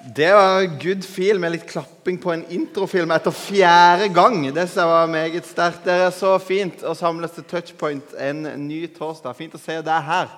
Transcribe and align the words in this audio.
Det 0.00 0.32
var 0.32 0.62
good 0.80 1.04
feel 1.04 1.36
med 1.38 1.52
litt 1.52 1.66
klapping 1.68 2.16
på 2.16 2.30
en 2.32 2.44
introfilm 2.48 3.10
etter 3.12 3.34
fjerde 3.36 4.06
gang. 4.16 4.46
Det 4.48 4.64
som 4.72 4.88
var 4.88 5.10
meget 5.12 5.44
sterkt. 5.44 5.82
Det 5.84 5.92
er 5.92 6.14
så 6.16 6.30
fint 6.40 6.80
å 6.88 6.94
samles 6.96 7.34
til 7.36 7.44
touchpoint 7.50 8.14
en 8.16 8.46
ny 8.62 8.86
torsdag. 8.94 9.36
Fint 9.36 9.58
å 9.58 9.60
se 9.60 9.76
deg 9.84 10.06
her. 10.06 10.32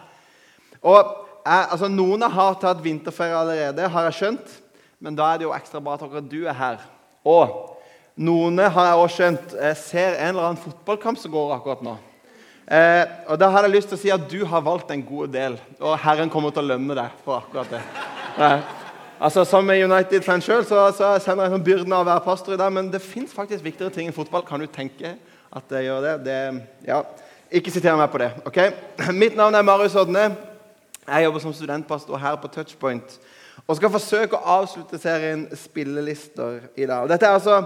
Og 0.83 0.99
jeg, 0.99 1.69
altså, 1.77 1.87
Noen 1.87 2.27
har 2.27 2.59
tatt 2.59 2.83
vinterferie 2.83 3.39
allerede, 3.39 3.87
har 3.95 4.11
jeg 4.11 4.19
skjønt. 4.19 4.59
Men 4.99 5.15
da 5.19 5.31
er 5.31 5.39
det 5.39 5.47
jo 5.47 5.55
ekstra 5.55 5.79
bra 5.79 5.95
at 5.95 6.03
akkurat 6.09 6.27
du 6.35 6.41
er 6.43 6.59
her. 6.59 6.83
Og 7.23 7.55
noen 8.19 8.59
har 8.67 8.91
jeg 8.91 8.99
også 8.99 9.21
skjønt 9.21 9.57
jeg 9.61 9.81
ser 9.85 10.19
en 10.19 10.35
eller 10.35 10.51
annen 10.51 10.63
fotballkamp 10.67 11.23
som 11.23 11.39
går 11.39 11.57
akkurat 11.61 11.87
nå. 11.87 11.97
Eh, 12.67 13.07
og 13.31 13.39
Da 13.39 13.55
har 13.55 13.63
jeg 13.63 13.77
lyst 13.79 13.95
til 13.95 14.01
å 14.01 14.03
si 14.09 14.11
at 14.11 14.27
du 14.27 14.41
har 14.43 14.67
valgt 14.67 14.91
en 14.91 15.07
god 15.07 15.31
del, 15.39 15.59
og 15.79 15.99
Herren 16.03 16.31
kommer 16.31 16.51
til 16.51 16.67
å 16.67 16.75
lønne 16.75 16.99
deg 16.99 17.19
for 17.23 17.39
akkurat 17.39 17.79
det. 17.79 17.87
Eh. 18.43 18.82
Altså, 19.23 19.45
Som 19.45 19.69
United-fan 19.71 20.43
sjøl 20.43 20.65
så, 20.67 20.89
så 20.99 21.13
sender 21.23 21.47
jeg 21.47 21.63
byrden 21.63 21.93
av 21.95 22.03
å 22.03 22.09
være 22.09 22.25
pastor 22.25 22.57
i 22.57 22.59
dag, 22.59 22.73
men 22.75 22.89
det 22.91 22.99
fins 23.05 23.31
faktisk 23.31 23.63
viktigere 23.63 23.95
ting 23.95 24.09
enn 24.11 24.17
fotball. 24.17 24.43
Kan 24.43 24.59
du 24.59 24.67
tenke 24.67 25.13
at 25.55 25.69
det 25.71 25.85
gjør 25.85 26.01
det? 26.03 26.15
det 26.27 26.39
ja. 26.89 27.05
Ikke 27.55 27.71
siter 27.71 27.95
meg 28.01 28.11
på 28.11 28.19
det. 28.19 28.33
ok? 28.49 28.59
Mitt 29.23 29.39
navn 29.39 29.55
er 29.55 29.63
Marius 29.63 29.95
Odne. 29.95 30.33
Jeg 31.07 31.29
jobber 31.29 31.45
som 31.45 31.55
studentpastor 31.55 32.19
her 32.19 32.35
på 32.43 32.51
Touchpoint 32.51 33.19
og 33.63 33.79
skal 33.79 33.93
forsøke 33.95 34.39
å 34.39 34.57
avslutte 34.59 34.99
serien 34.99 35.45
Spillelister 35.55 36.65
i 36.75 36.87
dag. 36.89 37.07
Dette 37.11 37.29
er 37.29 37.39
altså 37.39 37.61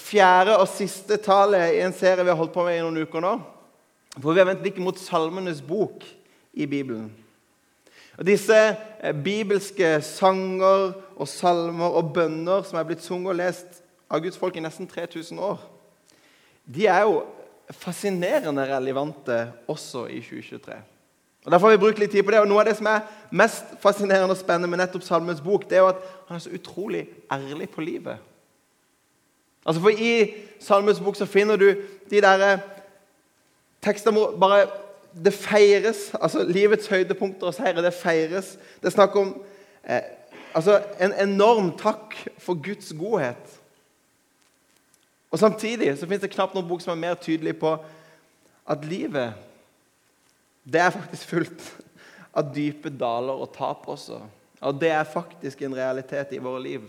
fjerde 0.00 0.56
og 0.58 0.66
siste 0.72 1.20
tallet 1.22 1.76
i 1.76 1.84
en 1.84 1.94
serie 1.94 2.24
vi 2.24 2.32
har 2.32 2.40
holdt 2.40 2.54
på 2.54 2.64
med 2.66 2.80
i 2.80 2.82
noen 2.82 3.04
uker 3.04 3.22
nå. 3.22 3.36
Hvor 4.18 4.34
vi 4.34 4.42
har 4.42 4.50
vendt 4.50 4.64
blikket 4.64 4.82
mot 4.82 4.98
Salmenes 4.98 5.62
bok 5.62 6.02
i 6.50 6.66
Bibelen. 6.66 7.12
Og 8.18 8.26
Disse 8.26 8.56
eh, 8.56 9.14
bibelske 9.24 9.96
sanger 10.02 10.92
og 11.16 11.28
salmer 11.28 11.96
og 11.98 12.12
bønner 12.14 12.62
som 12.66 12.78
er 12.78 12.86
blitt 12.88 13.04
sunget 13.04 13.34
og 13.34 13.40
lest 13.40 13.80
av 14.10 14.22
Guds 14.22 14.38
folk 14.38 14.56
i 14.56 14.62
nesten 14.62 14.86
3000 14.90 15.40
år, 15.42 15.62
de 16.64 16.86
er 16.86 17.02
jo 17.04 17.22
fascinerende 17.74 18.66
relevante 18.68 19.38
også 19.68 20.06
i 20.06 20.20
2023. 20.20 20.76
Og 21.44 21.52
Derfor 21.52 21.68
har 21.68 21.76
vi 21.76 21.80
brukt 21.80 21.98
litt 21.98 22.10
tid 22.10 22.22
på 22.24 22.32
det. 22.32 22.40
og 22.40 22.48
Noe 22.48 22.62
av 22.62 22.68
det 22.68 22.76
som 22.78 22.86
er 22.88 23.02
mest 23.30 23.74
fascinerende 23.82 24.32
og 24.32 24.40
spennende 24.40 24.70
med 24.70 24.80
nettopp 24.80 25.04
Salmens 25.04 25.42
bok, 25.44 25.66
det 25.68 25.76
er 25.76 25.84
jo 25.84 25.90
at 25.92 26.06
han 26.28 26.38
er 26.38 26.44
så 26.44 26.54
utrolig 26.56 27.02
ærlig 27.32 27.68
på 27.70 27.84
livet. 27.84 28.22
Altså 29.66 29.80
For 29.80 29.90
i 29.90 30.14
Salmens 30.60 31.00
bok 31.00 31.16
så 31.16 31.28
finner 31.28 31.60
du 31.60 31.68
de 32.10 32.20
der 32.20 32.46
eh, 32.46 32.64
tekster 33.84 34.12
hvor 34.12 34.32
bare 34.40 34.66
det 35.14 35.34
feires. 35.34 36.14
altså 36.20 36.42
Livets 36.42 36.86
høydepunkter 36.86 37.46
og 37.46 37.54
seire, 37.54 37.82
det 37.82 37.94
feires. 37.94 38.58
Det 38.80 38.90
er 38.90 38.96
snakk 38.96 39.16
om 39.16 39.34
eh, 39.84 40.02
altså 40.54 40.80
en 41.00 41.14
enorm 41.28 41.72
takk 41.78 42.16
for 42.38 42.54
Guds 42.54 42.92
godhet. 42.98 43.60
Og 45.30 45.38
Samtidig 45.38 45.98
så 45.98 46.06
fins 46.06 46.22
det 46.22 46.30
knapt 46.30 46.54
noen 46.54 46.68
bok 46.68 46.82
som 46.82 46.92
er 46.94 47.00
mer 47.08 47.14
tydelig 47.18 47.56
på 47.58 47.76
at 48.70 48.84
livet 48.86 49.34
det 50.64 50.80
er 50.80 50.94
faktisk 50.94 51.28
fullt 51.28 51.64
av 52.32 52.48
dype 52.54 52.88
daler 52.88 53.36
og 53.36 53.50
tap 53.52 53.88
også. 53.90 54.20
Og 54.64 54.78
det 54.80 54.88
er 54.94 55.04
faktisk 55.04 55.62
en 55.62 55.76
realitet 55.76 56.32
i 56.32 56.40
våre 56.40 56.62
liv. 56.62 56.86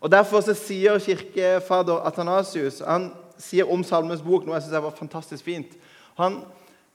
Og 0.00 0.10
Derfor 0.12 0.40
så 0.44 0.54
sier 0.56 0.98
kirkefader 1.00 2.02
Atanasius 2.08 2.82
han 2.84 3.10
sier 3.40 3.68
om 3.72 3.84
Salmens 3.84 4.22
bok 4.24 4.44
noe 4.44 4.58
jeg 4.58 4.66
synes 4.66 4.82
var 4.84 4.96
fantastisk 4.96 5.44
fint. 5.44 5.72
Han 6.20 6.42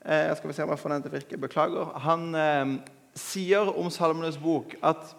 eh, 0.05 0.35
skal 0.37 0.49
vi 0.49 0.53
se 0.53 0.63
om 0.63 0.73
jeg 0.73 0.81
får 0.81 0.93
den 0.93 1.05
til 1.05 1.11
å 1.11 1.15
virke. 1.15 1.41
Beklager. 1.41 1.91
Han 2.05 2.27
eh, 2.39 2.75
sier 3.17 3.71
om 3.73 3.89
Salmenes 3.93 4.37
bok 4.41 4.77
at 4.85 5.15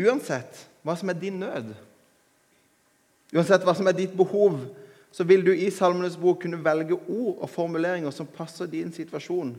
uansett 0.00 0.64
hva 0.84 0.96
som 0.98 1.10
er 1.10 1.18
din 1.18 1.38
nød, 1.40 1.74
uansett 3.34 3.64
hva 3.66 3.74
som 3.76 3.88
er 3.88 3.96
ditt 3.96 4.16
behov, 4.16 4.58
så 5.14 5.24
vil 5.26 5.44
du 5.46 5.52
i 5.54 5.70
Salmenes 5.70 6.18
bok 6.18 6.42
kunne 6.42 6.58
velge 6.64 6.98
ord 6.98 7.38
og 7.38 7.50
formuleringer 7.50 8.12
som 8.14 8.26
passer 8.26 8.66
din 8.70 8.90
situasjon. 8.92 9.54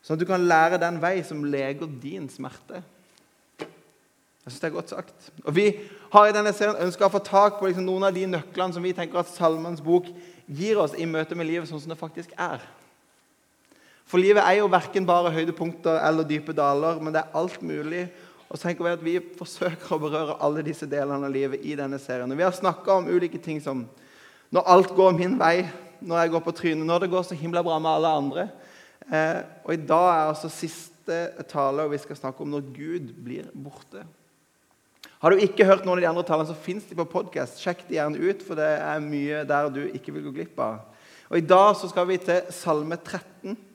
Sånn 0.00 0.16
at 0.16 0.22
du 0.22 0.28
kan 0.28 0.46
lære 0.46 0.78
den 0.80 1.00
vei 1.02 1.18
som 1.26 1.42
leger 1.44 1.90
din 2.00 2.28
smerte. 2.32 2.80
Jeg 3.60 4.54
synes 4.54 4.60
det 4.62 4.68
er 4.68 4.76
godt 4.76 4.92
sagt. 4.94 5.32
Og 5.44 5.54
Vi 5.54 5.66
har 6.12 6.28
i 6.28 6.32
denne 6.34 6.52
serien 6.56 6.78
ønska 6.80 7.06
å 7.06 7.12
få 7.12 7.20
tak 7.26 7.58
på 7.58 7.68
liksom 7.68 7.84
noen 7.84 8.08
av 8.08 8.14
de 8.16 8.24
nøklene 8.30 8.74
som 8.74 8.82
vi 8.82 8.94
tenker 8.96 9.20
at 9.20 9.28
Salmens 9.28 9.82
bok 9.84 10.08
gir 10.48 10.80
oss 10.80 10.96
i 10.96 11.06
møte 11.06 11.36
med 11.36 11.46
livet 11.50 11.68
sånn 11.68 11.82
som 11.82 11.92
det 11.92 12.00
faktisk 12.00 12.32
er. 12.38 12.64
For 14.10 14.18
livet 14.18 14.42
er 14.42 14.58
jo 14.58 14.70
verken 14.70 15.06
bare 15.06 15.30
høydepunkter 15.30 16.00
eller 16.02 16.26
dype 16.26 16.54
daler, 16.56 16.98
men 16.98 17.14
det 17.14 17.22
er 17.22 17.36
alt 17.38 17.60
mulig. 17.62 18.08
Og 18.50 18.58
så 18.58 18.66
tenker 18.66 18.82
vi 18.82 18.94
at 18.96 19.04
vi 19.04 19.12
forsøker 19.38 19.92
å 19.94 20.00
berøre 20.02 20.38
alle 20.42 20.64
disse 20.66 20.88
delene 20.90 21.28
av 21.28 21.30
livet 21.30 21.62
i 21.62 21.76
denne 21.78 22.00
serien. 22.02 22.34
Vi 22.34 22.42
har 22.42 22.56
snakka 22.56 22.96
om 22.98 23.06
ulike 23.06 23.38
ting 23.38 23.60
som 23.62 23.84
når 24.50 24.66
alt 24.74 24.90
går 24.96 25.14
min 25.14 25.36
vei, 25.38 25.68
når 26.02 26.24
jeg 26.24 26.32
går 26.32 26.42
på 26.42 26.56
trynet, 26.58 26.86
når 26.88 27.04
det 27.04 27.10
går 27.12 27.28
så 27.28 27.38
himla 27.38 27.62
bra 27.62 27.78
med 27.78 27.92
alle 27.92 28.14
andre. 28.18 28.48
Eh, 29.06 29.38
og 29.62 29.76
i 29.76 29.84
dag 29.92 30.08
er 30.08 30.32
altså 30.32 30.50
siste 30.50 31.20
tale, 31.46 31.86
og 31.86 31.94
vi 31.94 32.02
skal 32.02 32.18
snakke 32.18 32.42
om 32.42 32.50
når 32.50 32.66
Gud 32.74 33.14
blir 33.22 33.46
borte. 33.54 34.02
Har 35.22 35.30
du 35.30 35.38
ikke 35.44 35.68
hørt 35.68 35.86
noen 35.86 36.00
av 36.00 36.02
de 36.02 36.10
andre 36.10 36.26
talene, 36.26 36.50
så 36.50 36.58
fins 36.58 36.90
de 36.90 36.98
på 36.98 37.06
podkast. 37.14 37.62
Sjekk 37.62 37.86
de 37.86 38.00
gjerne 38.00 38.18
ut, 38.18 38.42
for 38.42 38.58
det 38.58 38.72
er 38.74 39.02
mye 39.06 39.46
der 39.46 39.70
du 39.70 39.84
ikke 39.86 40.16
vil 40.16 40.26
gå 40.26 40.34
glipp 40.40 40.58
av. 40.64 40.80
Og 41.30 41.38
I 41.38 41.46
dag 41.46 41.76
så 41.78 41.86
skal 41.92 42.10
vi 42.10 42.18
til 42.18 42.48
Salme 42.50 42.98
13. 42.98 43.69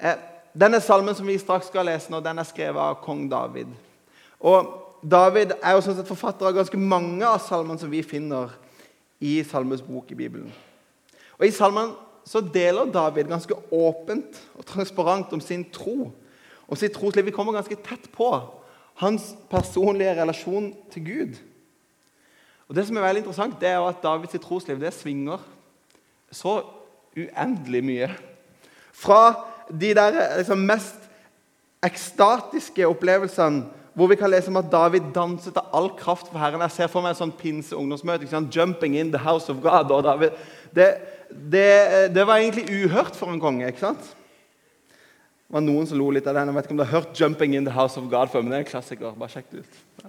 Eh, 0.00 0.16
denne 0.56 0.80
salmen 0.80 1.14
som 1.14 1.26
vi 1.28 1.38
straks 1.38 1.68
skal 1.68 1.86
lese 1.86 2.10
nå, 2.12 2.22
den 2.24 2.40
er 2.40 2.48
skrevet 2.48 2.80
av 2.80 3.00
kong 3.04 3.26
David. 3.30 3.68
Og 4.40 4.70
David 5.04 5.52
er 5.60 5.76
jo 5.76 5.82
sånn 5.84 5.98
sett 5.98 6.08
forfatter 6.08 6.48
av 6.48 6.56
ganske 6.56 6.80
mange 6.80 7.26
av 7.26 7.40
salmene 7.44 7.80
som 7.80 7.92
vi 7.92 8.00
finner 8.04 8.54
i 9.20 9.40
Salmes 9.44 9.82
bok 9.84 10.10
i 10.12 10.16
Bibelen. 10.16 10.48
Og 11.38 11.44
I 11.46 11.52
salmen 11.52 11.92
så 12.28 12.40
deler 12.44 12.88
David 12.92 13.28
ganske 13.28 13.56
åpent 13.72 14.40
og 14.56 14.66
transparent 14.68 15.32
om 15.36 15.40
sin 15.44 15.64
tro. 15.72 16.10
Om 16.70 16.78
sitt 16.78 16.94
trosliv. 16.94 17.26
Vi 17.26 17.34
kommer 17.34 17.56
ganske 17.56 17.76
tett 17.84 18.08
på 18.14 18.28
hans 19.00 19.32
personlige 19.50 20.14
relasjon 20.16 20.72
til 20.92 21.04
Gud. 21.04 21.38
Og 22.68 22.76
Det 22.76 22.86
som 22.86 22.96
er 22.96 23.06
veldig 23.06 23.24
interessant, 23.24 23.56
det 23.60 23.68
er 23.68 23.80
jo 23.80 23.88
at 23.88 24.02
Davids 24.02 24.36
trosliv 24.44 24.80
det 24.80 24.92
svinger 24.94 25.40
så 26.30 26.60
uendelig 27.16 27.82
mye. 27.84 28.10
Fra 28.94 29.49
de 29.70 29.94
der 29.94 30.36
liksom, 30.36 30.64
mest 30.66 31.10
ekstatiske 31.86 32.88
opplevelsene 32.88 33.64
hvor 33.94 34.06
vi 34.06 34.16
kan 34.16 34.30
lese 34.30 34.48
om 34.48 34.56
at 34.60 34.70
David 34.72 35.10
danset 35.14 35.56
av 35.58 35.74
all 35.76 35.90
kraft 35.98 36.30
for 36.30 36.38
Herren. 36.38 36.62
Jeg 36.62 36.76
ser 36.76 36.90
for 36.92 37.04
meg 37.04 37.12
en 37.12 37.18
sånn 37.18 37.34
pinse-ungdomsmøte. 37.36 38.28
'Jumping 38.30 38.96
in 38.96 39.10
the 39.10 39.18
house 39.18 39.50
of 39.52 39.58
God'. 39.60 39.90
og 39.90 40.04
David, 40.04 40.30
det, 40.74 40.86
det, 41.28 42.14
det, 42.14 42.26
var 42.26 42.38
egentlig 42.38 42.70
uhørt 42.70 43.16
for 43.16 43.32
en 43.32 43.40
konge. 43.40 43.66
ikke 43.66 43.82
sant? 43.82 44.00
Det 44.00 45.56
var 45.58 45.60
noen 45.60 45.86
som 45.86 45.98
lo 45.98 46.10
litt 46.10 46.26
av 46.26 46.38
den. 46.38 46.48
Jeg 46.48 46.54
vet 46.54 46.64
ikke 46.64 46.72
om 46.72 46.80
du 46.80 46.84
har 46.84 47.00
hørt 47.00 47.20
'Jumping 47.20 47.56
in 47.56 47.64
the 47.64 47.74
house 47.74 48.00
of 48.00 48.08
God' 48.08 48.30
før, 48.30 48.42
men 48.42 48.52
det 48.52 48.56
er 48.56 48.64
en 48.64 48.72
klassiker. 48.72 49.18
Bare 49.18 49.28
sjekk 49.28 49.50
det 49.50 49.58
ut. 49.58 49.74
Ja. 50.04 50.08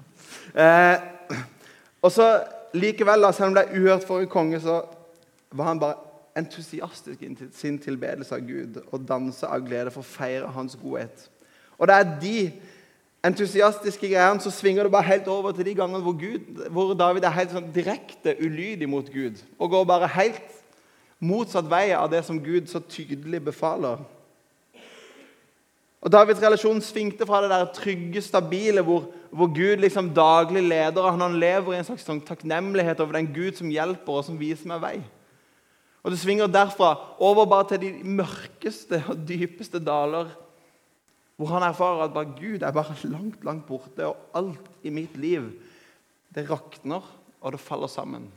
Eh, 0.61 0.99
og 2.01 2.11
så 2.11 2.43
Likevel, 2.73 3.33
selv 3.33 3.47
om 3.47 3.55
det 3.55 3.65
er 3.65 3.79
uhørt 3.79 4.07
for 4.07 4.19
en 4.19 4.27
konge, 4.27 4.59
så 4.61 4.85
var 5.51 5.65
han 5.65 5.79
bare 5.79 6.10
entusiastisk 6.37 7.21
i 7.23 7.31
sin 7.53 7.79
tilbedelse 7.79 8.35
av 8.35 8.45
Gud 8.47 8.79
og 8.91 9.07
danse 9.07 9.47
av 9.47 9.65
glede 9.65 9.91
for 9.91 10.03
å 10.03 10.11
feire 10.11 10.51
hans 10.55 10.77
godhet. 10.79 11.27
Og 11.77 11.89
det 11.89 11.97
er 11.97 12.13
de 12.21 12.37
entusiastiske 13.25 14.09
greiene 14.09 14.41
så 14.41 14.53
svinger 14.53 14.87
det 14.87 14.93
bare 14.93 15.09
helt 15.09 15.27
over 15.29 15.53
til 15.53 15.67
de 15.67 15.75
gangene 15.77 16.01
hvor, 16.05 16.17
hvor 16.69 16.95
David 16.97 17.27
er 17.27 17.35
helt 17.35 17.53
sånn 17.53 17.69
direkte 17.73 18.35
ulydig 18.41 18.89
mot 18.89 19.11
Gud 19.13 19.41
og 19.59 19.75
går 19.75 19.85
bare 19.89 20.09
helt 20.15 20.57
motsatt 21.21 21.69
vei 21.69 21.91
av 21.93 22.09
det 22.11 22.23
som 22.25 22.41
Gud 22.41 22.69
så 22.69 22.81
tydelig 22.81 23.43
befaler. 23.45 24.01
Og 26.01 26.09
Davids 26.09 26.41
relasjon 26.41 26.81
svingte 26.81 27.27
fra 27.29 27.43
det 27.43 27.51
der 27.51 27.67
trygge, 27.77 28.23
stabile, 28.25 28.81
hvor, 28.81 29.11
hvor 29.29 29.51
Gud 29.53 29.83
liksom 29.83 30.09
daglig 30.17 30.63
leder. 30.65 31.01
og 31.01 31.19
han 31.19 31.39
lever 31.39 31.73
i 31.73 31.77
en 31.77 31.85
slags 31.85 32.07
sånn 32.07 32.23
takknemlighet 32.25 32.99
over 32.99 33.19
den 33.19 33.29
Gud 33.35 33.53
som 33.59 33.69
hjelper 33.69 34.17
og 34.17 34.25
som 34.25 34.39
viser 34.39 34.71
meg 34.71 34.81
vei. 34.81 34.95
Og 36.01 36.13
det 36.13 36.19
svinger 36.19 36.49
derfra 36.49 36.93
over 37.21 37.45
bare 37.45 37.67
til 37.71 37.83
de 37.83 37.91
mørkeste 38.03 39.03
og 39.11 39.21
dypeste 39.27 39.81
daler, 39.83 40.31
hvor 41.37 41.53
han 41.55 41.65
erfarer 41.65 42.05
at 42.05 42.13
bare 42.13 42.33
Gud 42.37 42.61
er 42.61 42.73
bare 42.73 42.95
langt, 43.09 43.43
langt 43.45 43.65
borte, 43.65 44.07
og 44.07 44.17
alt 44.37 44.71
i 44.83 44.93
mitt 44.93 45.17
liv 45.17 45.49
det 46.35 46.47
rakner, 46.49 47.05
og 47.41 47.51
det 47.51 47.59
faller 47.59 47.89
sammen. 47.89 48.27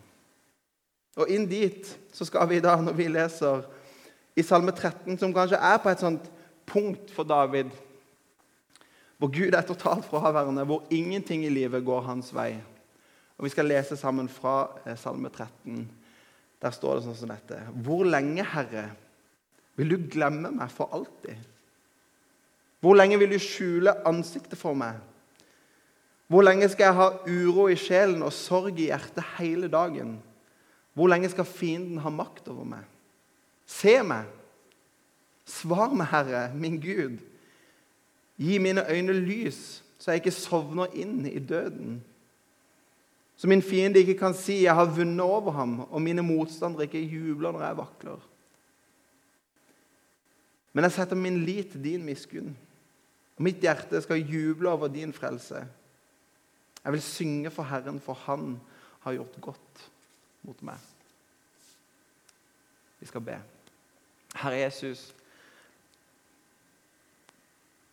Og 1.16 1.30
inn 1.30 1.46
dit 1.46 1.88
så 2.12 2.26
skal 2.26 2.48
vi 2.50 2.62
da, 2.64 2.74
når 2.80 2.96
vi 2.96 3.08
leser 3.12 3.66
i 4.34 4.42
Salme 4.42 4.72
13, 4.74 5.18
som 5.20 5.34
kanskje 5.34 5.60
er 5.60 5.78
på 5.78 5.92
et 5.92 6.02
sånt 6.02 6.30
punkt 6.66 7.12
for 7.14 7.28
David, 7.28 7.70
hvor 9.18 9.30
Gud 9.30 9.54
er 9.54 9.62
totalt 9.62 10.08
fraværende, 10.08 10.64
hvor 10.66 10.82
ingenting 10.90 11.44
i 11.44 11.52
livet 11.52 11.84
går 11.86 12.08
hans 12.08 12.32
vei. 12.34 12.56
Og 13.38 13.44
Vi 13.44 13.52
skal 13.52 13.68
lese 13.70 13.96
sammen 13.96 14.28
fra 14.28 14.68
eh, 14.86 14.96
Salme 14.98 15.28
13. 15.28 15.86
Der 16.64 16.72
står 16.72 16.96
det 16.96 17.04
sånn 17.04 17.18
som 17.18 17.32
dette. 17.32 17.58
Hvor 17.84 18.06
lenge, 18.08 18.44
Herre, 18.54 18.86
vil 19.76 19.90
du 19.92 20.06
glemme 20.08 20.48
meg 20.54 20.70
for 20.72 20.92
alltid? 20.96 21.36
Hvor 22.80 22.96
lenge 22.96 23.18
vil 23.20 23.34
du 23.34 23.40
skjule 23.40 23.92
ansiktet 24.08 24.56
for 24.60 24.76
meg? 24.76 24.96
Hvor 26.32 26.44
lenge 26.44 26.68
skal 26.72 26.88
jeg 26.88 26.96
ha 26.96 27.08
uro 27.28 27.66
i 27.68 27.76
sjelen 27.78 28.24
og 28.24 28.32
sorg 28.32 28.80
i 28.80 28.88
hjertet 28.88 29.36
hele 29.36 29.68
dagen? 29.72 30.16
Hvor 30.96 31.10
lenge 31.12 31.28
skal 31.32 31.48
fienden 31.48 32.00
ha 32.00 32.12
makt 32.12 32.48
over 32.52 32.64
meg? 32.68 32.88
Se 33.68 33.98
meg! 34.04 34.30
Svar 35.44 35.92
meg, 35.92 36.08
Herre, 36.08 36.46
min 36.56 36.78
Gud. 36.80 37.18
Gi 38.40 38.56
mine 38.58 38.86
øyne 38.88 39.12
lys, 39.12 39.82
så 40.00 40.14
jeg 40.14 40.22
ikke 40.22 40.36
sovner 40.36 40.96
inn 40.96 41.26
i 41.28 41.38
døden. 41.38 41.98
Så 43.44 43.48
min 43.48 43.62
fiende 43.62 44.00
ikke 44.00 44.14
kan 44.16 44.34
si 44.34 44.62
'jeg 44.62 44.74
har 44.74 44.96
vunnet 44.96 45.20
over 45.20 45.52
ham', 45.52 45.80
og 45.92 46.02
mine 46.02 46.22
motstandere 46.22 46.82
ikke 46.82 47.00
jubler 47.00 47.52
når 47.52 47.62
jeg 47.62 47.76
vakler. 47.76 48.20
Men 50.72 50.84
jeg 50.84 50.92
setter 50.92 51.16
min 51.16 51.44
lit 51.44 51.70
til 51.70 51.84
din 51.84 52.04
miskunn, 52.04 52.56
og 53.36 53.42
mitt 53.42 53.60
hjerte 53.60 54.00
skal 54.00 54.24
juble 54.24 54.70
over 54.70 54.88
din 54.88 55.12
frelse. 55.12 55.66
Jeg 56.84 56.92
vil 56.92 57.02
synge 57.02 57.50
for 57.50 57.62
Herren, 57.62 58.00
for 58.00 58.14
Han 58.14 58.60
har 59.00 59.12
gjort 59.12 59.40
godt 59.40 59.90
mot 60.42 60.62
meg. 60.62 60.78
Vi 63.00 63.06
skal 63.06 63.20
be. 63.20 63.42
Herre 64.34 64.56
Jesus, 64.56 65.14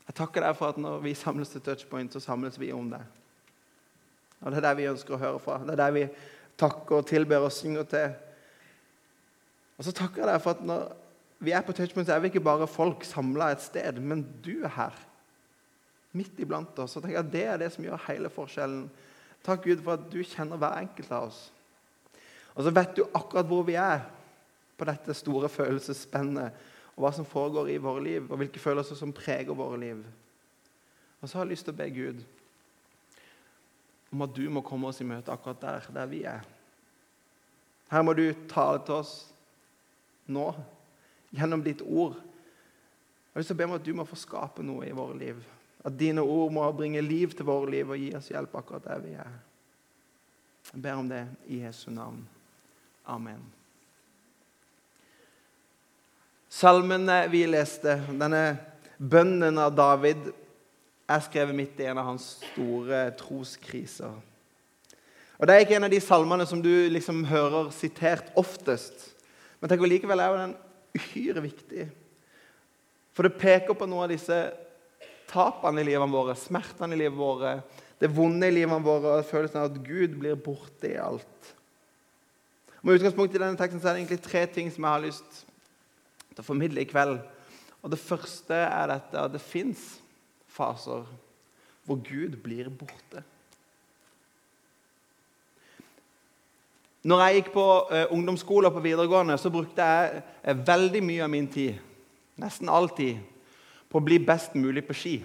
jeg 0.07 0.15
takker 0.15 0.41
deg 0.41 0.55
for 0.55 0.67
at 0.67 0.77
når 0.77 0.99
vi 0.99 1.13
samles 1.13 1.49
til 1.49 1.61
touchpoint, 1.61 2.13
så 2.13 2.19
samles 2.19 2.59
vi 2.59 2.71
om 2.71 2.89
deg. 2.89 3.03
Og 4.41 4.51
Det 4.51 4.57
er 4.57 4.67
det 4.67 4.77
vi 4.77 4.89
ønsker 4.89 5.15
å 5.15 5.21
høre 5.21 5.39
fra. 5.41 5.59
Det 5.65 5.75
er 5.75 5.83
det 5.83 5.93
vi 5.95 6.07
takker 6.57 7.01
og 7.01 7.07
tilber 7.09 7.45
og 7.45 7.53
synger 7.53 7.87
til. 7.89 8.15
Og 9.77 9.85
så 9.85 9.93
takker 9.97 10.23
jeg 10.23 10.29
deg 10.29 10.41
for 10.43 10.57
at 10.57 10.65
når 10.65 10.89
vi 11.41 11.53
er 11.57 11.63
på 11.65 11.73
touchpoint, 11.73 12.05
så 12.05 12.15
er 12.15 12.21
vi 12.21 12.29
ikke 12.29 12.43
bare 12.45 12.69
folk 12.69 13.05
samla 13.05 13.51
et 13.53 13.63
sted, 13.63 13.97
men 13.97 14.21
du 14.45 14.61
er 14.61 14.75
her. 14.75 14.97
Midt 16.17 16.41
iblant 16.43 16.77
oss. 16.83 16.97
Og 16.97 17.01
tenker 17.03 17.17
jeg 17.17 17.25
at 17.25 17.33
Det 17.33 17.45
er 17.45 17.61
det 17.61 17.71
som 17.73 17.85
gjør 17.85 18.03
hele 18.07 18.29
forskjellen. 18.29 18.83
Takk, 19.45 19.63
Gud, 19.65 19.81
for 19.81 19.97
at 19.97 20.09
du 20.11 20.19
kjenner 20.21 20.59
hver 20.61 20.81
enkelt 20.83 21.13
av 21.17 21.29
oss. 21.31 21.39
Og 22.53 22.65
så 22.65 22.73
vet 22.75 22.93
du 22.97 23.05
akkurat 23.07 23.47
hvor 23.47 23.63
vi 23.65 23.77
er 23.79 24.03
på 24.77 24.85
dette 24.85 25.15
store 25.17 25.49
følelsesspennet, 25.49 26.61
og 26.97 27.05
hva 27.05 27.13
som 27.15 27.25
foregår 27.25 27.71
i 27.71 27.79
våre 27.81 28.03
liv, 28.03 28.27
og 28.27 28.37
hvilke 28.41 28.59
følelser 28.59 28.97
som 28.99 29.13
preger 29.15 29.57
våre 29.57 29.79
liv. 29.79 30.03
Og 31.21 31.29
så 31.29 31.37
har 31.37 31.45
jeg 31.45 31.53
lyst 31.55 31.69
til 31.69 31.73
å 31.73 31.79
be 31.79 31.89
Gud 31.95 32.21
om 34.11 34.25
at 34.25 34.33
du 34.35 34.43
må 34.51 34.63
komme 34.65 34.89
oss 34.89 35.01
i 35.01 35.07
møte 35.07 35.31
akkurat 35.31 35.61
der, 35.61 35.87
der 35.95 36.09
vi 36.11 36.23
er. 36.27 36.43
Her 37.91 38.03
må 38.03 38.13
du 38.15 38.25
tale 38.51 38.81
til 38.85 38.99
oss 38.99 39.13
nå, 40.31 40.49
gjennom 41.35 41.63
ditt 41.63 41.83
ord. 41.83 42.17
Jeg 43.31 43.39
vil 43.39 43.47
så 43.47 43.55
be 43.55 43.67
om 43.67 43.77
at 43.77 43.85
du 43.85 43.93
må 43.95 44.05
få 44.07 44.19
skape 44.19 44.63
noe 44.63 44.87
i 44.87 44.95
våre 44.95 45.15
liv. 45.19 45.39
At 45.87 45.95
dine 45.97 46.23
ord 46.23 46.51
må 46.53 46.67
bringe 46.75 47.01
liv 47.03 47.31
til 47.35 47.47
våre 47.47 47.71
liv 47.71 47.89
og 47.89 47.99
gi 47.99 48.11
oss 48.15 48.29
hjelp 48.31 48.53
akkurat 48.59 48.85
der 48.89 49.01
vi 49.03 49.15
er. 49.19 49.39
Jeg 50.71 50.83
ber 50.83 50.99
om 50.99 51.09
det 51.09 51.23
i 51.47 51.63
Jesu 51.63 51.89
navn. 51.91 52.21
Amen. 53.09 53.41
Salmen 56.51 57.07
vi 57.31 57.45
leste, 57.47 57.95
denne 58.11 58.43
bønnen 58.99 59.57
av 59.57 59.71
David, 59.75 60.29
er 61.11 61.23
skrevet 61.25 61.57
midt 61.57 61.79
i 61.81 61.87
en 61.91 61.99
av 62.01 62.09
hans 62.09 62.33
store 62.39 63.05
troskriser. 63.19 64.13
Og 65.41 65.47
Det 65.47 65.53
er 65.55 65.63
ikke 65.65 65.77
en 65.79 65.87
av 65.87 65.93
de 65.93 66.01
salmene 66.03 66.45
som 66.45 66.61
du 66.61 66.69
liksom 66.93 67.23
hører 67.25 67.71
sitert 67.73 68.29
oftest. 68.37 69.07
Men 69.59 69.71
tenk 69.71 69.85
likevel 69.87 70.21
er 70.21 70.37
den 70.37 70.57
uhyre 70.97 71.41
viktig. 71.41 71.87
For 73.11 73.25
det 73.25 73.39
peker 73.41 73.77
på 73.77 73.87
noen 73.89 74.05
av 74.05 74.13
disse 74.13 74.37
tapene 75.31 75.81
i 75.81 75.87
livet 75.87 76.11
våre, 76.11 76.35
smertene 76.37 76.95
i 76.95 77.01
livet 77.03 77.17
våre, 77.17 77.55
det 78.01 78.09
vonde 78.13 78.47
i 78.49 78.53
livet 78.53 78.85
våre 78.85 79.17
og 79.19 79.27
følelsen 79.29 79.61
av 79.61 79.71
at 79.71 79.81
Gud 79.85 80.15
blir 80.21 80.39
borte 80.39 80.89
i 80.89 80.99
alt. 80.99 81.51
Med 82.81 82.97
utgangspunkt 82.97 83.35
i 83.35 83.41
denne 83.41 83.57
teksten 83.59 83.81
så 83.81 83.91
er 83.91 83.97
det 83.97 84.03
egentlig 84.03 84.23
tre 84.25 84.45
ting 84.49 84.71
som 84.73 84.85
jeg 84.85 84.95
har 84.95 85.03
lyst 85.03 85.43
til 86.31 86.41
å 86.41 86.47
formidle 86.47 86.81
i 86.81 86.89
kveld. 86.89 87.19
Og 87.81 87.93
Det 87.93 88.01
første 88.01 88.57
er 88.57 88.89
dette 88.89 89.21
at 89.21 89.33
det 89.33 89.41
fins 89.41 90.00
faser 90.61 91.05
hvor 91.87 91.99
Gud 92.05 92.37
blir 92.43 92.69
borte. 92.69 93.23
Når 97.01 97.21
jeg 97.23 97.39
gikk 97.39 97.51
på 97.55 97.65
uh, 97.89 98.13
ungdomsskole 98.13 98.69
og 98.69 98.77
på 98.77 98.85
videregående, 98.85 99.37
så 99.41 99.49
brukte 99.49 99.81
jeg 99.81 100.21
uh, 100.21 100.67
veldig 100.67 101.01
mye 101.03 101.25
av 101.25 101.31
min 101.33 101.47
tid, 101.49 101.79
nesten 102.41 102.69
all 102.69 102.91
tid, 102.93 103.17
på 103.89 103.97
å 103.97 104.05
bli 104.05 104.19
best 104.21 104.53
mulig 104.55 104.85
på 104.85 104.95
ski. 104.95 105.15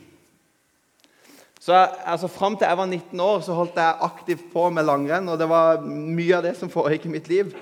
Så 1.60 1.76
altså, 1.76 2.30
Fram 2.32 2.56
til 2.56 2.68
jeg 2.68 2.78
var 2.80 2.88
19 2.88 3.20
år, 3.20 3.44
så 3.44 3.56
holdt 3.56 3.76
jeg 3.76 4.00
aktivt 4.08 4.48
på 4.52 4.68
med 4.72 4.88
langrenn. 4.88 5.28
og 5.28 5.38
Det 5.38 5.48
var 5.50 5.84
mye 5.84 6.38
av 6.38 6.48
det 6.48 6.56
som 6.56 6.72
foregikk 6.72 7.06
i 7.06 7.12
mitt 7.12 7.28
liv. 7.28 7.52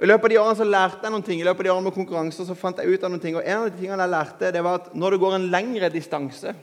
I 0.00 0.08
løpet 0.08 0.24
av 0.24 0.32
de 0.32 0.40
årene 0.40 0.56
så 0.56 0.64
lærte 0.64 1.04
jeg 1.04 1.12
noen 1.12 1.24
ting. 1.26 1.40
I 1.42 1.44
løpet 1.44 1.60
av 1.60 1.66
de 1.66 1.72
årene 1.74 1.88
med 1.90 1.96
konkurranser 1.96 2.48
så 2.48 2.56
fant 2.56 2.78
jeg 2.80 2.88
ut 2.88 3.02
av 3.04 3.12
noen 3.12 3.20
ting. 3.20 3.36
Og 3.36 3.44
En 3.44 3.64
av 3.64 3.68
de 3.68 3.76
tingene 3.76 4.06
jeg 4.06 4.14
lærte, 4.14 4.52
det 4.54 4.62
var 4.64 4.80
at 4.80 4.92
når 4.96 5.12
du 5.12 5.20
går 5.20 5.36
en 5.36 5.48
lengre 5.52 5.92
distanse 5.92 6.54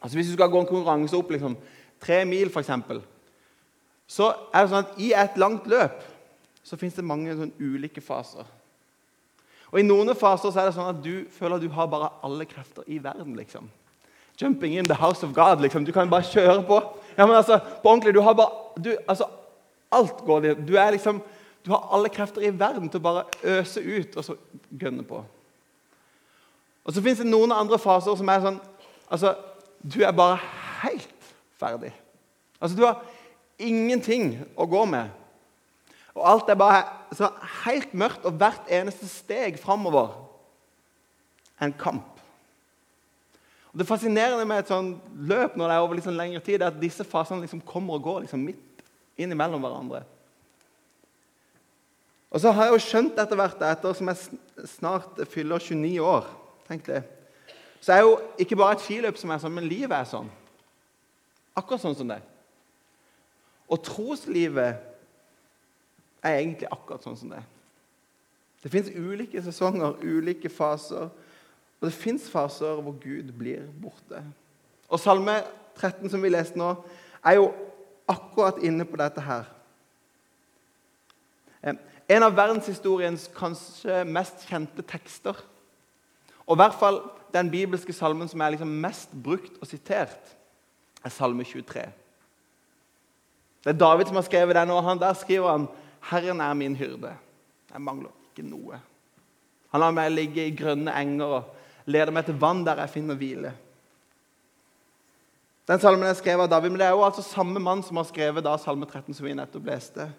altså 0.00 0.16
Hvis 0.16 0.28
du 0.28 0.32
skal 0.32 0.50
gå 0.50 0.60
en 0.60 0.68
konkurranse 0.68 1.16
opp 1.16 1.30
liksom, 1.30 1.56
tre 2.00 2.24
mil, 2.28 2.50
f.eks., 2.50 2.70
så 4.06 4.26
er 4.52 4.64
det 4.64 4.70
sånn 4.70 4.84
at 4.84 4.98
i 5.00 5.12
et 5.16 5.38
langt 5.40 5.66
løp 5.70 6.02
så 6.64 6.76
fins 6.80 6.96
det 6.96 7.04
mange 7.04 7.32
sånn 7.36 7.52
ulike 7.60 8.02
faser. 8.04 8.44
Og 9.72 9.80
I 9.80 9.86
noen 9.86 10.12
faser 10.16 10.52
så 10.52 10.60
er 10.60 10.68
det 10.68 10.76
sånn 10.76 10.90
at 10.92 11.00
du 11.04 11.24
føler 11.32 11.56
at 11.56 11.64
du 11.64 11.72
har 11.72 11.88
bare 11.90 12.12
alle 12.24 12.44
krefter 12.48 12.84
i 12.86 12.98
verden. 13.02 13.34
liksom. 13.36 13.70
Jumping 14.40 14.76
in 14.78 14.84
the 14.84 14.94
house 14.94 15.24
of 15.26 15.32
God. 15.34 15.60
liksom. 15.60 15.84
Du 15.84 15.92
kan 15.92 16.10
bare 16.10 16.28
kjøre 16.28 16.62
på. 16.68 16.80
Ja, 17.16 17.26
men 17.26 17.36
altså, 17.36 17.58
på 17.58 17.90
ordentlig, 17.90 18.14
du 18.14 18.20
har 18.20 18.36
bare, 18.38 18.76
du, 18.76 18.96
altså, 19.08 19.28
Alt 19.94 20.24
går 20.26 20.54
Du 20.66 20.74
er 20.76 20.90
liksom 20.90 21.22
du 21.64 21.70
har 21.70 21.88
alle 21.96 22.08
krefter 22.12 22.44
i 22.44 22.52
verden 22.52 22.90
til 22.92 23.00
å 23.00 23.04
bare 23.04 23.24
øse 23.56 23.80
ut 23.80 24.16
og 24.20 24.24
så 24.26 24.34
gønne 24.68 25.04
på. 25.08 25.22
Og 26.84 26.92
Så 26.92 27.00
fins 27.00 27.22
det 27.22 27.28
noen 27.28 27.52
andre 27.56 27.78
faser 27.80 28.16
som 28.20 28.28
er 28.28 28.42
sånn 28.44 28.58
altså, 29.08 29.32
Du 29.84 30.00
er 30.02 30.12
bare 30.16 30.38
helt 30.82 31.34
ferdig. 31.60 31.92
Altså, 32.60 32.76
Du 32.76 32.86
har 32.86 33.04
ingenting 33.58 34.38
å 34.56 34.66
gå 34.66 34.84
med. 34.84 35.10
Og 36.14 36.24
alt 36.30 36.48
er 36.48 36.58
bare 36.58 36.84
så 37.14 37.28
helt 37.64 37.94
mørkt, 37.94 38.24
og 38.24 38.38
hvert 38.38 38.70
eneste 38.70 39.08
steg 39.10 39.58
framover 39.58 40.14
er 41.58 41.66
en 41.66 41.78
kamp. 41.78 42.10
Og 43.72 43.78
Det 43.78 43.86
fascinerende 43.86 44.46
med 44.46 44.62
et 44.62 44.70
sånt 44.70 45.02
løp 45.14 45.56
når 45.56 45.68
det 45.68 45.74
er 45.74 45.82
over 45.82 46.00
sånn 46.00 46.18
lengre 46.18 46.40
tid, 46.40 46.62
er 46.62 46.70
at 46.70 46.80
disse 46.80 47.04
fasene 47.04 47.42
liksom 47.42 47.62
kommer 47.66 47.98
og 47.98 48.02
går 48.06 48.20
liksom 48.22 48.44
midt 48.46 48.84
innimellom 49.18 49.62
hverandre. 49.62 50.04
Og 52.30 52.40
så 52.42 52.50
har 52.50 52.66
jeg 52.66 52.74
jo 52.74 52.82
skjønt 52.82 53.18
etter 53.18 53.38
hvert, 53.38 53.60
etter 53.62 53.94
som 53.94 54.10
jeg 54.10 54.68
snart 54.70 55.20
fyller 55.30 55.62
29 55.62 56.00
år 56.02 56.30
tenk 56.64 56.86
det, 56.86 57.02
Så 57.84 57.92
er 57.92 58.00
jo 58.00 58.14
ikke 58.40 58.56
bare 58.56 58.78
et 58.78 58.80
skiløp 58.80 59.18
som 59.20 59.32
er 59.34 59.40
sånn, 59.42 59.52
men 59.52 59.66
livet 59.68 59.92
er 59.92 60.06
sånn. 60.08 60.30
Akkurat 61.52 61.82
sånn 61.82 61.96
som 61.98 62.08
det. 62.08 62.22
Og 63.68 63.82
troslivet 63.84 64.78
er 66.24 66.38
egentlig 66.38 66.70
akkurat 66.72 67.04
sånn 67.04 67.18
som 67.20 67.34
det. 67.34 67.42
Det 68.64 68.70
fins 68.72 68.88
ulike 68.88 69.42
sesonger, 69.44 69.98
ulike 70.00 70.48
faser. 70.48 71.10
Og 71.76 71.84
det 71.84 71.92
fins 71.92 72.24
faser 72.32 72.80
hvor 72.80 72.96
Gud 73.02 73.34
blir 73.36 73.66
borte. 73.82 74.22
Og 74.88 75.02
Salme 75.02 75.42
13, 75.76 76.08
som 76.08 76.24
vi 76.24 76.30
leste 76.32 76.56
nå, 76.56 76.70
er 77.20 77.36
jo 77.36 77.50
akkurat 78.08 78.62
inne 78.64 78.86
på 78.88 78.96
dette 79.00 79.20
her. 79.26 79.50
En 82.08 82.24
av 82.24 82.32
verdenshistoriens 82.36 83.28
kanskje 83.36 84.00
mest 84.08 84.48
kjente 84.48 84.84
tekster. 84.88 85.36
Og 86.48 86.56
i 86.56 86.62
hvert 86.62 86.80
fall 86.80 87.02
den 87.34 87.50
bibelske 87.50 87.92
salmen 87.92 88.30
som 88.30 88.40
er 88.40 88.54
liksom 88.54 88.70
mest 88.80 89.12
brukt 89.24 89.58
og 89.60 89.68
sitert, 89.68 90.34
er 91.04 91.12
Salme 91.12 91.44
23. 91.44 91.84
Det 93.64 93.72
er 93.72 93.80
David 93.80 94.08
som 94.08 94.20
har 94.20 94.26
skrevet 94.26 94.56
den, 94.56 94.70
og 94.70 94.84
han, 94.84 95.00
der 95.00 95.12
skriver 95.18 95.50
han 95.50 95.68
'Herren 96.10 96.40
er 96.40 96.54
min 96.54 96.76
hyrde'. 96.76 97.14
Jeg 97.72 97.80
mangler 97.80 98.10
ikke 98.30 98.48
noe. 98.48 98.80
Han 99.70 99.80
lar 99.80 99.90
meg 99.90 100.12
ligge 100.12 100.46
i 100.46 100.56
grønne 100.56 100.92
enger 100.94 101.24
og 101.24 101.54
leder 101.86 102.12
meg 102.12 102.24
til 102.24 102.38
vann 102.38 102.64
der 102.64 102.76
jeg 102.84 102.90
finner 102.90 103.14
hvile. 103.14 103.52
Den 105.68 105.80
salmen 105.80 106.06
er 106.06 106.14
skrevet 106.14 106.44
av 106.44 106.50
David, 106.50 106.70
men 106.70 106.78
det 106.78 106.86
er 106.86 106.92
jo 106.92 107.04
altså 107.04 107.22
samme 107.22 107.60
mann 107.60 107.82
som 107.82 107.96
har 107.96 108.04
skrevet 108.04 108.44
da 108.44 108.56
Salme 108.60 108.86
13, 108.86 109.14
som 109.14 109.26
vi 109.26 109.34
nettopp 109.34 109.64
leste. 109.64 110.12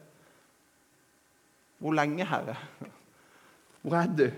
Hvor 1.78 1.94
lenge, 1.94 2.26
Herre? 2.26 2.56
Hvor 3.82 3.98
er 4.00 4.08
du? 4.10 4.32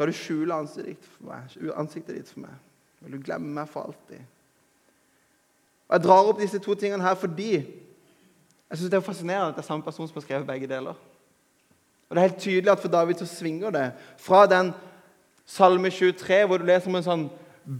Skal 0.00 0.08
du 0.08 0.16
skjule 0.16 0.54
ansiktet 0.56 2.14
ditt 2.16 2.28
for 2.32 2.40
meg? 2.40 2.52
Vil 3.04 3.18
du 3.18 3.20
glemme 3.20 3.50
meg 3.52 3.66
for 3.68 3.84
alltid? 3.90 4.22
Og 5.90 5.92
Jeg 5.92 6.04
drar 6.06 6.28
opp 6.30 6.38
disse 6.40 6.60
to 6.64 6.72
tingene 6.72 7.04
her 7.04 7.18
fordi 7.20 7.50
jeg 7.58 8.78
synes 8.78 8.88
det 8.88 8.96
er 8.96 9.04
fascinerende 9.04 9.50
at 9.50 9.58
det 9.58 9.60
er 9.60 9.66
samme 9.66 9.84
person 9.84 10.08
som 10.08 10.16
har 10.16 10.24
skrevet 10.24 10.46
begge 10.48 10.70
deler. 10.70 10.96
Og 12.08 12.16
Det 12.16 12.16
er 12.16 12.28
helt 12.30 12.40
tydelig 12.40 12.72
at 12.72 12.80
for 12.80 12.88
David 12.88 13.20
så 13.20 13.26
svinger 13.28 13.70
det 13.76 13.84
fra 14.16 14.46
den 14.46 14.72
salme 15.44 15.90
23, 15.90 16.46
hvor 16.46 16.56
du 16.56 16.64
leser 16.64 16.88
om 16.88 16.96
en 16.96 17.08
sånn 17.10 17.28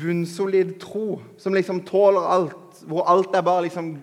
bunnsolid 0.04 0.76
tro 0.84 1.22
som 1.40 1.56
liksom 1.56 1.80
tåler 1.88 2.28
alt, 2.36 2.84
hvor 2.84 3.08
alt 3.08 3.32
er 3.32 3.48
bare 3.48 3.64
liksom 3.70 3.94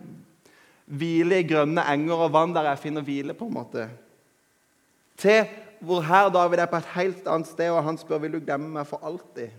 hvile 0.89 1.43
i 1.43 1.47
grønne 1.53 1.85
enger 1.93 2.25
og 2.25 2.33
vann 2.33 2.57
der 2.57 2.71
jeg 2.71 2.81
finner 2.87 3.05
hvile, 3.05 3.37
på 3.37 3.45
en 3.45 3.57
måte. 3.61 3.89
Til 5.21 5.45
hvor 5.79 6.01
her 6.05 6.29
David 6.33 6.61
er 6.61 6.69
på 6.71 6.79
et 6.79 6.91
helt 6.95 7.27
annet 7.29 7.49
sted, 7.49 7.69
og 7.71 7.83
han 7.85 7.97
spør 7.99 8.23
vil 8.23 8.37
du 8.37 8.43
glemme 8.43 8.69
meg 8.73 8.87
for 8.89 9.03
alltid. 9.05 9.53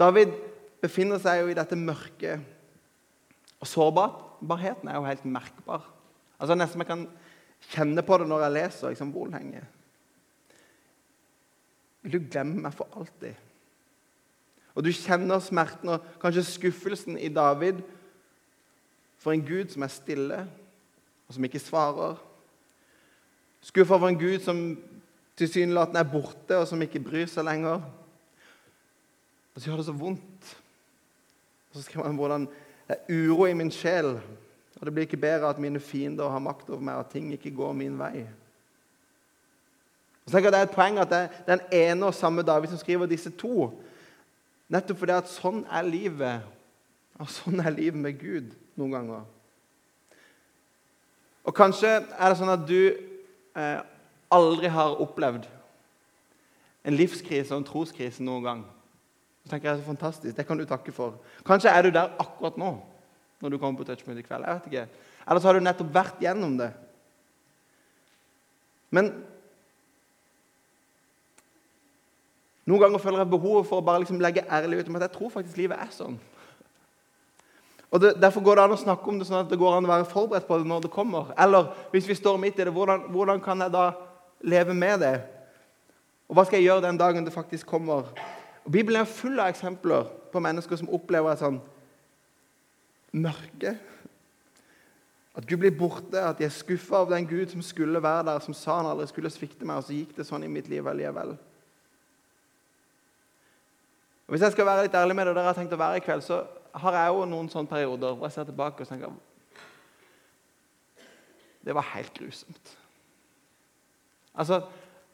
David 0.00 0.32
befinner 0.80 1.20
seg 1.20 1.42
jo 1.42 1.50
i 1.52 1.56
dette 1.56 1.76
mørket, 1.76 2.40
og 3.60 3.68
sårbarheten 3.68 4.88
er 4.88 4.96
jo 4.96 5.08
helt 5.08 5.26
merkbar. 5.28 5.84
Altså 6.40 6.56
Nesten 6.56 6.80
jeg 6.80 6.88
kan 6.88 7.04
kjenne 7.74 8.04
på 8.04 8.16
det 8.20 8.28
når 8.30 8.46
jeg 8.46 8.56
leser 8.56 8.94
liksom, 8.94 9.12
hvor 9.12 9.28
lenge. 9.28 9.60
Vil 12.00 12.16
du 12.16 12.28
glemme 12.32 12.64
meg 12.64 12.76
for 12.76 12.88
alltid? 12.96 13.36
Og 14.72 14.86
du 14.86 14.92
kjenner 14.94 15.42
smerten 15.44 15.92
og 15.92 16.06
kanskje 16.22 16.46
skuffelsen 16.46 17.18
i 17.20 17.28
David 17.28 17.82
for 19.20 19.34
en 19.34 19.44
Gud 19.44 19.68
som 19.68 19.84
er 19.84 19.92
stille, 19.92 20.38
og 21.28 21.36
som 21.36 21.44
ikke 21.44 21.60
svarer. 21.60 22.16
Skuffa 23.60 23.94
over 23.94 24.08
en 24.08 24.18
Gud 24.18 24.40
som 24.44 24.60
tilsynelatende 25.36 26.00
er 26.00 26.12
borte, 26.12 26.56
og 26.56 26.66
som 26.68 26.82
ikke 26.82 27.02
bryr 27.04 27.28
seg 27.28 27.44
lenger. 27.44 27.82
Og 29.54 29.60
så 29.60 29.70
gjør 29.70 29.80
det 29.82 29.86
så 29.88 29.96
vondt. 29.96 30.52
Og 31.70 31.76
så 31.78 31.82
skriver 31.82 32.06
han 32.06 32.18
hvordan 32.18 32.46
det 32.90 32.96
er 32.96 33.28
uro 33.30 33.46
i 33.46 33.54
min 33.54 33.70
sjel, 33.70 34.16
og 34.80 34.86
det 34.86 34.92
blir 34.94 35.06
ikke 35.06 35.20
bedre 35.20 35.50
at 35.50 35.58
mine 35.62 35.80
fiender 35.80 36.28
har 36.28 36.42
makt 36.42 36.70
over 36.70 36.80
meg, 36.82 36.94
og 36.94 37.04
at 37.04 37.12
ting 37.12 37.32
ikke 37.32 37.52
går 37.54 37.72
min 37.78 37.98
vei. 38.00 38.24
Og 40.24 40.30
så 40.30 40.36
tenker 40.36 40.48
jeg 40.48 40.52
Det 40.52 40.60
er 40.60 40.68
et 40.68 40.74
poeng 40.74 40.98
at 40.98 41.10
det 41.10 41.18
er 41.18 41.28
den 41.46 41.60
ene 41.72 42.06
og 42.06 42.14
samme 42.14 42.42
David 42.42 42.68
som 42.68 42.78
skriver 42.78 43.06
disse 43.06 43.30
to. 43.30 43.68
Nettopp 44.68 44.98
fordi 44.98 45.12
at 45.12 45.30
sånn 45.30 45.62
er 45.70 45.86
livet. 45.86 46.48
Og 47.20 47.30
sånn 47.30 47.60
er 47.60 47.74
livet 47.74 48.00
med 48.00 48.18
Gud 48.18 48.50
noen 48.78 48.96
ganger. 48.96 49.24
Og 51.44 51.56
kanskje 51.56 51.88
er 51.88 52.28
det 52.28 52.38
sånn 52.38 52.52
at 52.52 52.66
du 52.68 53.09
eh, 53.56 53.80
aldri 54.30 54.70
har 54.70 55.00
opplevd 55.02 55.48
en 56.84 56.96
livskrise 56.96 57.52
og 57.54 57.60
en 57.60 57.68
troskrise 57.68 58.24
noen 58.24 58.46
gang. 58.46 58.62
Så 59.44 59.52
tenker 59.52 59.70
jeg, 59.70 59.80
så 59.80 59.88
fantastisk, 59.88 60.36
Det 60.36 60.46
kan 60.46 60.58
du 60.58 60.64
takke 60.64 60.92
for. 60.92 61.18
Kanskje 61.46 61.70
er 61.70 61.82
du 61.82 61.90
der 61.90 62.14
akkurat 62.18 62.56
nå 62.56 62.78
når 63.40 63.50
du 63.50 63.58
kommer 63.58 63.78
på 63.78 63.84
Touchpoint 63.84 64.18
i 64.18 64.22
kveld. 64.22 64.44
jeg 64.44 64.54
vet 64.54 64.66
ikke. 64.66 64.86
Eller 65.28 65.40
så 65.40 65.48
har 65.48 65.54
du 65.54 65.64
nettopp 65.64 65.94
vært 65.94 66.20
gjennom 66.20 66.58
det. 66.58 66.72
Men 68.90 69.12
noen 72.66 72.82
ganger 72.82 72.98
føler 72.98 73.22
jeg 73.22 73.32
behovet 73.32 73.66
for 73.66 73.80
å 73.80 73.84
bare 73.86 74.02
liksom 74.02 74.20
legge 74.20 74.44
ærlig 74.50 74.80
ut 74.80 74.88
om 74.88 74.98
at 74.98 75.06
jeg 75.06 75.16
tror 75.16 75.30
faktisk 75.30 75.56
livet 75.56 75.80
er 75.80 75.94
sånn. 75.94 76.18
Og 77.90 78.00
det, 78.00 78.14
Derfor 78.22 78.44
går 78.44 78.56
det 78.56 78.64
an 78.64 78.76
å 78.76 78.78
snakke 78.78 79.10
om 79.10 79.18
det 79.18 79.26
sånn 79.26 79.42
at 79.42 79.50
det 79.50 79.58
går 79.58 79.76
an 79.76 79.88
å 79.88 79.90
være 79.90 80.08
forberedt 80.10 80.46
på 80.46 80.60
det 80.60 80.68
når 80.70 80.86
det 80.86 80.92
kommer. 80.94 81.32
Eller 81.38 81.72
hvis 81.90 82.06
vi 82.08 82.18
står 82.18 82.38
midt 82.38 82.60
i 82.60 82.66
det, 82.68 82.74
hvordan, 82.74 83.08
hvordan 83.10 83.42
kan 83.42 83.66
jeg 83.66 83.74
da 83.74 83.90
leve 84.46 84.74
med 84.74 85.02
det? 85.02 85.16
Og 86.30 86.38
hva 86.38 86.46
skal 86.46 86.60
jeg 86.60 86.68
gjøre 86.68 86.86
den 86.86 87.00
dagen 87.00 87.26
det 87.26 87.34
faktisk 87.34 87.66
kommer? 87.66 88.06
Og 88.62 88.70
Bibelen 88.70 89.02
er 89.02 89.10
full 89.10 89.40
av 89.42 89.50
eksempler 89.50 90.06
på 90.30 90.42
mennesker 90.42 90.78
som 90.78 90.92
opplever 90.94 91.32
et 91.32 91.42
sånn 91.42 91.58
mørke. 93.18 93.74
At 95.34 95.46
Gud 95.46 95.62
blir 95.62 95.74
borte, 95.74 96.20
at 96.22 96.38
de 96.38 96.46
er 96.46 96.54
skuffa 96.54 97.02
av 97.02 97.10
den 97.10 97.26
Gud 97.26 97.50
som 97.50 97.62
skulle 97.62 98.02
være 98.02 98.28
der, 98.28 98.42
som 98.44 98.54
sa 98.54 98.78
han 98.78 98.90
aldri 98.90 99.08
skulle 99.10 99.30
svikte 99.34 99.66
meg, 99.66 99.80
og 99.80 99.86
så 99.86 99.96
gikk 99.96 100.14
det 100.14 100.26
sånn 100.28 100.46
i 100.46 100.50
mitt 100.52 100.70
liv 100.70 100.86
allikevel. 100.86 101.34
Og 104.26 104.34
Hvis 104.34 104.46
jeg 104.46 104.54
skal 104.54 104.68
være 104.68 104.86
litt 104.86 104.94
ærlig 104.94 105.16
med 105.16 105.26
det, 105.26 105.34
og 105.34 105.38
dere 105.40 105.50
har 105.50 105.58
tenkt 105.58 105.74
å 105.74 105.80
være 105.80 105.98
i 105.98 106.04
kveld, 106.04 106.22
så 106.22 106.44
har 106.74 106.96
jeg 106.96 107.16
òg 107.16 107.26
noen 107.28 107.48
sånne 107.50 107.70
perioder 107.70 108.14
hvor 108.14 108.28
jeg 108.28 108.36
ser 108.36 108.48
tilbake 108.48 108.84
og 108.84 108.88
tenker 108.88 109.12
Det 111.64 111.74
var 111.74 111.84
helt 111.94 112.14
grusomt. 112.14 112.76
Altså, 114.34 114.62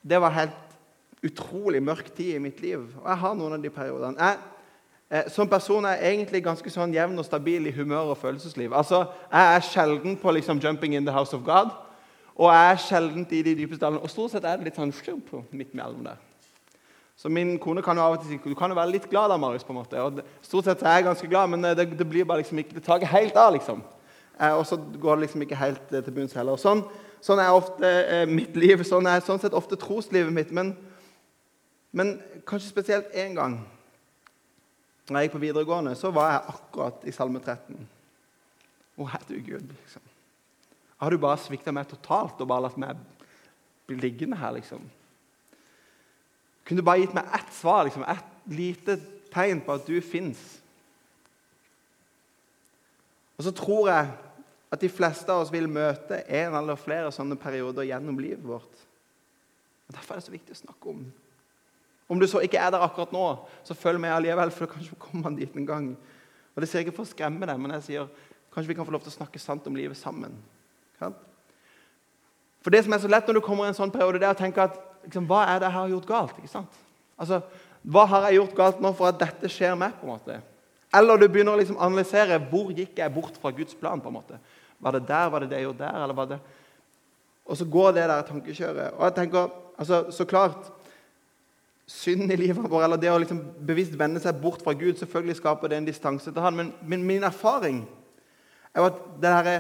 Det 0.03 0.21
var 0.21 0.31
helt 0.31 0.53
utrolig 1.25 1.83
mørk 1.83 2.15
tid 2.15 2.35
i 2.35 2.39
mitt 2.39 2.61
liv. 2.61 2.79
Og 3.03 3.09
jeg 3.09 3.19
har 3.19 3.35
noen 3.35 3.57
av 3.57 3.63
de 3.63 3.71
periodene. 3.71 4.19
Jeg, 4.21 4.39
eh, 5.11 5.31
som 5.33 5.49
person 5.49 5.85
er 5.85 5.97
jeg 5.97 6.15
egentlig 6.15 6.43
ganske 6.45 6.71
sånn 6.71 6.95
jevn 6.95 7.19
og 7.19 7.25
stabil 7.25 7.67
i 7.67 7.75
humør 7.75 8.13
og 8.13 8.19
følelsesliv. 8.19 8.73
Altså, 8.73 9.07
Jeg 9.33 9.57
er 9.57 9.61
sjelden 9.61 10.17
på 10.17 10.31
liksom 10.31 10.61
'jumping 10.61 10.95
in 10.95 11.05
the 11.05 11.13
house 11.13 11.35
of 11.37 11.43
God', 11.43 11.75
og 12.37 12.53
jeg 12.53 12.73
er 12.73 12.77
sjelden 12.77 13.27
i 13.31 13.43
de 13.43 13.55
dypeste 13.55 13.85
dalene. 13.85 14.03
Og 14.03 14.11
stort 14.11 14.31
sett 14.31 14.45
er 14.45 14.57
det 14.57 14.65
litt 14.65 14.77
sånn 14.77 15.45
midt 15.51 15.75
mellom 15.75 16.05
der. 16.05 16.17
Så 17.17 17.31
min 17.33 17.55
kone 17.59 17.83
kan 17.83 17.97
jo 17.97 18.05
av 18.05 18.15
og 18.17 18.23
til 18.23 18.35
si 18.35 18.51
du 18.51 18.55
kan 18.59 18.71
jo 18.71 18.77
være 18.77 18.93
litt 18.93 19.07
glad 19.09 19.31
da, 19.33 19.39
Marius. 19.41 19.65
på 19.65 19.73
en 19.73 19.79
måte. 19.79 20.01
Og 20.05 20.19
det, 20.19 20.25
stort 20.45 20.69
sett 20.69 20.83
er 20.83 20.99
jeg 20.99 21.07
ganske 21.09 21.29
glad, 21.29 21.49
men 21.49 21.65
eh, 21.65 21.77
det, 21.77 21.89
det 21.99 22.09
blir 22.09 22.29
bare 22.29 22.43
liksom 22.43 22.59
ikke, 22.61 22.77
det 22.77 22.85
tar 22.85 23.01
ikke 23.01 23.13
helt 23.15 23.37
av. 23.41 23.55
liksom. 23.55 23.83
Eh, 24.41 24.53
og 24.53 24.67
så 24.69 24.77
går 24.77 25.17
det 25.17 25.27
liksom 25.27 25.43
ikke 25.47 25.57
helt 25.57 25.93
eh, 25.93 26.05
til 26.05 26.13
bunns 26.13 26.37
heller. 26.37 26.61
Sånn, 26.61 26.85
sånn, 27.25 27.41
er 27.41 27.57
ofte 27.57 27.89
eh, 27.89 28.27
mitt 28.29 28.57
liv. 28.57 28.85
Sånn 28.85 29.09
er 29.09 29.25
sånn 29.25 29.41
sett 29.41 29.57
ofte 29.57 29.79
troslivet 29.81 30.35
mitt. 30.35 30.53
Men, 30.53 30.75
men 31.97 32.19
kanskje 32.49 32.75
spesielt 32.75 33.17
én 33.17 33.37
gang 33.39 33.63
da 35.07 35.21
jeg 35.23 35.29
gikk 35.29 35.37
på 35.37 35.45
videregående, 35.45 35.95
så 35.95 36.11
var 36.11 36.33
jeg 36.33 36.55
akkurat 36.57 37.05
i 37.07 37.13
Salme 37.15 37.39
13. 37.39 37.79
Hvor 38.99 39.13
er 39.15 39.23
du, 39.29 39.37
Gud? 39.39 39.69
liksom? 39.71 40.03
Har 40.99 41.13
du 41.13 41.21
bare 41.23 41.39
svikta 41.39 41.73
meg 41.73 41.87
totalt 41.91 42.41
og 42.41 42.49
bare 42.51 42.65
latt 42.65 42.79
meg 42.81 42.99
bli 43.87 44.01
liggende 44.01 44.39
her? 44.41 44.57
liksom? 44.57 44.83
Kunne 46.67 46.83
du 46.83 46.87
bare 46.87 47.05
gitt 47.05 47.15
meg 47.15 47.29
ett 47.35 47.53
svar, 47.55 47.85
liksom, 47.87 48.05
ett 48.11 48.51
lite 48.51 48.99
tegn 49.33 49.61
på 49.63 49.77
at 49.77 49.87
du 49.87 50.01
fins? 50.03 50.41
Og 53.37 53.47
så 53.47 53.53
tror 53.55 53.91
jeg 53.93 54.09
at 54.73 54.83
de 54.83 54.91
fleste 54.91 55.31
av 55.31 55.45
oss 55.45 55.53
vil 55.55 55.69
møte 55.71 56.19
en 56.25 56.57
eller 56.59 56.81
flere 56.81 57.13
sånne 57.15 57.39
perioder 57.39 57.87
gjennom 57.87 58.19
livet 58.19 58.43
vårt. 58.45 58.83
Og 59.87 59.95
Derfor 59.95 60.17
er 60.17 60.21
det 60.21 60.27
så 60.27 60.35
viktig 60.35 60.57
å 60.57 60.63
snakke 60.65 60.91
om. 60.91 61.05
Om 62.11 62.21
du 62.23 62.27
så 62.31 62.43
ikke 62.43 62.59
er 62.63 62.73
der 62.75 62.83
akkurat 62.83 63.15
nå, 63.15 63.25
så 63.67 63.75
følg 63.79 64.01
med 64.03 64.15
allikevel, 64.15 64.53
for 64.55 64.71
kanskje 64.71 64.99
kommer 65.03 65.29
man 65.29 65.39
dit 65.39 65.55
en 65.55 65.69
gang. 65.69 65.89
Og 66.55 66.63
Det 66.63 66.69
sier 66.71 66.81
jeg 66.81 66.89
ikke 66.89 66.99
for 66.99 67.07
å 67.07 67.13
skremme 67.13 67.47
deg, 67.47 67.61
men 67.63 67.75
jeg 67.77 67.87
sier 67.87 68.11
kanskje 68.55 68.73
vi 68.73 68.77
kan 68.79 68.87
få 68.89 68.95
lov 68.95 69.05
til 69.05 69.13
å 69.13 69.19
snakke 69.19 69.43
sant 69.43 69.67
om 69.69 69.79
livet 69.79 69.99
sammen. 69.99 70.35
For 70.99 72.75
det 72.75 72.83
som 72.83 72.95
er 72.95 73.03
så 73.03 73.11
lett 73.11 73.27
når 73.29 73.39
du 73.39 73.45
kommer 73.45 73.67
i 73.67 73.71
en 73.71 73.79
sånn 73.79 73.93
periode, 73.95 74.19
det 74.23 74.27
er 74.27 74.35
å 74.35 74.39
tenke 74.39 74.65
at 74.65 74.79
liksom, 75.07 75.27
Hva 75.31 75.45
er 75.47 75.63
det 75.63 75.71
jeg 75.71 75.77
har 75.79 75.95
gjort 75.95 76.11
galt? 76.11 76.37
ikke 76.43 76.53
sant? 76.53 76.83
Altså, 77.17 77.41
Hva 77.87 78.05
har 78.11 78.29
jeg 78.29 78.41
gjort 78.41 78.57
galt 78.59 78.85
nå 78.85 78.93
for 78.99 79.09
at 79.09 79.19
dette 79.23 79.51
skjer 79.53 79.75
meg? 79.79 79.97
på 80.01 80.07
en 80.07 80.15
måte? 80.15 80.39
Eller 80.95 81.19
du 81.19 81.27
begynner 81.29 81.57
å 81.57 81.61
liksom 81.61 81.81
analysere 81.83 82.39
hvor 82.51 82.71
gikk 82.75 82.99
jeg 82.99 83.15
bort 83.15 83.37
fra 83.41 83.53
Guds 83.55 83.75
plan. 83.75 84.01
på 84.01 84.13
en 84.13 84.19
måte? 84.19 84.39
Var 84.79 84.93
det 84.93 85.07
der? 85.09 85.29
Var 85.31 85.41
det 85.41 85.51
det 85.51 85.61
jeg 85.61 85.69
gjorde 85.71 85.85
der? 85.85 86.03
eller 86.05 86.15
var 86.15 86.27
det... 86.27 86.41
Og 87.47 87.57
så 87.57 87.65
går 87.65 87.93
det 87.95 88.09
der 88.11 88.23
tankekjøret. 88.27 88.97
Og 88.99 89.05
jeg 89.05 89.15
tenker, 89.15 89.51
altså, 89.79 90.11
Så 90.11 90.25
klart 90.25 90.73
Synd 91.87 92.33
i 92.33 92.37
livet 92.37 92.65
vårt, 92.67 92.83
eller 92.83 92.99
det 92.99 93.13
å 93.13 93.19
liksom 93.23 93.39
bevisst 93.63 93.93
vende 93.95 94.19
seg 94.19 94.41
bort 94.43 94.59
fra 94.65 94.73
Gud, 94.75 94.97
selvfølgelig 94.99 95.37
skaper 95.39 95.71
det 95.71 95.77
en 95.79 95.87
distanse 95.87 96.33
til 96.33 96.43
han, 96.43 96.57
men, 96.59 96.73
men 96.83 97.05
min 97.07 97.23
erfaring 97.23 97.85
er 98.75 98.81
jo 98.81 98.89
at 98.89 98.97
denne 99.23 99.53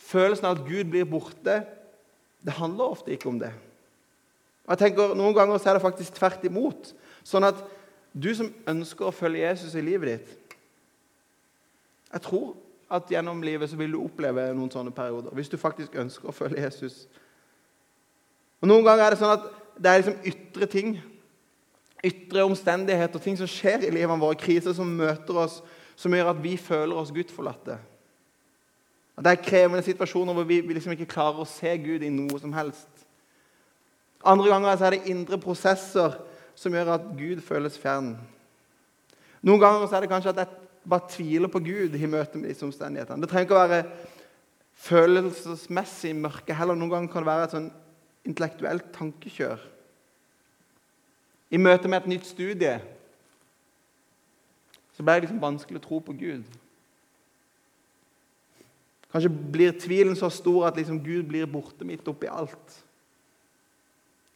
følelsen 0.00 0.48
av 0.48 0.56
at 0.56 0.62
Gud 0.64 0.88
blir 0.88 1.04
borte, 1.04 1.58
det 2.40 2.54
handler 2.56 2.96
ofte 2.96 3.12
ikke 3.12 3.28
om 3.28 3.36
det. 3.42 3.52
Og 4.66 4.74
jeg 4.74 4.82
tenker, 4.82 5.14
Noen 5.14 5.34
ganger 5.34 5.58
så 5.62 5.70
er 5.70 5.78
det 5.78 5.84
faktisk 5.84 6.18
tvert 6.18 6.44
imot. 6.46 6.92
Sånn 7.26 7.46
at 7.46 7.58
du 8.16 8.30
som 8.34 8.50
ønsker 8.68 9.06
å 9.06 9.14
følge 9.14 9.44
Jesus 9.44 9.74
i 9.76 9.84
livet 9.84 10.14
ditt 10.14 10.54
Jeg 12.14 12.22
tror 12.24 12.54
at 12.88 13.10
gjennom 13.10 13.42
livet 13.42 13.68
så 13.68 13.76
vil 13.76 13.92
du 13.92 13.98
oppleve 14.00 14.46
noen 14.54 14.70
sånne 14.72 14.94
perioder 14.94 15.34
hvis 15.36 15.50
du 15.50 15.58
faktisk 15.58 15.96
ønsker 15.98 16.30
å 16.30 16.34
følge 16.34 16.62
Jesus. 16.62 17.04
Og 18.62 18.70
Noen 18.70 18.86
ganger 18.86 19.04
er 19.04 19.14
det 19.14 19.20
sånn 19.20 19.34
at 19.34 19.48
det 19.76 19.90
er 19.90 20.00
liksom 20.00 20.30
ytre 20.30 20.68
ting, 20.70 20.94
ytre 22.06 22.46
omstendigheter, 22.46 23.20
ting 23.20 23.36
som 23.36 23.50
skjer 23.50 23.84
i 23.84 23.90
livet 23.92 24.22
vårt, 24.22 24.40
kriser 24.40 24.72
som 24.76 24.94
møter 24.98 25.42
oss, 25.42 25.58
som 25.98 26.14
gjør 26.14 26.30
at 26.30 26.40
vi 26.44 26.54
føler 26.60 26.96
oss 26.96 27.12
gudforlatte. 27.12 27.76
At 29.16 29.26
det 29.26 29.32
er 29.32 29.44
krevende 29.44 29.84
situasjoner 29.84 30.36
hvor 30.36 30.46
vi, 30.48 30.60
liksom 30.60 30.94
ikke 30.94 31.10
klarer 31.10 31.42
å 31.42 31.48
se 31.48 31.74
Gud 31.82 32.06
i 32.06 32.12
noe 32.12 32.40
som 32.40 32.54
helst. 32.56 32.95
Andre 34.24 34.48
ganger 34.50 34.82
er 34.82 34.96
det 34.96 35.10
indre 35.12 35.38
prosesser 35.40 36.16
som 36.56 36.74
gjør 36.74 36.94
at 36.94 37.08
Gud 37.18 37.42
føles 37.44 37.78
fjern. 37.78 38.14
Noen 39.44 39.60
ganger 39.62 39.92
er 39.92 40.04
det 40.04 40.10
kanskje 40.10 40.32
at 40.32 40.42
jeg 40.42 40.66
bare 40.88 41.10
tviler 41.10 41.50
på 41.52 41.60
Gud 41.62 41.94
i 41.94 42.08
møte 42.10 42.38
med 42.38 42.50
disse 42.50 42.64
omstendighetene. 42.66 43.20
Det 43.22 43.30
trenger 43.30 43.46
ikke 43.46 43.58
å 43.58 43.64
være 43.66 43.82
følelsesmessig 44.86 46.14
mørke 46.16 46.56
heller. 46.56 46.78
Noen 46.78 46.92
ganger 46.92 47.12
kan 47.12 47.24
det 47.24 47.30
være 47.30 47.48
et 47.48 47.56
sånn 47.56 47.70
intellektuelt 48.26 48.92
tankekjør. 48.94 49.62
I 51.54 51.62
møte 51.62 51.90
med 51.90 52.02
et 52.02 52.14
nytt 52.16 52.26
studie 52.26 52.76
så 54.96 55.04
ble 55.04 55.18
det 55.18 55.26
liksom 55.26 55.42
vanskelig 55.42 55.82
å 55.82 55.84
tro 55.84 55.98
på 56.00 56.14
Gud. 56.16 56.46
Kanskje 59.12 59.30
blir 59.52 59.76
tvilen 59.76 60.16
så 60.18 60.30
stor 60.32 60.70
at 60.70 60.78
liksom 60.80 61.02
Gud 61.04 61.28
blir 61.28 61.48
borte 61.48 61.86
midt 61.88 62.08
oppi 62.08 62.30
alt. 62.32 62.80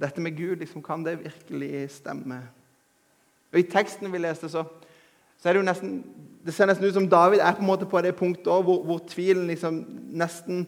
Dette 0.01 0.23
med 0.25 0.37
Gud, 0.37 0.57
liksom, 0.63 0.83
kan 0.83 1.05
det 1.05 1.19
virkelig 1.21 1.91
stemme? 2.01 2.41
Og 3.53 3.59
I 3.61 3.69
teksten 3.69 4.13
vi 4.13 4.21
leste, 4.23 4.49
så, 4.49 4.65
så 5.39 5.49
er 5.49 5.57
det 5.57 5.63
jo 5.63 5.69
nesten 5.69 5.95
det 6.41 6.55
ser 6.57 6.71
nesten 6.71 6.87
ut 6.89 6.95
som 6.97 7.09
David 7.09 7.43
er 7.45 7.53
på 7.53 7.61
en 7.61 7.69
måte 7.69 7.87
på 7.89 8.01
det 8.01 8.15
punktet 8.17 8.47
også, 8.49 8.65
hvor, 8.65 8.85
hvor 8.85 9.01
tvilen 9.09 9.47
liksom 9.51 9.83
nesten 10.17 10.65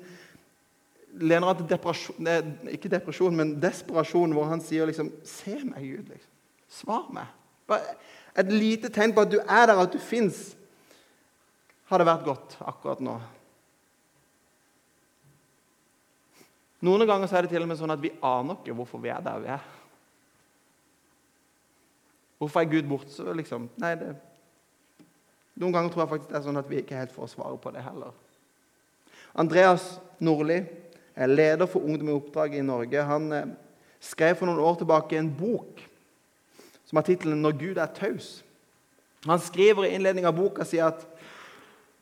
lener 1.21 1.49
han 1.49 1.57
til 1.61 1.69
depresjon, 1.71 2.29
ikke 2.73 2.91
depresjon, 2.93 3.37
men 3.37 3.55
desperasjon, 3.61 4.33
hvor 4.37 4.49
han 4.49 4.61
sier 4.65 4.89
liksom 4.89 5.11
Se 5.29 5.59
meg, 5.65 5.85
Gud. 5.85 6.12
liksom. 6.12 6.31
Svar 6.73 7.07
meg. 7.12 7.29
Bare 7.69 7.97
et 8.37 8.53
lite 8.53 8.89
tegn 8.93 9.12
på 9.12 9.25
at 9.25 9.33
du 9.33 9.39
er 9.41 9.67
der, 9.69 9.81
at 9.81 9.93
du 9.93 10.01
fins, 10.01 10.55
hadde 11.93 12.09
vært 12.09 12.25
godt 12.25 12.57
akkurat 12.65 13.01
nå. 13.05 13.19
Noen 16.83 17.07
ganger 17.07 17.31
er 17.31 17.47
det 17.47 17.53
til 17.53 17.62
og 17.62 17.71
med 17.71 17.79
sånn 17.79 17.95
at 17.95 18.03
vi 18.03 18.11
aner 18.27 18.59
ikke 18.59 18.75
hvorfor 18.75 19.03
vi 19.03 19.12
er 19.15 19.23
der 19.23 19.41
vi 19.43 19.51
er. 19.55 19.65
Hvorfor 22.43 22.61
er 22.61 22.71
Gud 22.73 22.89
borte? 22.91 23.35
Liksom? 23.39 23.69
Nei, 23.79 23.95
det 24.01 24.17
noen 25.61 25.75
ganger 25.75 25.93
tror 25.93 26.05
jeg 26.05 26.12
faktisk 26.15 26.31
det 26.31 26.39
er 26.39 26.45
sånn 26.47 26.61
at 26.61 26.71
vi 26.71 26.79
ikke 26.81 26.97
helt 26.99 27.12
får 27.12 27.33
svaret 27.35 27.61
på 27.61 27.73
det 27.75 27.85
heller. 27.85 28.15
Andreas 29.39 29.85
Nordli 30.23 30.62
er 31.12 31.33
leder 31.33 31.69
for 31.69 31.85
Ungdom 31.85 32.09
i 32.09 32.17
oppdrag 32.17 32.57
i 32.57 32.65
Norge. 32.65 33.05
Han 33.09 33.29
eh, 33.37 33.53
skrev 34.01 34.39
for 34.39 34.49
noen 34.49 34.62
år 34.65 34.81
tilbake 34.81 35.19
en 35.19 35.31
bok 35.37 35.83
som 36.89 36.99
har 36.99 37.07
tittelen 37.07 37.41
'Når 37.43 37.59
Gud 37.61 37.79
er 37.79 37.93
taus'. 37.95 38.43
Han 39.27 39.39
skriver 39.39 39.85
i 39.85 39.95
innledningen 39.95 40.29
av 40.29 40.37
boka 40.37 40.65
si 40.65 40.79
at 40.79 41.07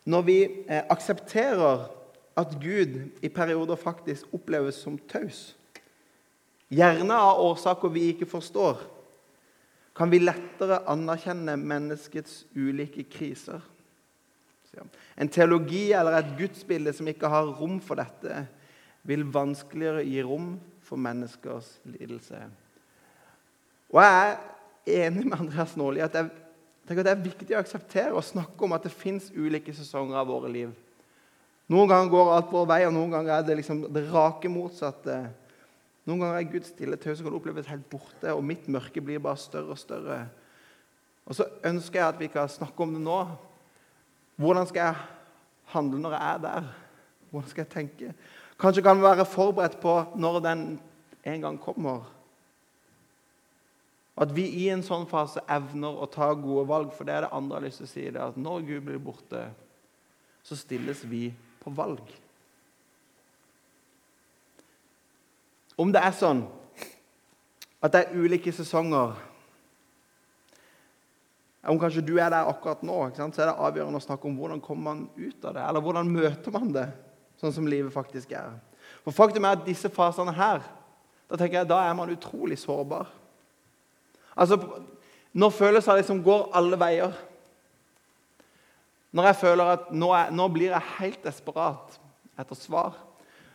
når 0.06 0.22
vi 0.22 0.38
eh, 0.68 0.82
aksepterer 0.88 1.90
at 2.40 2.56
Gud 2.62 2.96
i 3.22 3.28
perioder 3.32 3.78
faktisk 3.78 4.32
oppleves 4.34 4.80
som 4.82 4.98
taus, 5.10 5.54
gjerne 6.70 7.16
av 7.16 7.42
årsaker 7.44 7.92
vi 7.92 8.10
ikke 8.12 8.28
forstår, 8.30 8.80
kan 9.96 10.10
vi 10.12 10.22
lettere 10.22 10.80
anerkjenne 10.88 11.56
menneskets 11.60 12.44
ulike 12.56 13.04
kriser. 13.10 13.60
En 15.18 15.28
teologi 15.28 15.90
eller 15.92 16.20
et 16.20 16.34
gudsbilde 16.38 16.94
som 16.96 17.08
ikke 17.10 17.28
har 17.28 17.50
rom 17.58 17.80
for 17.84 18.00
dette, 18.00 18.44
vil 19.02 19.24
vanskeligere 19.32 20.04
gi 20.06 20.22
rom 20.24 20.54
for 20.84 21.00
menneskers 21.00 21.78
lidelse. 21.88 22.38
Og 23.90 24.02
Jeg 24.02 24.36
er 24.86 25.06
enig 25.06 25.26
med 25.26 25.40
Andreas 25.40 25.76
Nåli 25.76 26.00
at, 26.04 26.14
at 26.16 26.30
det 26.88 27.06
er 27.10 27.24
viktig 27.24 27.56
å 27.56 27.62
akseptere 27.62 28.14
og 28.14 28.24
snakke 28.24 28.64
om 28.64 28.76
at 28.76 28.86
det 28.86 28.94
fins 28.94 29.30
ulike 29.34 29.74
sesonger 29.74 30.20
av 30.20 30.30
våre 30.30 30.50
liv. 30.52 30.70
Noen 31.70 31.86
ganger 31.86 32.10
går 32.10 32.32
alt 32.34 32.50
vår 32.50 32.66
vei, 32.66 32.80
og 32.88 32.94
noen 32.96 33.12
ganger 33.14 33.36
er 33.36 33.46
det 33.46 33.60
liksom 33.60 33.84
det 33.94 34.02
rake 34.10 34.50
motsatte. 34.50 35.20
Noen 36.08 36.24
ganger 36.24 36.38
er 36.40 36.48
Gud 36.50 36.66
stille 36.66 36.98
det 36.98 37.14
oppleves 37.30 37.68
helt 37.70 37.86
borte, 37.90 38.32
og 38.34 38.42
mitt 38.42 38.66
mørke 38.66 39.02
blir 39.04 39.22
bare 39.22 39.38
større 39.38 39.76
og 39.76 39.78
større. 39.78 40.24
Og 41.30 41.36
så 41.38 41.46
ønsker 41.62 42.00
jeg 42.00 42.08
at 42.08 42.18
vi 42.18 42.28
kan 42.32 42.48
snakke 42.50 42.82
om 42.82 42.94
det 42.96 43.02
nå. 43.04 43.18
Hvordan 44.40 44.66
skal 44.66 44.88
jeg 44.88 44.94
handle 45.74 46.00
når 46.02 46.16
jeg 46.16 46.34
er 46.34 46.40
der? 46.42 46.70
Hvordan 47.30 47.50
skal 47.50 47.62
jeg 47.62 47.72
tenke? 47.74 48.14
Kanskje 48.58 48.82
kan 48.82 48.98
vi 48.98 49.06
være 49.06 49.28
forberedt 49.28 49.78
på 49.80 49.94
når 50.18 50.40
den 50.42 50.64
en 51.22 51.44
gang 51.44 51.60
kommer. 51.60 52.08
At 54.20 54.34
vi 54.34 54.48
i 54.64 54.66
en 54.72 54.82
sånn 54.84 55.06
fase 55.08 55.40
evner 55.48 56.02
å 56.02 56.08
ta 56.10 56.32
gode 56.34 56.66
valg. 56.68 56.90
For 56.96 57.06
det 57.06 57.14
er 57.14 57.24
det 57.28 57.30
andre 57.36 57.60
har 57.60 57.64
lyst 57.64 57.80
til 57.80 57.86
å 57.86 57.92
si. 57.92 58.08
det 58.10 58.24
at 58.24 58.36
Når 58.36 58.66
Gud 58.66 58.88
blir 58.88 58.98
borte, 58.98 59.46
så 60.42 60.58
stilles 60.58 61.04
vi 61.06 61.30
på 61.60 61.72
valg. 61.76 62.02
Om 65.80 65.92
det 65.92 66.02
er 66.04 66.16
sånn 66.16 66.42
at 67.80 67.92
det 67.94 68.00
er 68.02 68.16
ulike 68.20 68.52
sesonger 68.52 69.14
Om 71.70 71.76
kanskje 71.80 72.02
du 72.04 72.14
er 72.16 72.30
der 72.32 72.48
akkurat 72.48 72.80
nå, 72.84 72.94
så 73.12 73.26
er 73.28 73.50
det 73.50 73.52
avgjørende 73.52 74.00
å 74.00 74.04
snakke 74.04 74.24
om 74.28 74.36
hvordan 74.40 74.62
kommer 74.64 74.86
man 74.86 75.00
ut 75.12 75.44
av 75.44 75.52
det. 75.58 75.60
Eller 75.60 75.82
hvordan 75.84 76.08
møter 76.08 76.54
man 76.54 76.70
det, 76.72 76.86
sånn 77.36 77.52
som 77.52 77.66
livet 77.68 77.92
faktisk 77.92 78.32
er. 78.32 78.54
For 79.04 79.12
faktum 79.12 79.44
er 79.44 79.58
at 79.58 79.66
disse 79.66 79.90
fasene 79.92 80.32
her, 80.32 80.64
da 81.28 81.36
tenker 81.36 81.60
jeg, 81.60 81.68
da 81.68 81.82
er 81.84 81.92
man 81.98 82.12
utrolig 82.12 82.56
sårbar. 82.58 83.12
Altså, 84.32 84.56
Når 85.36 85.52
følelser 85.52 86.00
liksom 86.00 86.24
går 86.24 86.48
alle 86.56 86.80
veier 86.80 87.12
Når 89.12 89.30
jeg 89.30 89.36
føler 89.40 89.72
at 89.74 89.88
nå, 89.92 90.10
er, 90.14 90.30
nå 90.30 90.48
blir 90.54 90.70
jeg 90.70 90.96
helt 90.98 91.24
desperat 91.24 91.96
etter 92.38 92.58
svar 92.58 92.98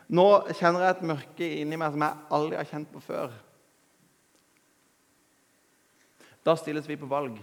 nå 0.07 0.25
kjenner 0.53 0.83
jeg 0.85 0.93
et 0.95 1.07
mørke 1.09 1.49
inni 1.63 1.77
meg 1.81 1.93
som 1.93 2.05
jeg 2.05 2.25
aldri 2.37 2.59
har 2.59 2.69
kjent 2.69 2.91
på 2.93 3.01
før. 3.01 3.33
Da 6.45 6.53
stilles 6.59 6.85
vi 6.85 6.97
på 6.99 7.09
valg. 7.09 7.39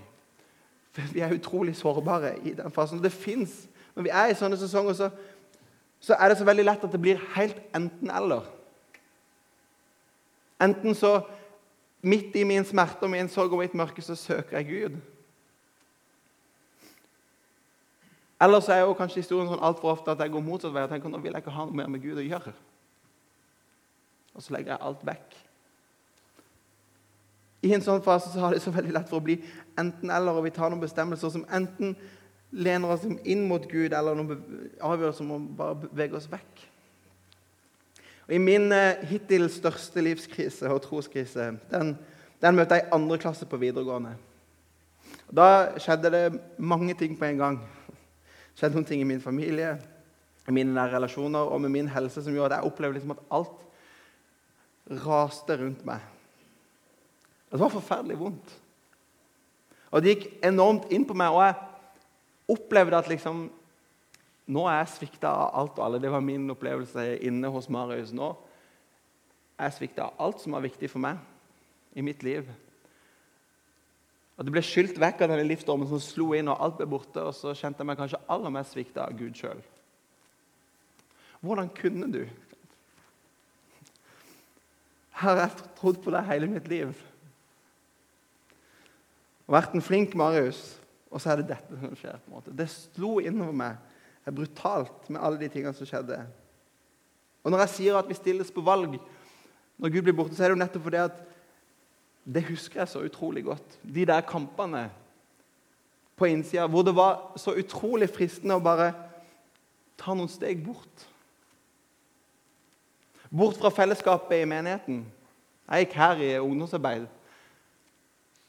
For 0.95 1.15
vi 1.15 1.25
er 1.25 1.35
utrolig 1.35 1.75
sårbare 1.75 2.37
i 2.47 2.55
den 2.55 2.75
fasen. 2.75 3.03
Det 3.03 3.13
fins 3.13 3.69
Når 3.93 4.03
vi 4.07 4.09
er 4.09 4.31
i 4.33 4.35
sånne 4.37 4.57
sesonger, 4.57 4.95
så, 4.97 5.11
så 6.01 6.17
er 6.17 6.31
det 6.31 6.39
så 6.39 6.47
veldig 6.49 6.65
lett 6.65 6.85
at 6.87 6.95
det 6.95 7.01
blir 7.03 7.19
helt 7.35 7.59
enten-eller. 7.77 8.47
Enten 10.65 10.97
så 10.97 11.19
Midt 12.03 12.35
i 12.35 12.43
min 12.43 12.65
smerte 12.67 13.07
og 13.07 13.13
min 13.13 13.29
sorg 13.31 13.53
og 13.55 13.61
mitt 13.61 13.77
mørke 13.79 14.03
så 14.03 14.17
søker 14.19 14.57
jeg 14.59 14.67
Gud. 14.67 14.97
Ellers 18.43 18.69
er 18.73 18.83
jo 18.83 18.97
kanskje 18.99 19.23
historien 19.23 19.51
sånn 19.51 19.63
altfor 19.63 19.93
ofte 19.93 20.15
at 20.15 20.23
jeg 20.25 20.33
går 20.35 20.43
motsatt 20.43 20.75
vei 20.75 20.83
og 20.87 20.91
tenker 20.91 21.13
nå 21.13 21.21
vil 21.23 21.35
jeg 21.35 21.45
ikke 21.45 21.55
ha 21.55 21.67
noe 21.69 21.79
mer 21.79 21.91
med 21.93 22.03
Gud 22.03 22.19
å 22.19 22.25
gjøre. 22.27 22.55
Og 24.33 24.43
så 24.43 24.55
legger 24.57 24.75
jeg 24.75 24.87
alt 24.89 25.05
vekk. 25.07 25.37
I 27.63 27.77
en 27.77 27.85
sånn 27.85 28.03
fase 28.03 28.33
så 28.33 28.41
har 28.43 28.55
det 28.55 28.65
så 28.65 28.73
veldig 28.75 28.95
lett 28.97 29.11
for 29.11 29.21
å 29.21 29.27
bli 29.29 29.37
enten-eller, 29.79 30.35
og 30.35 30.49
vi 30.49 30.55
tar 30.55 30.73
noen 30.73 30.83
bestemmelser 30.83 31.31
som 31.31 31.45
enten 31.55 31.95
lener 32.53 32.97
oss 32.97 33.05
inn 33.07 33.45
mot 33.49 33.63
Gud, 33.71 33.95
eller 33.95 34.19
noen 34.19 34.43
avgjørelser 34.83 35.25
om 35.25 35.37
å 35.37 35.41
bare 35.61 35.79
bevege 35.85 36.19
oss 36.19 36.27
vekk. 36.33 36.65
Og 38.27 38.35
I 38.35 38.41
min 38.43 38.67
eh, 38.75 39.05
hittil 39.07 39.47
største 39.53 40.03
livskrise 40.03 40.71
og 40.73 40.83
troskrise 40.85 41.53
den, 41.71 41.95
den 42.43 42.59
møtte 42.59 42.79
jeg 42.79 42.89
i 42.89 42.95
andre 42.97 43.21
klasse 43.23 43.47
på 43.47 43.61
videregående. 43.63 44.17
Da 45.33 45.79
skjedde 45.81 46.11
det 46.13 46.25
mange 46.59 46.97
ting 46.99 47.15
på 47.19 47.29
en 47.29 47.41
gang 47.41 47.63
skjedd 48.57 48.77
noen 48.77 48.87
ting 48.89 49.03
i 49.03 49.09
min 49.09 49.23
familie, 49.23 49.77
i 50.49 50.55
mine 50.55 50.75
nære 50.75 50.97
relasjoner 50.97 51.53
og 51.55 51.61
med 51.63 51.73
min 51.75 51.91
helse 51.93 52.23
som 52.25 52.35
gjorde 52.35 52.57
at 52.57 52.63
jeg 52.63 52.73
opplevde 52.73 52.99
liksom 52.99 53.15
at 53.15 53.25
alt 53.39 54.99
raste 55.05 55.57
rundt 55.61 55.85
meg. 55.87 56.03
Det 57.53 57.61
var 57.61 57.73
forferdelig 57.73 58.19
vondt. 58.19 58.55
Og 59.93 60.03
Det 60.03 60.15
gikk 60.15 60.29
enormt 60.45 60.89
inn 60.93 61.05
på 61.05 61.15
meg, 61.15 61.35
og 61.35 61.45
jeg 61.45 62.57
opplevde 62.57 62.99
at 62.99 63.11
liksom 63.13 63.51
Nå 64.53 64.65
er 64.67 64.81
jeg 64.81 64.91
svikta 64.97 65.31
av 65.31 65.53
alt 65.55 65.77
og 65.79 65.85
alle. 65.85 65.99
Det 66.03 66.11
var 66.11 66.21
min 66.21 66.51
opplevelse 66.51 67.05
inne 67.23 67.47
hos 67.55 67.69
Marius 67.71 68.11
nå. 68.13 68.33
Jeg 69.55 69.69
er 69.69 69.75
svikta 69.77 70.09
av 70.09 70.19
alt 70.27 70.43
som 70.43 70.57
var 70.57 70.65
viktig 70.65 70.91
for 70.91 71.01
meg 71.01 71.21
i 71.95 72.03
mitt 72.03 72.25
liv. 72.27 72.49
Og 74.37 74.47
Det 74.47 74.55
ble 74.55 74.63
skylt 74.65 74.99
vekk 75.01 75.23
av 75.23 75.33
denne 75.33 75.47
livsstormen 75.47 75.89
som 75.91 76.01
slo 76.03 76.33
inn, 76.37 76.49
og 76.49 76.61
alt 76.63 76.79
ble 76.81 76.89
borte. 76.89 77.21
Og 77.21 77.35
så 77.37 77.53
kjente 77.55 77.83
jeg 77.83 77.89
meg 77.91 78.01
kanskje 78.01 78.23
aller 78.33 78.55
mest 78.55 78.75
svikta 78.75 79.05
av 79.05 79.17
Gud 79.19 79.37
sjøl. 79.39 79.61
Hvordan 81.43 81.69
kunne 81.77 82.09
du? 82.11 82.23
Her 85.23 85.37
Har 85.37 85.41
jeg 85.43 85.73
trodd 85.79 86.01
på 86.03 86.11
deg 86.15 86.29
hele 86.31 86.49
mitt 86.51 86.69
liv? 86.71 86.95
Og 89.47 89.57
vært 89.59 89.75
en 89.77 89.85
flink 89.85 90.15
Marius, 90.19 90.79
og 91.13 91.21
så 91.21 91.33
er 91.33 91.43
det 91.43 91.51
dette 91.53 91.79
som 91.79 91.97
skjer. 91.99 92.19
på 92.23 92.31
en 92.31 92.37
måte. 92.39 92.57
Det 92.57 92.71
slo 92.71 93.19
innover 93.21 93.53
meg 93.53 93.77
er 94.25 94.35
brutalt 94.35 95.11
med 95.11 95.21
alle 95.21 95.39
de 95.41 95.51
tingene 95.51 95.75
som 95.75 95.87
skjedde. 95.87 96.19
Og 97.43 97.51
Når 97.51 97.67
jeg 97.67 97.75
sier 97.77 97.99
at 97.99 98.09
vi 98.09 98.15
stilles 98.15 98.51
på 98.55 98.63
valg 98.63 98.97
når 99.79 99.91
Gud 99.91 100.03
blir 100.07 100.15
borte, 100.15 100.35
så 100.37 100.45
er 100.45 100.53
det 100.53 100.57
jo 100.57 100.63
nettopp 100.63 100.85
fordi 100.87 101.01
at 101.03 101.17
det 102.25 102.45
husker 102.47 102.81
jeg 102.81 102.89
så 102.89 103.03
utrolig 103.03 103.45
godt. 103.45 103.79
De 103.83 104.07
der 104.07 104.21
kampene 104.27 104.87
på 106.17 106.29
innsida 106.31 106.69
hvor 106.71 106.85
det 106.87 106.95
var 106.95 107.33
så 107.41 107.55
utrolig 107.59 108.11
fristende 108.13 108.59
å 108.59 108.63
bare 108.63 108.93
ta 109.99 110.15
noen 110.15 110.31
steg 110.31 110.63
bort. 110.65 111.09
Bort 113.33 113.59
fra 113.59 113.73
fellesskapet 113.73 114.43
i 114.43 114.49
menigheten. 114.49 115.03
Jeg 115.67 115.87
gikk 115.87 115.99
her 115.99 116.23
i 116.23 116.31
ungdomsarbeid. 116.39 117.07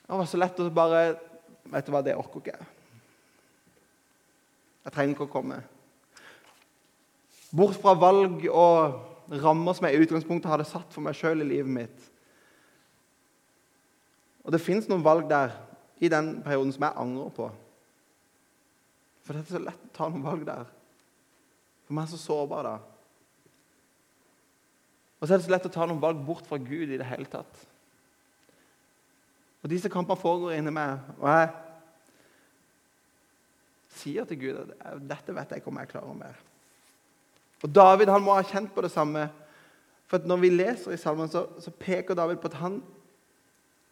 Det 0.04 0.20
var 0.20 0.28
så 0.30 0.42
lett 0.42 0.60
å 0.60 0.70
bare 0.74 1.06
Vet 1.74 1.88
du 1.88 1.94
hva, 1.94 2.02
det 2.04 2.14
orker 2.20 2.42
ikke 2.42 2.52
jeg. 2.52 2.66
Jeg 4.84 4.94
trenger 4.94 5.14
ikke 5.16 5.26
å 5.30 5.32
komme. 5.32 5.62
Bort 7.56 7.78
fra 7.80 7.94
valg 7.96 8.44
og 8.52 9.40
rammer 9.40 9.78
som 9.78 9.88
jeg 9.88 9.96
i 9.96 10.04
utgangspunktet 10.04 10.52
hadde 10.52 10.68
satt 10.68 10.92
for 10.92 11.06
meg 11.06 11.16
sjøl 11.16 11.40
i 11.42 11.48
livet 11.48 11.72
mitt. 11.72 12.10
Og 14.44 14.52
det 14.52 14.62
fins 14.62 14.88
noen 14.90 15.06
valg 15.06 15.28
der 15.30 15.56
i 16.04 16.10
den 16.12 16.36
perioden 16.44 16.74
som 16.76 16.86
jeg 16.86 17.00
angrer 17.00 17.36
på. 17.36 17.50
For 19.24 19.36
det 19.36 19.44
er 19.44 19.52
så 19.56 19.62
lett 19.64 19.86
å 19.88 19.94
ta 19.96 20.10
noen 20.10 20.26
valg 20.26 20.44
der. 20.48 20.66
For 21.88 21.96
man 21.96 22.08
er 22.08 22.12
så 22.12 22.20
sårbar 22.20 22.68
da. 22.68 22.78
Og 25.20 25.28
så 25.28 25.34
er 25.34 25.40
det 25.40 25.48
så 25.48 25.54
lett 25.54 25.70
å 25.70 25.72
ta 25.72 25.86
noen 25.88 26.04
valg 26.04 26.20
bort 26.28 26.48
fra 26.50 26.60
Gud 26.60 26.92
i 26.92 27.00
det 27.00 27.08
hele 27.08 27.30
tatt. 27.32 27.62
Og 29.64 29.72
Disse 29.72 29.92
kampene 29.92 30.20
foregår 30.20 30.58
inni 30.58 30.74
meg. 30.76 31.00
Og 31.22 31.30
jeg 31.32 31.52
sier 33.96 34.28
til 34.28 34.42
Gud 34.42 34.60
at 34.60 35.00
dette 35.08 35.36
vet 35.36 35.54
jeg 35.54 35.64
ikke 35.64 35.72
om 35.72 35.80
jeg 35.80 35.92
klarer 35.94 36.18
mer. 36.20 36.42
Og 37.64 37.72
David 37.72 38.12
han 38.12 38.26
må 38.26 38.36
ha 38.36 38.44
kjent 38.44 38.74
på 38.76 38.84
det 38.84 38.92
samme. 38.92 39.30
For 40.12 40.20
Når 40.28 40.42
vi 40.42 40.52
leser 40.52 40.92
i 40.92 41.00
salmen, 41.00 41.32
så, 41.32 41.46
så, 41.64 41.72
peker 41.72 42.18
David 42.20 42.42
på 42.42 42.52
at 42.52 42.60
han 42.60 42.82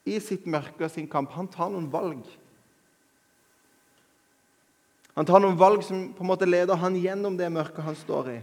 i 0.07 0.17
sitt 0.23 0.47
mørke 0.49 0.85
og 0.85 0.93
sin 0.93 1.09
kamp 1.09 1.33
han 1.35 1.49
tar 1.51 1.69
noen 1.73 1.89
valg. 1.91 2.23
Han 5.17 5.27
tar 5.27 5.43
noen 5.43 5.59
valg 5.59 5.83
som 5.85 6.07
på 6.15 6.23
en 6.23 6.31
måte 6.31 6.47
leder 6.47 6.79
han 6.79 6.95
gjennom 6.97 7.35
det 7.37 7.51
mørket 7.51 7.85
han 7.85 7.97
står 7.99 8.31
i. 8.31 8.39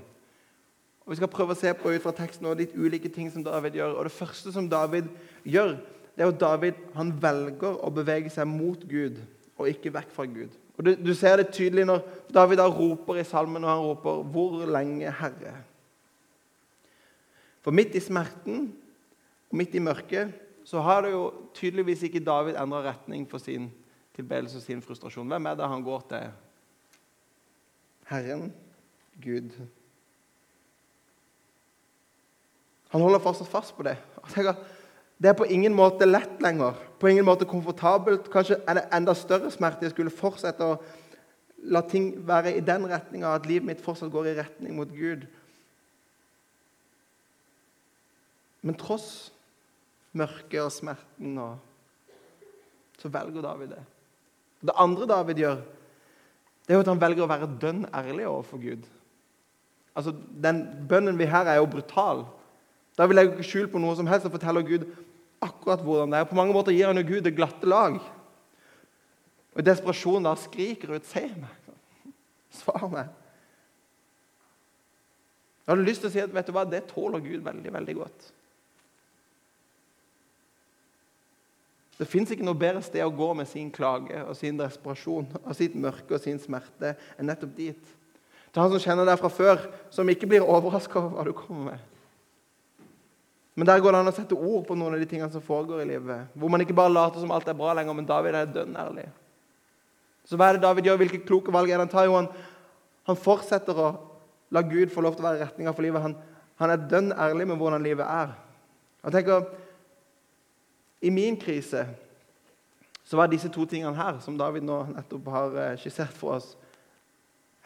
Og 1.07 1.14
Vi 1.14 1.18
skal 1.23 1.33
prøve 1.33 1.55
å 1.57 1.59
se 1.59 1.73
på 1.73 1.88
ut 1.88 2.03
fra 2.05 2.12
teksten 2.12 2.47
og 2.47 2.59
litt 2.61 2.77
ulike 2.77 3.09
ting 3.09 3.31
som 3.33 3.44
David 3.44 3.79
gjør. 3.81 3.97
Og 3.97 4.05
Det 4.05 4.12
første 4.12 4.53
som 4.53 4.68
David 4.68 5.09
gjør, 5.42 5.79
det 6.14 6.25
er 6.25 6.33
at 6.35 6.40
David 6.40 6.81
han 6.94 7.14
velger 7.23 7.79
å 7.81 7.90
bevege 7.94 8.31
seg 8.31 8.47
mot 8.51 8.83
Gud 8.85 9.16
og 9.59 9.71
ikke 9.71 9.94
vekk 9.94 10.11
fra 10.12 10.27
Gud. 10.29 10.53
Og 10.77 10.85
Du, 10.85 10.92
du 10.94 11.14
ser 11.16 11.40
det 11.40 11.49
tydelig 11.55 11.87
når 11.88 12.05
David 12.31 12.61
da 12.61 12.68
roper 12.68 13.18
i 13.18 13.25
salmen 13.27 13.64
og 13.64 13.71
han 13.71 13.87
roper 13.87 14.23
'Hvor 14.23 14.66
lenge, 14.66 15.11
Herre?' 15.11 15.64
For 17.62 17.75
midt 17.75 17.94
i 17.94 18.01
smerten 18.01 18.73
og 19.51 19.57
midt 19.57 19.75
i 19.75 19.83
mørket 19.83 20.33
så 20.69 20.81
har 20.85 21.01
det 21.01 21.15
jo 21.15 21.23
tydeligvis 21.57 22.03
ikke 22.05 22.21
David 22.21 22.59
endra 22.61 22.83
retning 22.91 23.23
for 23.31 23.41
sin 23.41 23.71
tilbedelse 24.17 24.59
og 24.59 24.63
sin 24.67 24.83
frustrasjon. 24.85 25.29
Hvem 25.31 25.47
er 25.49 25.55
det 25.57 25.69
han 25.69 25.85
går 25.85 26.03
til? 26.11 26.27
Herren 28.11 28.51
Gud. 29.23 29.55
Han 32.93 33.01
holder 33.01 33.23
fortsatt 33.25 33.49
fast 33.49 33.77
på 33.77 33.87
det. 33.89 33.97
Det 35.17 35.31
er 35.31 35.39
på 35.39 35.49
ingen 35.49 35.73
måte 35.77 36.05
lett 36.05 36.37
lenger. 36.45 36.77
På 37.01 37.09
ingen 37.09 37.25
måte 37.25 37.49
komfortabelt. 37.49 38.29
Kanskje 38.33 38.61
er 38.69 38.77
det 38.77 38.85
enda 38.93 39.17
større 39.17 39.51
smerte 39.55 39.89
jeg 39.89 39.97
skulle 39.97 40.13
fortsette 40.13 40.69
å 40.69 40.77
la 41.65 41.81
ting 41.81 42.13
være 42.29 42.53
i 42.59 42.61
den 42.61 42.85
retninga, 42.93 43.33
at 43.35 43.49
livet 43.49 43.67
mitt 43.67 43.81
fortsatt 43.83 44.13
går 44.13 44.31
i 44.31 44.37
retning 44.37 44.77
mot 44.77 44.93
Gud. 44.93 45.25
Men 48.63 48.77
tross 48.77 49.33
mørket 50.16 50.61
og 50.62 50.73
smerten 50.73 51.40
og, 51.42 51.59
så 52.99 53.11
velger 53.12 53.44
David 53.44 53.75
det. 53.75 53.83
Det 54.61 54.75
andre 54.75 55.07
David 55.07 55.42
gjør, 55.42 55.61
det 56.66 56.75
er 56.75 56.79
jo 56.79 56.85
at 56.85 56.90
han 56.90 57.01
velger 57.01 57.25
å 57.25 57.31
være 57.31 57.51
dønn 57.62 57.85
ærlig 57.94 58.27
overfor 58.29 58.61
Gud. 58.62 58.88
Altså, 59.97 60.12
Den 60.12 60.64
bønnen 60.88 61.18
vi 61.18 61.29
her 61.31 61.47
er 61.47 61.61
jo 61.61 61.71
brutal. 61.71 62.27
Da 62.99 63.07
vil 63.07 63.21
jeg 63.21 63.31
ikke 63.31 63.47
skjul 63.47 63.68
på 63.71 63.81
noe 63.83 63.94
som 63.97 64.09
helst 64.11 64.27
og 64.27 64.35
forteller 64.35 64.66
Gud 64.66 64.88
akkurat 65.44 65.83
hvordan 65.85 66.12
det 66.12 66.21
er. 66.21 66.29
På 66.29 66.38
mange 66.38 66.53
måter 66.53 66.75
gir 66.75 66.90
han 66.90 66.99
jo 66.99 67.07
Gud 67.07 67.23
det 67.27 67.37
glatte 67.37 67.66
lag. 67.66 68.01
Og 69.55 69.62
I 69.62 69.66
desperasjon 69.66 70.27
da 70.27 70.35
skriker 70.38 70.97
ut 70.97 71.07
'Se 71.07 71.25
meg! 71.35 71.73
Svar 72.51 72.88
meg!' 72.90 73.14
Jeg 75.66 75.77
hadde 75.77 75.85
lyst 75.85 76.01
til 76.01 76.09
å 76.09 76.12
si 76.12 76.21
at 76.21 76.35
vet 76.35 76.47
du 76.47 76.53
hva, 76.53 76.64
det 76.64 76.87
tåler 76.88 77.21
Gud 77.21 77.42
veldig, 77.44 77.73
veldig 77.73 77.94
godt. 77.94 78.33
Det 81.99 82.07
fins 82.07 82.31
ikke 82.31 82.47
noe 82.47 82.59
bedre 82.59 82.81
sted 82.87 83.03
å 83.03 83.15
gå 83.15 83.33
med 83.35 83.49
sin 83.51 83.71
klage 83.75 84.21
og 84.23 84.37
sin 84.39 84.59
desperasjon 84.59 85.27
og 85.43 85.55
sitt 85.59 85.75
mørke 85.75 86.15
og 86.15 86.23
sin 86.23 86.39
smerte 86.39 86.95
enn 87.19 87.27
nettopp 87.27 87.57
dit. 87.57 87.95
Til 88.53 88.63
han 88.63 88.73
som 88.73 88.83
kjenner 88.83 89.09
deg 89.09 89.19
fra 89.21 89.31
før, 89.33 89.65
som 89.91 90.09
ikke 90.09 90.29
blir 90.31 90.47
overraska 90.47 91.01
over 91.01 91.17
hva 91.17 91.27
du 91.27 91.35
kommer 91.37 91.73
med. 91.73 91.87
Men 93.59 93.67
der 93.67 93.83
går 93.83 93.91
det 93.91 94.01
an 94.05 94.11
å 94.13 94.15
sette 94.15 94.39
ord 94.39 94.63
på 94.69 94.77
noen 94.79 94.95
av 94.95 95.03
de 95.03 95.09
tingene 95.11 95.35
som 95.35 95.43
foregår 95.43 95.83
i 95.83 95.89
livet. 95.91 96.31
Hvor 96.39 96.53
man 96.53 96.63
ikke 96.63 96.77
bare 96.79 96.95
later 96.95 97.19
som 97.19 97.33
alt 97.35 97.49
er 97.51 97.59
bra 97.59 97.73
lenger, 97.75 97.97
men 97.99 98.07
David 98.07 98.39
er 98.39 98.53
dønn 98.55 98.79
ærlig. 98.79 99.09
Så 100.29 100.39
hva 100.39 100.47
er 100.47 100.57
det 100.59 100.63
David 100.63 100.87
gjør? 100.87 101.01
Hvilke 101.03 101.25
kloke 101.27 101.53
valg 101.55 101.73
er 101.73 101.81
det 101.81 101.89
han 101.89 101.91
tar? 101.91 102.07
Jo, 102.07 102.15
han, 102.21 102.29
han 103.11 103.19
fortsetter 103.19 103.81
å 103.83 103.89
la 104.55 104.63
Gud 104.63 104.93
få 104.95 105.03
lov 105.03 105.17
til 105.17 105.27
å 105.27 105.33
være 105.33 105.43
retninga 105.43 105.75
for 105.75 105.83
livet. 105.83 106.05
Han, 106.05 106.15
han 106.63 106.75
er 106.75 106.87
dønn 106.93 107.11
ærlig 107.17 107.49
med 107.51 107.59
hvordan 107.59 107.83
livet 107.83 108.07
er. 108.07 108.37
Jeg 109.03 109.17
tenker, 109.17 109.49
I 111.01 111.11
min 111.11 111.37
krise 111.41 111.87
så 113.05 113.17
var 113.17 113.31
disse 113.31 113.49
to 113.49 113.65
tingene 113.65 113.97
her, 113.97 114.19
som 114.21 114.37
David 114.39 114.67
nå 114.67 114.83
nettopp 114.91 115.29
har 115.33 115.55
eh, 115.57 115.77
skissert 115.81 116.17
for 116.17 116.37
oss, 116.37 116.53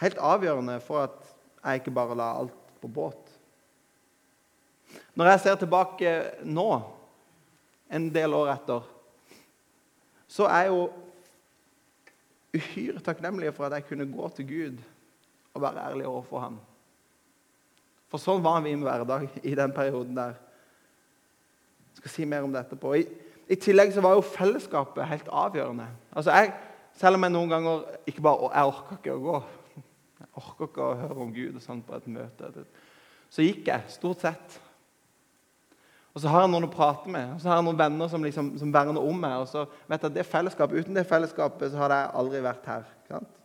helt 0.02 0.20
avgjørende 0.22 0.76
for 0.84 1.08
at 1.08 1.32
jeg 1.62 1.80
ikke 1.82 1.94
bare 1.94 2.18
la 2.18 2.28
alt 2.42 2.74
på 2.82 2.90
båt. 2.90 3.30
Når 5.18 5.32
jeg 5.32 5.42
ser 5.42 5.58
tilbake 5.60 6.12
nå, 6.46 6.68
en 7.92 8.08
del 8.14 8.34
år 8.34 8.52
etter, 8.54 8.86
så 10.30 10.46
er 10.48 10.64
jeg 10.64 10.72
jo 10.72 10.84
uhyre 12.52 13.02
takknemlig 13.04 13.52
for 13.56 13.66
at 13.66 13.76
jeg 13.76 13.88
kunne 13.90 14.08
gå 14.08 14.28
til 14.36 14.48
Gud 14.48 14.78
og 15.52 15.64
være 15.64 15.84
ærlig 15.90 16.06
overfor 16.08 16.46
ham. 16.46 16.56
For 18.12 18.20
sånn 18.20 18.44
var 18.44 18.62
min 18.64 18.84
hverdag 18.84 19.28
i 19.42 19.54
den 19.56 19.72
perioden 19.72 20.16
der. 20.16 20.38
Jeg 22.02 22.10
skal 22.10 22.14
si 22.16 22.26
mer 22.28 22.46
om 22.46 22.52
det 22.52 22.64
etterpå. 22.64 22.94
I, 22.98 23.06
i 23.52 23.58
tillegg 23.60 23.92
så 23.94 24.02
var 24.04 24.16
jo 24.18 24.26
fellesskapet 24.26 25.06
helt 25.06 25.28
avgjørende. 25.30 25.86
Altså 26.12 26.34
jeg, 26.38 26.52
Selv 26.98 27.16
om 27.16 27.22
jeg 27.24 27.32
noen 27.32 27.48
ganger 27.48 27.84
ikke 28.06 28.22
bare 28.24 28.50
jeg 28.52 28.68
orker 28.68 28.98
ikke 28.98 29.14
å 29.16 29.22
gå 29.22 29.36
Jeg 30.18 30.26
orker 30.42 30.66
ikke 30.68 30.82
å 30.84 30.98
høre 31.00 31.22
om 31.24 31.30
Gud 31.32 31.56
og 31.56 31.62
sånn 31.64 31.80
på 31.86 31.96
et 31.96 32.10
møte. 32.12 32.66
Så 33.32 33.46
gikk 33.46 33.70
jeg 33.70 33.94
stort 33.94 34.20
sett 34.20 34.60
og 36.12 36.20
så 36.20 36.28
har 36.28 36.42
jeg 36.44 36.52
noen 36.52 36.66
å 36.66 36.72
prate 36.72 37.08
med, 37.08 37.30
og 37.32 37.40
så 37.40 37.48
har 37.48 37.58
jeg 37.58 37.66
noen 37.70 37.78
venner 37.80 38.08
som, 38.12 38.24
liksom, 38.24 38.50
som 38.60 38.72
verner 38.72 39.00
om 39.00 39.20
meg. 39.20 39.38
og 39.40 39.46
så 39.48 39.64
vet 39.88 40.02
jeg 40.02 40.10
at 40.10 40.16
det 40.18 40.26
fellesskapet, 40.28 40.82
Uten 40.84 40.96
det 40.96 41.06
fellesskapet 41.08 41.72
så 41.72 41.80
hadde 41.80 42.00
jeg 42.02 42.12
aldri 42.20 42.42
vært 42.44 42.66
her. 42.68 42.82
ikke 42.98 43.14
sant? 43.16 43.38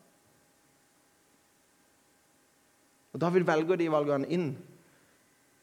Og 3.13 3.21
Da 3.23 3.29
vil 3.31 3.47
velge 3.47 3.77
de 3.79 3.87
valgene 3.91 4.27
inn, 4.27 4.49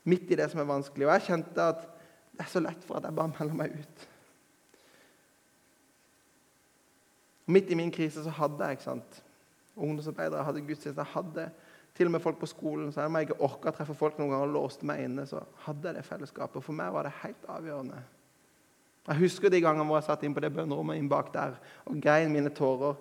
midt 0.04 0.32
i 0.32 0.38
det 0.40 0.48
som 0.50 0.60
er 0.60 0.70
vanskelig. 0.70 1.06
Og 1.06 1.12
jeg 1.12 1.26
kjente 1.28 1.68
at 1.74 1.84
det 2.34 2.42
er 2.42 2.50
så 2.50 2.62
lett 2.62 2.82
for 2.86 2.98
at 2.98 3.06
jeg 3.06 3.14
bare 3.14 3.30
melder 3.30 3.58
meg 3.58 3.76
ut. 3.78 4.08
Midt 7.54 7.70
i 7.70 7.76
min 7.78 7.92
krise 7.94 8.24
så 8.24 8.32
hadde 8.32 8.66
jeg 8.66 8.78
ikke 8.78 8.88
sant, 8.88 9.20
ungdomsarbeidere, 9.76 10.46
hadde 10.46 10.64
gudstjeneste. 10.64 11.04
Jeg 11.04 11.12
hadde 11.12 11.46
til 11.94 12.08
og 12.08 12.14
med 12.16 12.22
folk 12.24 12.40
på 12.40 12.48
skolen. 12.50 12.92
Så 12.92 13.04
om 13.04 13.16
jeg 13.18 13.28
ikke 13.28 13.40
orka 13.44 13.70
å 13.70 13.76
treffe 13.76 13.94
folk 13.98 14.18
noen 14.18 14.32
ganger 14.32 14.48
og 14.48 14.56
låste 14.56 14.88
meg 14.88 15.04
inne, 15.04 15.26
så 15.30 15.44
hadde 15.66 15.90
jeg 15.90 15.98
det 15.98 16.06
fellesskapet. 16.08 16.64
For 16.64 16.76
meg 16.76 16.90
var 16.94 17.06
det 17.06 17.14
helt 17.20 17.46
avgjørende. 17.54 18.00
Jeg 19.04 19.20
husker 19.20 19.52
de 19.52 19.60
gangene 19.60 19.84
hvor 19.86 20.00
jeg 20.00 20.08
satt 20.08 20.24
inn 20.24 20.34
på 20.34 20.40
det 20.40 20.54
bønnerommet 20.56 20.98
inn 20.98 21.10
bak 21.12 21.28
der 21.34 21.58
og 21.84 22.00
grein 22.02 22.32
mine 22.32 22.50
tårer. 22.54 22.96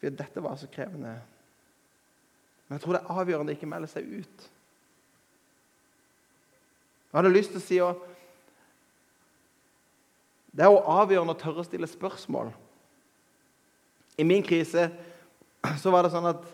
For 0.00 0.18
dette 0.18 0.42
var 0.42 0.56
så 0.58 0.70
krevende. 0.72 1.14
Men 2.66 2.78
jeg 2.78 2.82
tror 2.82 2.96
det 2.96 3.02
er 3.04 3.20
avgjørende 3.20 3.52
å 3.52 3.58
ikke 3.58 3.70
melde 3.70 3.90
seg 3.92 4.08
ut. 4.08 4.46
Jeg 7.06 7.20
hadde 7.20 7.32
lyst 7.36 7.52
til 7.54 7.60
å 7.60 7.64
si 7.64 7.78
at 7.84 8.15
Det 10.56 10.64
er 10.64 10.72
jo 10.72 10.84
avgjørende 10.88 11.34
å 11.36 11.38
tørre 11.38 11.60
å 11.60 11.66
stille 11.66 11.88
spørsmål. 11.90 12.48
I 14.16 14.24
min 14.24 14.44
krise 14.44 14.88
så 15.82 15.92
var 15.92 16.06
det 16.06 16.14
sånn 16.14 16.30
at 16.30 16.44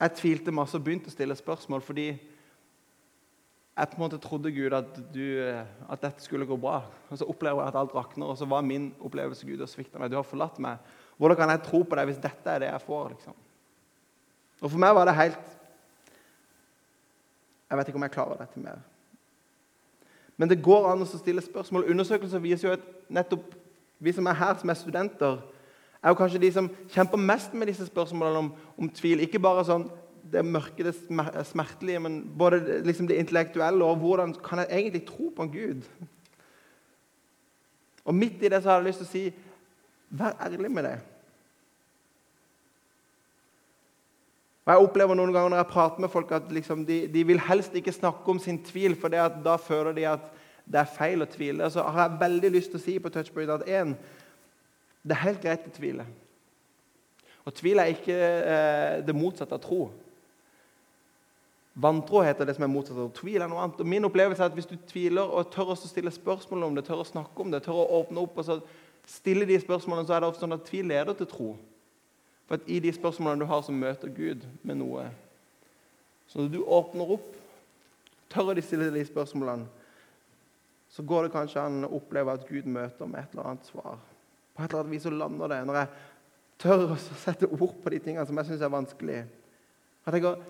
jeg 0.00 0.16
tvilte 0.18 0.54
masse 0.54 0.74
og 0.74 0.82
begynte 0.82 1.12
å 1.12 1.14
stille 1.14 1.36
spørsmål 1.38 1.84
fordi 1.84 2.08
jeg 3.74 3.90
på 3.90 3.96
en 3.98 4.02
måte 4.04 4.20
trodde 4.22 4.52
Gud 4.54 4.74
at, 4.76 4.98
du, 5.14 5.26
at 5.90 6.02
dette 6.02 6.22
skulle 6.22 6.46
gå 6.46 6.58
bra. 6.58 6.80
Og 7.10 7.18
så 7.18 7.26
opplever 7.26 7.62
jeg 7.62 7.72
at 7.72 7.78
alt 7.80 7.94
rakner, 7.96 8.30
og 8.30 8.38
så 8.38 8.46
var 8.46 8.66
min 8.66 8.92
opplevelse 9.02 9.46
Gud 9.46 9.62
og 9.62 9.70
svikta 9.70 9.98
meg. 9.98 10.12
Du 10.12 10.18
har 10.18 10.26
forlatt 10.26 10.60
meg. 10.62 10.82
Hvordan 11.18 11.38
kan 11.40 11.50
jeg 11.50 11.64
tro 11.66 11.80
på 11.82 11.98
deg 11.98 12.10
hvis 12.10 12.22
dette 12.22 12.50
er 12.50 12.62
det 12.62 12.70
jeg 12.70 12.84
får? 12.86 13.08
liksom? 13.16 13.38
Og 14.62 14.68
For 14.68 14.80
meg 14.80 14.94
var 14.96 15.10
det 15.10 15.18
helt 15.18 15.50
Jeg 17.68 17.78
vet 17.78 17.88
ikke 17.90 17.98
om 17.98 18.06
jeg 18.06 18.14
klarer 18.14 18.42
dette 18.44 18.62
mer. 18.62 18.82
Men 20.36 20.50
det 20.50 20.62
går 20.62 20.88
an 20.90 21.04
å 21.04 21.08
stille 21.08 21.42
spørsmål. 21.44 21.86
Undersøkelser 21.92 22.42
viser 22.42 22.68
jo 22.68 22.76
at 22.78 22.86
nettopp 23.12 23.52
vi 24.04 24.12
som 24.12 24.26
er 24.26 24.38
her, 24.38 24.56
som 24.60 24.70
er 24.70 24.78
studenter, 24.78 25.42
er 26.02 26.12
jo 26.12 26.18
kanskje 26.18 26.40
de 26.42 26.50
som 26.52 26.70
kjemper 26.92 27.20
mest 27.20 27.54
med 27.56 27.70
disse 27.70 27.86
spørsmålene 27.86 28.42
om, 28.42 28.50
om 28.76 28.90
tvil. 28.92 29.22
Ikke 29.24 29.40
bare 29.40 29.64
sånn 29.64 29.86
det 30.32 30.42
mørke, 30.44 30.84
det 30.84 30.94
smertelige, 31.48 32.00
men 32.00 32.18
både 32.38 32.82
liksom 32.84 33.08
det 33.08 33.20
intellektuelle 33.20 33.84
og 33.84 34.02
hvordan 34.02 34.34
kan 34.44 34.64
jeg 34.64 34.72
egentlig 34.72 35.04
tro 35.08 35.30
på 35.30 35.46
en 35.46 35.52
Gud? 35.52 35.88
Og 38.04 38.14
midt 38.14 38.42
i 38.42 38.50
det 38.52 38.62
så 38.62 38.72
har 38.72 38.82
jeg 38.82 38.90
lyst 38.90 39.04
til 39.04 39.08
å 39.08 39.12
si 39.12 39.24
vær 40.14 40.36
ærlig 40.44 40.70
med 40.70 40.88
det. 40.88 40.96
Og 44.64 44.72
Jeg 44.72 44.86
opplever 44.86 45.16
noen 45.18 45.32
ganger 45.34 45.52
når 45.52 45.60
jeg 45.60 45.72
prater 45.74 46.00
med 46.00 46.08
folk, 46.12 46.30
at 46.32 46.52
liksom 46.52 46.86
de, 46.88 47.02
de, 47.12 47.24
vil 47.28 47.40
helst 47.48 47.74
ikke 47.76 47.92
snakke 47.92 48.30
om 48.32 48.38
sin 48.40 48.62
tvil, 48.64 48.96
for 48.96 49.12
da 49.12 49.56
føler 49.60 49.92
de 49.92 50.06
at 50.08 50.30
det 50.64 50.80
er 50.80 50.88
feil 50.88 51.20
å 51.20 51.28
tvile. 51.28 51.68
Så 51.70 51.84
har 51.84 52.06
jeg 52.06 52.20
veldig 52.22 52.50
lyst 52.54 52.72
til 52.72 52.80
å 52.80 52.84
si 52.84 52.94
på 53.02 53.12
Touchpoint 53.12 53.52
at 53.52 53.66
en, 53.68 53.92
det 55.04 55.12
er 55.12 55.26
helt 55.26 55.42
greit 55.42 55.66
å 55.68 55.74
tvile. 55.74 56.06
Og 57.44 57.52
tvil 57.52 57.82
er 57.82 57.92
ikke 57.92 58.16
eh, 58.16 59.02
det 59.04 59.16
motsatte 59.16 59.52
av 59.52 59.60
tro. 59.60 59.82
Vantro 61.74 62.22
heter 62.22 62.46
det 62.48 62.54
som 62.56 62.64
er 62.64 62.72
motsatt 62.72 63.02
av 63.02 63.12
tvil. 63.18 63.42
er 63.42 63.50
noe 63.50 63.60
annet. 63.66 63.82
Og 63.82 63.90
Min 63.90 64.08
opplevelse 64.08 64.40
er 64.40 64.48
at 64.48 64.56
hvis 64.56 64.70
du 64.70 64.78
tviler 64.88 65.28
og 65.28 65.50
tør 65.52 65.74
å 65.74 65.76
stille 65.76 66.12
spørsmål 66.14 66.70
om 66.70 66.78
det, 66.78 66.86
tør 66.88 67.02
å 67.02 67.08
snakke 67.08 67.44
om 67.44 67.52
det, 67.52 67.64
tør 67.66 67.82
å 67.82 68.00
åpne 68.00 68.24
opp 68.24 68.40
og 68.40 68.48
så 68.48 68.58
stille 69.04 69.44
de 69.44 69.60
spørsmålene, 69.60 70.08
så 70.08 70.16
er 70.16 70.22
det 70.22 70.30
ofte 70.30 70.46
sånn 70.46 70.56
at 70.56 70.64
tvil 70.64 70.88
leder 70.88 71.18
til 71.18 71.28
tro. 71.28 71.50
For 72.48 72.58
at 72.58 72.66
i 72.68 72.80
de 72.82 72.92
spørsmålene 72.92 73.44
du 73.44 73.48
har, 73.48 73.62
så 73.64 73.72
møter 73.72 74.12
Gud 74.12 74.44
med 74.62 74.78
noe. 74.80 75.06
Så 76.28 76.40
når 76.40 76.50
du 76.52 76.60
åpner 76.64 77.14
opp, 77.16 77.30
tør 78.32 78.52
å 78.52 78.64
stille 78.64 78.90
de 78.92 79.04
spørsmålene, 79.06 79.68
så 80.94 81.02
går 81.02 81.26
det 81.26 81.34
kanskje 81.34 81.62
an 81.62 81.86
å 81.86 81.94
oppleve 81.96 82.34
at 82.36 82.44
Gud 82.46 82.68
møter 82.70 83.08
med 83.10 83.24
et 83.24 83.32
eller 83.34 83.48
annet 83.50 83.66
svar. 83.66 83.96
På 84.54 84.62
et 84.62 84.68
eller 84.68 84.84
annet 84.84 84.94
vis 84.94 85.06
så 85.06 85.10
lander 85.10 85.50
det 85.50 85.62
når 85.66 85.78
jeg 85.80 85.88
tør 86.62 86.84
å 86.94 86.98
sette 86.98 87.48
ord 87.50 87.80
på 87.82 87.90
de 87.90 87.98
tingene 88.04 88.26
som 88.28 88.38
jeg 88.38 88.50
syns 88.50 88.62
er 88.62 88.70
vanskelig. 88.70 89.16
Jeg 90.04 90.14
tenker, 90.14 90.44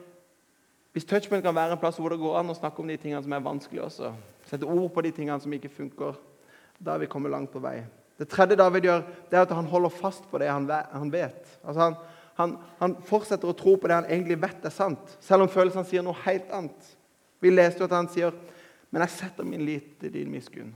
hvis 0.93 1.09
touchpoint 1.09 1.47
kan 1.47 1.57
være 1.57 1.79
en 1.79 1.81
plass 1.81 1.97
hvor 1.99 2.13
det 2.13 2.21
går 2.21 2.37
an 2.43 2.53
å 2.53 2.59
snakke 2.59 2.83
om 2.83 2.91
de 2.91 2.99
tingene 3.01 3.23
som 3.25 3.33
er 3.33 3.47
vanskelige 3.47 3.87
også, 3.87 4.13
sette 4.51 4.69
ord 4.69 4.91
på 4.93 5.07
de 5.07 5.15
tingene 5.17 5.41
som 5.41 5.57
ikke 5.57 5.73
funker, 5.73 6.19
da 6.79 6.95
er 6.95 7.05
vi 7.05 7.11
kommet 7.11 7.33
langt 7.33 7.55
på 7.55 7.63
vei. 7.65 7.79
Det 8.21 8.29
tredje 8.31 8.59
David 8.59 8.87
gjør, 8.87 9.07
det 9.31 9.39
er 9.39 9.47
at 9.47 9.55
han 9.57 9.71
holder 9.71 9.93
fast 9.93 10.27
på 10.31 10.39
det 10.39 10.51
han 10.51 10.69
vet. 11.13 11.41
Altså 11.65 11.81
han, 11.81 11.97
han, 12.39 12.57
han, 12.79 12.97
fortsetter 13.07 13.51
å 13.51 13.57
tro 13.59 13.75
på 13.79 13.91
det 13.91 13.97
han 13.99 14.11
egentlig 14.11 14.39
vet 14.43 14.67
er 14.67 14.75
sant, 14.75 15.17
selv 15.25 15.47
om 15.47 15.51
følelsene 15.51 15.89
sier 15.89 16.05
noe 16.07 16.19
helt 16.25 16.53
annet. 16.55 16.93
Vi 17.43 17.51
leste 17.53 17.83
jo 17.83 17.89
at 17.91 17.97
han 17.99 18.11
sier 18.13 18.37
men 18.95 19.03
jeg 19.03 19.11
setter 19.17 19.43
min 19.43 19.65
lit 19.67 19.97
til 19.99 20.13
din 20.15 20.31
miskunn. 20.31 20.69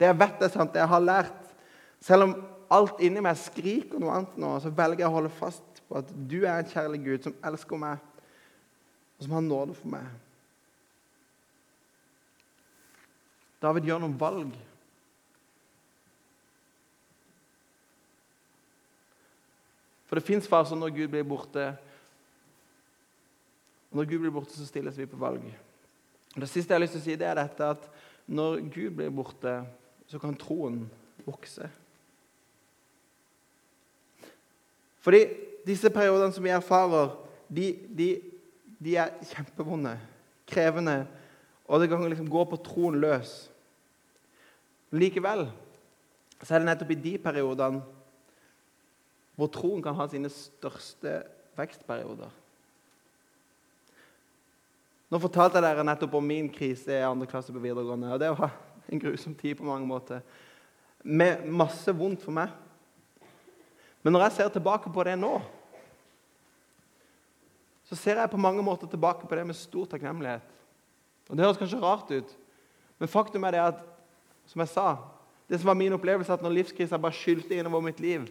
Det 0.00 0.06
jeg 0.08 0.16
vet 0.16 0.44
er 0.46 0.48
sant, 0.48 0.70
det 0.72 0.80
jeg 0.80 0.88
har 0.88 1.02
lært. 1.04 1.50
Selv 2.00 2.24
om 2.24 2.30
alt 2.72 3.02
inni 3.04 3.20
meg 3.20 3.36
skriker 3.36 4.00
noe 4.00 4.14
annet 4.16 4.38
nå, 4.40 4.54
så 4.64 4.72
velger 4.72 5.04
jeg 5.04 5.10
å 5.10 5.16
holde 5.18 5.32
fast 5.36 5.82
på 5.84 5.98
at 6.00 6.08
du 6.30 6.38
er 6.38 6.54
en 6.54 6.70
kjærlig 6.70 7.02
Gud 7.04 7.26
som 7.28 7.34
elsker 7.44 7.82
meg, 7.82 8.00
og 9.18 9.26
som 9.26 9.36
har 9.36 9.44
nåde 9.44 9.76
for 9.76 9.92
meg. 9.92 10.08
David 13.60 13.90
gjør 13.90 14.00
noen 14.06 14.16
valg. 14.24 14.56
For 20.10 20.18
det 20.18 20.26
fins 20.26 20.48
faser 20.50 20.74
når 20.74 20.90
Gud 20.90 21.12
blir 21.12 21.22
borte. 21.22 21.68
Når 23.94 24.08
Gud 24.10 24.24
blir 24.24 24.32
borte, 24.34 24.56
så 24.58 24.66
stilles 24.66 24.96
vi 24.98 25.06
på 25.06 25.20
valg. 25.20 25.44
Det 26.34 26.48
siste 26.50 26.74
jeg 26.74 26.80
har 26.80 26.82
lyst 26.82 26.96
til 26.96 27.02
å 27.02 27.04
si, 27.04 27.18
det 27.18 27.28
er 27.30 27.38
dette 27.38 27.68
at 27.76 27.86
når 28.26 28.64
Gud 28.74 28.96
blir 28.98 29.12
borte, 29.14 29.52
så 30.10 30.18
kan 30.18 30.34
troen 30.34 30.80
vokse. 31.22 31.68
Fordi 34.98 35.22
disse 35.66 35.94
periodene 35.94 36.34
som 36.34 36.42
vi 36.42 36.50
erfarer, 36.54 37.14
de, 37.46 37.68
de, 37.94 38.08
de 38.82 38.98
er 38.98 39.14
kjempevonde, 39.30 39.94
krevende, 40.50 40.98
og 41.70 41.78
det 41.78 41.90
kan 41.92 42.02
liksom 42.10 42.34
gå 42.34 42.44
på 42.50 42.58
troen 42.66 42.98
løs. 42.98 43.44
Likevel 44.90 45.46
så 46.42 46.56
er 46.56 46.64
det 46.64 46.66
nettopp 46.66 46.94
i 46.96 47.02
de 47.06 47.14
periodene 47.22 47.99
hvor 49.40 49.48
troen 49.52 49.80
kan 49.84 49.96
ha 49.96 50.04
sine 50.10 50.28
største 50.32 51.22
vekstperioder. 51.56 52.32
Nå 55.10 55.18
fortalte 55.18 55.58
jeg 55.58 55.66
dere 55.66 55.84
nettopp 55.86 56.18
om 56.18 56.26
min 56.26 56.50
krise 56.52 56.92
i 56.94 57.06
andre 57.06 57.26
klasse 57.30 57.52
på 57.54 57.62
videregående. 57.62 58.12
og 58.12 58.20
Det 58.20 58.28
var 58.36 58.52
en 58.86 59.00
grusom 59.00 59.34
tid 59.34 59.56
på 59.58 59.66
mange 59.66 59.88
måter. 59.88 60.20
Med 61.02 61.46
masse 61.48 61.92
vondt 61.96 62.22
for 62.22 62.36
meg. 62.36 62.52
Men 64.04 64.14
når 64.14 64.26
jeg 64.26 64.36
ser 64.36 64.52
tilbake 64.52 64.92
på 64.92 65.04
det 65.08 65.16
nå, 65.18 65.32
så 67.88 67.98
ser 67.98 68.20
jeg 68.20 68.30
på 68.30 68.38
mange 68.38 68.62
måter 68.62 68.86
tilbake 68.86 69.26
på 69.26 69.36
det 69.36 69.46
med 69.48 69.58
stor 69.58 69.88
takknemlighet. 69.90 70.44
Og 71.28 71.36
Det 71.36 71.44
høres 71.44 71.58
kanskje 71.58 71.80
rart 71.82 72.10
ut, 72.10 72.36
men 72.98 73.08
faktum 73.08 73.44
er 73.44 73.56
det 73.56 73.64
at 73.64 73.82
som 74.46 74.62
jeg 74.62 74.70
sa, 74.70 74.86
det 75.48 75.58
som 75.58 75.70
var 75.70 75.78
min 75.78 75.94
opplevelse, 75.94 76.32
at 76.32 76.42
når 76.42 76.54
livskrisa 76.54 76.98
bare 76.98 77.14
skylte 77.14 77.56
innover 77.56 77.82
mitt 77.82 78.00
liv, 78.02 78.28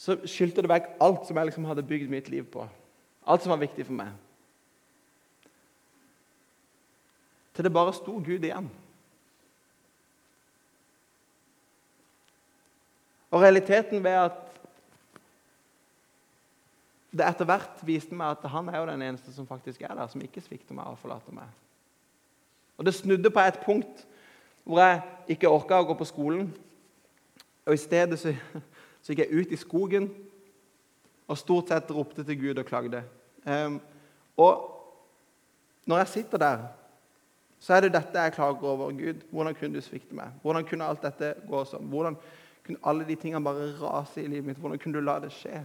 så 0.00 0.16
skylte 0.24 0.64
det 0.64 0.70
vekk 0.70 0.94
alt 1.04 1.26
som 1.28 1.36
jeg 1.36 1.50
liksom 1.50 1.66
hadde 1.68 1.84
bygd 1.84 2.08
mitt 2.08 2.28
liv 2.32 2.46
på. 2.48 2.64
Alt 3.28 3.44
som 3.44 3.52
var 3.52 3.60
viktig 3.60 3.84
for 3.84 3.98
meg. 3.98 4.14
Til 7.52 7.66
det 7.66 7.72
bare 7.74 7.92
sto 7.92 8.14
Gud 8.24 8.46
igjen. 8.46 8.70
Og 13.30 13.42
realiteten 13.42 14.00
ved 14.04 14.16
at 14.22 14.38
det 17.10 17.26
etter 17.26 17.44
hvert 17.44 17.82
viste 17.84 18.16
meg 18.16 18.38
at 18.38 18.48
han 18.50 18.70
er 18.70 18.78
jo 18.80 18.88
den 18.88 19.02
eneste 19.02 19.34
som 19.34 19.46
faktisk 19.46 19.82
er 19.82 19.92
der, 19.98 20.08
som 20.08 20.22
ikke 20.22 20.40
svikter 20.40 20.74
meg 20.78 20.88
og 20.88 20.98
forlater 21.02 21.34
meg. 21.34 21.46
Og 22.78 22.86
Det 22.86 22.94
snudde 22.94 23.30
på 23.30 23.44
et 23.44 23.60
punkt 23.66 24.06
hvor 24.64 24.80
jeg 24.80 25.02
ikke 25.36 25.50
orka 25.50 25.82
å 25.82 25.86
gå 25.88 25.94
på 25.98 26.08
skolen. 26.08 26.48
Og 27.66 27.74
I 27.74 27.80
stedet 27.80 28.18
så, 28.18 28.32
så 29.02 29.12
gikk 29.12 29.24
jeg 29.24 29.40
ut 29.40 29.54
i 29.54 29.58
skogen 29.60 30.10
og 31.30 31.38
stort 31.38 31.70
sett 31.70 31.90
ropte 31.94 32.24
til 32.26 32.38
Gud 32.40 32.60
og 32.60 32.66
klagde. 32.68 33.02
Um, 33.46 33.78
og 34.36 34.66
når 35.86 36.02
jeg 36.02 36.12
sitter 36.14 36.38
der, 36.38 36.68
så 37.60 37.74
er 37.76 37.84
det 37.84 37.94
dette 37.94 38.22
jeg 38.24 38.32
klager 38.32 38.68
over. 38.68 38.92
Gud, 38.92 39.24
hvordan 39.30 39.54
kunne 39.54 39.76
du 39.76 39.84
svikte 39.84 40.16
meg? 40.16 40.32
Hvordan 40.42 40.64
kunne 40.66 40.86
alt 40.88 41.02
dette 41.04 41.34
gå 41.48 41.64
sånn? 41.68 41.88
Hvordan 41.92 42.16
kunne 42.64 42.80
alle 42.88 43.06
de 43.08 43.16
tingene 43.20 43.44
bare 43.44 43.72
rase 43.80 44.22
i 44.22 44.28
livet 44.28 44.48
mitt? 44.48 44.60
Hvordan 44.60 44.80
kunne 44.80 44.96
du 44.96 45.04
la 45.04 45.18
det 45.20 45.32
skje? 45.34 45.60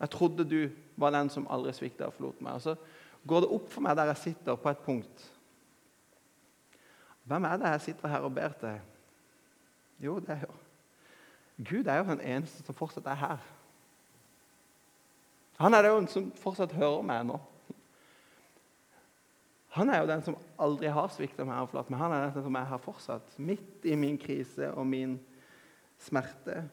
Jeg 0.00 0.10
trodde 0.14 0.48
du 0.48 0.70
var 0.96 1.12
den 1.12 1.28
som 1.32 1.48
aldri 1.52 1.74
svikta 1.76 2.08
og 2.08 2.16
forlot 2.16 2.40
meg. 2.40 2.56
Og 2.56 2.64
så 2.64 2.76
går 3.28 3.44
det 3.44 3.52
opp 3.58 3.68
for 3.72 3.84
meg 3.84 3.98
der 3.98 4.14
jeg 4.14 4.22
sitter, 4.24 4.56
på 4.56 4.72
et 4.72 4.86
punkt. 4.86 5.26
Hvem 7.28 7.44
er 7.44 7.60
det 7.60 7.74
jeg 7.74 7.86
sitter 7.90 8.08
her 8.08 8.24
og 8.26 8.34
ber 8.34 8.56
til? 8.62 8.80
Jo, 10.00 10.16
det 10.24 10.38
er 10.38 10.46
jo 10.48 10.56
Gud 11.60 11.86
er 11.86 12.00
jo 12.00 12.08
den 12.08 12.22
eneste 12.24 12.64
som 12.64 12.76
fortsatt 12.76 13.08
er 13.10 13.18
her. 13.20 13.48
Han 15.60 15.76
er 15.76 15.84
den 15.84 16.06
som 16.08 16.30
fortsatt 16.40 16.72
hører 16.72 17.02
meg 17.04 17.26
nå. 17.28 17.36
Han 19.76 19.90
er 19.92 20.00
jo 20.00 20.08
den 20.08 20.22
som 20.24 20.38
aldri 20.58 20.90
har 20.90 21.10
svikta 21.12 21.44
meg 21.46 21.60
og 21.60 21.70
forlatt. 21.70 21.92
Han 21.94 22.14
er 22.16 22.30
den 22.32 22.46
som 22.46 22.56
er 22.58 22.70
her 22.70 22.80
fortsatt, 22.82 23.34
midt 23.38 23.84
i 23.86 23.98
min 23.98 24.16
krise 24.18 24.72
og 24.72 24.88
min 24.88 25.18
smerte. 26.00 26.64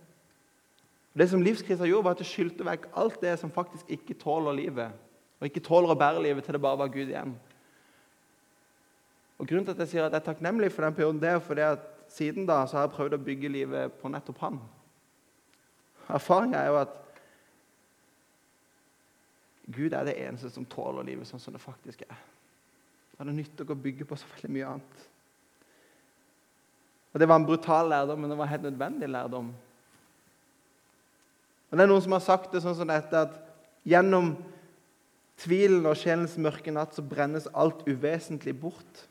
Det 1.17 1.27
som 1.29 1.43
livskrisa 1.43 1.85
gjorde, 1.85 2.05
var 2.05 2.15
at 2.15 2.23
det 2.23 2.29
skylte 2.29 2.65
vekk 2.65 2.87
alt 2.97 3.19
det 3.21 3.35
som 3.41 3.51
faktisk 3.53 3.89
ikke 3.91 4.15
tåler 4.21 4.55
livet, 4.55 4.95
og 5.37 5.49
ikke 5.49 5.65
tåler 5.65 5.93
å 5.93 5.99
bære 5.99 6.23
livet, 6.23 6.45
til 6.45 6.55
det 6.55 6.63
bare 6.63 6.79
var 6.79 6.93
Gud 6.93 7.09
igjen. 7.09 7.35
Og 9.37 9.45
Grunnen 9.49 9.67
til 9.67 9.75
at 9.75 9.83
jeg 9.83 9.91
sier 9.91 10.05
at 10.05 10.13
jeg 10.13 10.21
er 10.21 10.27
takknemlig 10.31 10.71
for 10.73 10.85
den 10.85 10.95
perioden, 10.97 11.21
det 11.21 11.29
er 11.29 11.43
fordi 11.43 11.65
at 11.65 11.96
siden 12.13 12.47
da 12.47 12.61
så 12.65 12.77
har 12.77 12.87
jeg 12.87 12.95
prøvd 12.95 13.17
å 13.17 13.25
bygge 13.25 13.51
livet 13.51 13.99
på 14.01 14.11
nettopp 14.11 14.39
han. 14.45 14.61
Erfaringa 16.07 16.61
er 16.61 16.71
jo 16.71 16.79
at 16.79 16.95
Gud 19.67 19.91
er 19.91 20.07
det 20.07 20.15
eneste 20.23 20.49
som 20.53 20.65
tåler 20.69 21.03
livet 21.09 21.27
sånn 21.27 21.41
som 21.43 21.55
det 21.55 21.61
faktisk 21.63 22.05
er. 22.07 22.19
Det 23.17 23.33
nytter 23.33 23.65
ikke 23.65 23.75
å 23.75 23.83
bygge 23.83 24.05
på 24.07 24.15
så 24.15 24.27
veldig 24.35 24.51
mye 24.53 24.73
annet. 24.75 25.07
Og 27.13 27.19
Det 27.19 27.27
var 27.27 27.39
en 27.39 27.47
brutal 27.47 27.89
lærdom, 27.89 28.21
men 28.21 28.29
det 28.29 28.37
var 28.37 28.51
helt 28.51 28.67
nødvendig 28.67 29.09
lærdom. 29.09 29.49
Og 31.67 31.77
Det 31.77 31.83
er 31.83 31.89
noen 31.89 32.03
som 32.05 32.13
har 32.15 32.23
sagt 32.23 32.53
det 32.53 32.61
sånn 32.63 32.77
som 32.77 32.87
dette, 32.87 33.17
at 33.17 33.33
gjennom 33.87 34.35
tvilen 35.41 35.85
og 35.89 35.97
sjelens 35.97 36.37
mørke 36.39 36.71
natt 36.71 36.95
så 36.95 37.03
brennes 37.03 37.49
alt 37.53 37.83
uvesentlig 37.89 38.53
bort. 38.61 39.07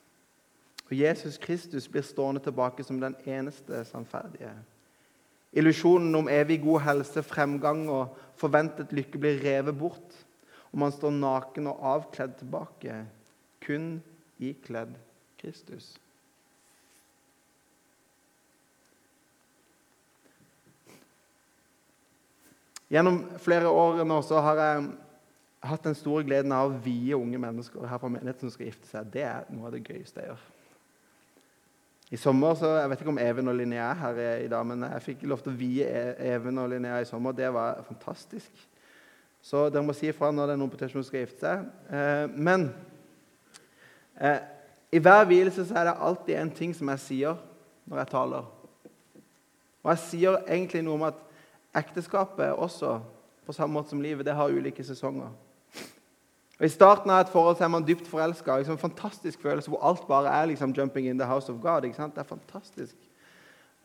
Og 0.87 0.95
Jesus 0.99 1.39
Kristus 1.39 1.89
blir 1.91 2.05
stående 2.07 2.41
tilbake 2.41 2.85
som 2.87 3.01
den 3.01 3.17
eneste 3.27 3.83
sannferdige. 3.89 4.53
Illusjonen 5.57 6.15
om 6.15 6.29
evig 6.29 6.61
god 6.63 6.81
helse, 6.85 7.23
fremgang 7.23 7.87
og 7.91 8.17
forventet 8.39 8.93
lykke 8.95 9.19
blir 9.19 9.43
revet 9.43 9.79
bort, 9.79 10.19
og 10.73 10.79
man 10.79 10.93
står 10.93 11.15
naken 11.17 11.71
og 11.73 11.87
avkledd 11.95 12.37
tilbake, 12.39 12.99
kun 13.65 13.97
ikledd 14.39 14.95
Kristus. 15.41 15.97
Gjennom 22.93 23.25
flere 23.43 23.69
år 23.69 24.05
nå 24.07 24.21
så 24.23 24.39
har 24.45 24.61
jeg 24.63 24.85
hatt 25.67 25.89
den 25.89 25.97
store 25.99 26.23
gleden 26.27 26.53
av 26.55 26.69
å 26.69 26.77
vie 26.85 27.17
unge 27.17 27.41
mennesker 27.43 27.89
her 27.91 27.99
på 27.99 28.13
menigheten 28.13 28.47
som 28.47 28.55
skal 28.55 28.69
gifte 28.69 28.87
seg. 28.93 29.09
Det 29.11 29.25
er 29.27 29.49
noe 29.51 29.67
av 29.67 29.75
det 29.75 29.83
gøyeste 29.89 30.23
jeg 30.23 30.31
gjør. 30.31 30.45
I 32.11 32.17
sommer, 32.17 32.55
så, 32.55 32.67
Jeg 32.67 32.91
vet 32.91 33.01
ikke 33.01 33.11
om 33.11 33.19
Even 33.19 33.49
og 33.49 33.55
Linnea 33.59 33.91
er 33.91 33.95
her 33.95 34.19
i 34.45 34.49
dag, 34.49 34.67
men 34.67 34.83
jeg 34.83 35.03
fikk 35.03 35.23
lov 35.27 35.41
til 35.43 35.53
å 35.53 35.59
vie 35.59 35.87
e- 35.87 36.35
Even 36.35 36.59
og 36.63 36.69
Linnea 36.71 37.01
i 37.03 37.09
sommer. 37.09 37.33
Det 37.35 37.49
var 37.53 37.83
fantastisk. 37.87 38.67
Så 39.43 39.69
dere 39.71 39.83
må 39.83 39.95
si 39.95 40.07
ifra 40.11 40.31
når 40.31 40.47
det 40.47 40.55
er 40.55 40.61
noen 40.61 40.71
på 40.71 40.89
som 40.91 41.03
skal 41.07 41.25
gifte 41.25 41.43
seg. 41.43 41.67
Eh, 41.91 42.27
men 42.35 42.69
eh, 44.19 44.39
i 44.95 44.99
hver 45.03 45.27
vielse 45.27 45.67
er 45.71 45.87
det 45.87 45.97
alltid 45.99 46.39
en 46.39 46.51
ting 46.51 46.75
som 46.75 46.89
jeg 46.95 47.03
sier 47.03 47.37
når 47.87 47.99
jeg 48.03 48.11
taler. 48.15 48.49
Og 49.83 49.91
jeg 49.93 50.03
sier 50.03 50.39
egentlig 50.47 50.83
noe 50.83 50.99
om 50.99 51.07
at 51.07 51.19
ekteskapet 51.79 52.55
også, 52.55 53.01
på 53.47 53.55
samme 53.55 53.79
måte 53.79 53.95
som 53.95 54.03
livet, 54.03 54.27
det 54.27 54.35
har 54.35 54.51
ulike 54.51 54.83
sesonger. 54.87 55.31
Og 56.59 56.65
I 56.65 56.73
starten 56.73 57.11
av 57.13 57.21
et 57.21 57.33
forhold 57.33 57.61
er 57.61 57.69
man 57.69 57.85
dypt 57.85 58.09
forelska. 58.09 58.57
Liksom 58.57 58.79
en 58.79 58.81
fantastisk 58.81 59.43
følelse 59.45 59.71
hvor 59.71 59.83
alt 59.85 60.07
bare 60.09 60.33
er 60.33 60.47
liksom 60.47 60.73
'jumping 60.73 61.09
in 61.09 61.19
the 61.19 61.29
house 61.29 61.53
of 61.53 61.61
God'. 61.61 61.85
ikke 61.85 61.97
sant? 61.97 62.15
Det 62.15 62.21
er 62.21 62.37
fantastisk 62.37 62.97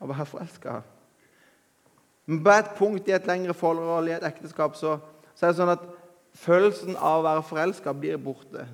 å 0.00 0.06
være 0.06 0.26
forelska. 0.26 0.80
Men 2.26 2.44
på 2.44 2.50
et 2.50 2.70
punkt 2.76 3.08
i 3.08 3.12
et 3.12 3.26
lengre 3.26 3.54
forhold, 3.54 4.08
i 4.08 4.12
et 4.12 4.24
ekteskap, 4.24 4.76
så, 4.76 4.98
så 5.34 5.46
er 5.46 5.50
det 5.50 5.56
sånn 5.56 5.74
at 5.74 5.84
følelsen 6.34 6.96
av 6.96 7.20
å 7.20 7.26
være 7.26 7.42
forelska 7.42 7.92
blir 7.92 8.16
borte. 8.16 8.66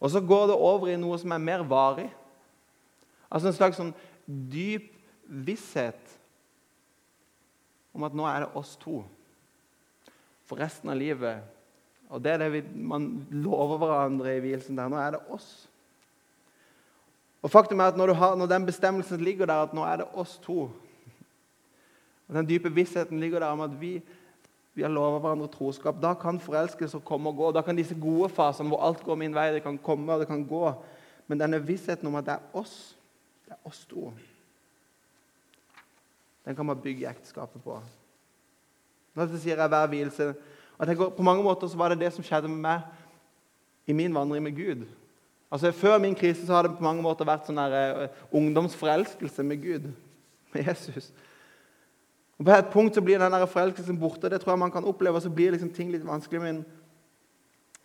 Og 0.00 0.10
så 0.10 0.20
går 0.20 0.46
det 0.46 0.54
over 0.54 0.88
i 0.88 0.96
noe 0.96 1.18
som 1.18 1.32
er 1.32 1.42
mer 1.42 1.64
varig. 1.66 2.10
Altså 3.30 3.48
en 3.48 3.56
slags 3.56 3.76
sånn 3.76 3.94
dyp 4.26 4.92
visshet 5.28 6.18
om 7.94 8.04
at 8.06 8.14
nå 8.14 8.26
er 8.28 8.44
det 8.44 8.56
oss 8.56 8.76
to 8.80 9.02
for 10.48 10.60
resten 10.60 10.90
av 10.90 10.96
livet. 10.96 11.42
Og 12.08 12.22
det 12.24 12.32
er 12.32 12.42
det 12.42 12.52
vi, 12.52 12.62
man 12.88 13.08
lover 13.30 13.80
hverandre 13.82 14.36
i 14.36 14.44
vielsen 14.44 14.78
der. 14.78 14.88
Nå 14.88 14.96
er 15.00 15.16
det 15.16 15.24
oss. 15.32 15.68
Og 17.44 17.50
faktum 17.52 17.80
er 17.80 17.92
at 17.92 17.98
når, 18.00 18.14
har, 18.18 18.36
når, 18.36 18.46
den 18.50 18.66
bestemmelsen 18.66 19.20
ligger 19.20 19.46
der, 19.46 19.66
at 19.66 19.74
nå 19.76 19.84
er 19.86 20.00
det 20.00 20.08
oss 20.12 20.38
to 20.42 20.70
og 22.28 22.34
Den 22.34 22.48
dype 22.48 22.68
vissheten 22.68 23.20
ligger 23.20 23.40
der 23.40 23.54
om 23.56 23.60
at 23.64 23.80
vi, 23.80 24.02
vi 24.74 24.82
har 24.82 24.90
lovet 24.92 25.22
hverandre 25.22 25.46
troskap. 25.48 25.96
Da 26.02 26.10
kan 26.14 26.40
forelskelser 26.40 27.00
komme 27.00 27.30
og 27.30 27.36
gå. 27.36 27.52
Da 27.56 27.62
kan 27.64 27.76
disse 27.76 27.96
gode 27.96 28.28
fasene 28.28 28.68
hvor 28.68 28.82
alt 28.84 29.00
går 29.04 29.16
min 29.16 29.34
vei, 29.34 29.46
det 29.54 29.62
kan 29.64 29.78
komme 29.78 30.12
og 30.12 30.20
det 30.20 30.28
kan 30.28 30.44
gå. 30.44 30.74
Men 31.26 31.40
denne 31.40 31.62
vissheten 31.64 32.06
om 32.06 32.18
at 32.20 32.26
det 32.26 32.34
er 32.34 32.58
oss, 32.60 32.74
det 33.46 33.56
er 33.56 33.64
oss 33.64 33.80
to, 33.88 34.10
den 36.44 36.56
kan 36.56 36.66
man 36.66 36.80
bygge 36.80 37.08
ekteskapet 37.08 37.62
på. 37.64 37.80
Når 39.14 39.26
jeg 39.26 39.40
sier 39.42 39.60
jeg 39.60 39.68
hver 39.68 39.90
vielse, 39.92 40.28
og 40.78 40.86
jeg 40.86 40.96
På 41.16 41.22
mange 41.22 41.42
måter 41.42 41.66
så 41.66 41.76
var 41.76 41.88
det 41.88 42.00
det 42.00 42.12
som 42.14 42.24
skjedde 42.24 42.48
med 42.48 42.62
meg 42.62 42.80
i 43.86 43.92
min 43.92 44.14
vandring 44.14 44.42
med 44.42 44.56
Gud. 44.56 44.86
Altså 45.50 45.72
Før 45.72 45.98
min 45.98 46.14
krise 46.14 46.46
så 46.46 46.52
har 46.52 46.62
det 46.62 46.76
på 46.76 46.84
mange 46.84 47.02
måter 47.02 47.26
vært 47.26 47.48
sånn 47.48 47.58
der, 47.58 48.04
uh, 48.04 48.26
ungdomsforelskelse 48.36 49.42
med 49.42 49.62
Gud, 49.62 49.88
med 50.52 50.68
Jesus. 50.68 51.10
Og 52.38 52.44
På 52.44 52.52
et 52.54 52.68
punkt 52.72 52.94
så 52.94 53.02
blir 53.02 53.18
den 53.18 53.46
forelskelsen 53.48 53.98
borte. 53.98 54.28
Det 54.30 54.40
tror 54.40 54.52
jeg 54.52 54.58
man 54.58 54.70
kan 54.70 54.84
oppleve, 54.84 55.16
og 55.16 55.22
så 55.22 55.30
blir 55.30 55.50
liksom 55.50 55.72
ting 55.74 55.90
litt 55.90 56.06
vanskelig. 56.06 56.42
Men 56.42 56.60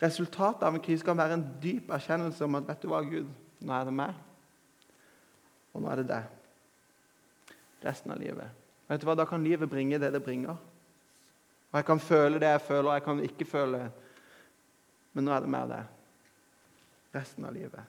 resultatet 0.02 0.62
av 0.62 0.76
en 0.76 0.84
krise 0.84 1.04
kan 1.04 1.18
være 1.18 1.40
en 1.40 1.46
dyp 1.62 1.90
erkjennelse 1.90 2.44
om 2.44 2.60
at 2.60 2.68
vet 2.68 2.84
du 2.84 2.88
hva, 2.92 3.00
Gud, 3.02 3.32
nå 3.64 3.74
er 3.74 3.88
det 3.88 3.96
meg, 3.96 4.14
og 5.72 5.82
nå 5.82 5.90
er 5.90 6.02
det 6.02 6.06
deg. 6.12 6.30
Resten 7.84 8.12
av 8.14 8.20
livet. 8.20 8.62
Vet 8.88 9.00
du 9.00 9.08
hva, 9.08 9.16
Da 9.16 9.26
kan 9.26 9.42
livet 9.42 9.70
bringe 9.70 9.98
det 9.98 10.12
det 10.12 10.22
bringer. 10.22 10.60
Og 11.74 11.78
Jeg 11.78 11.84
kan 11.84 12.00
føle 12.00 12.38
det 12.38 12.46
jeg 12.46 12.60
føler, 12.60 12.88
og 12.88 12.94
jeg 12.94 13.02
kan 13.02 13.20
ikke 13.20 13.44
føle 13.44 13.90
Men 15.12 15.24
nå 15.24 15.32
er 15.34 15.40
det 15.40 15.48
mer 15.50 15.66
det. 15.66 15.80
Resten 17.14 17.44
av 17.46 17.54
livet. 17.54 17.80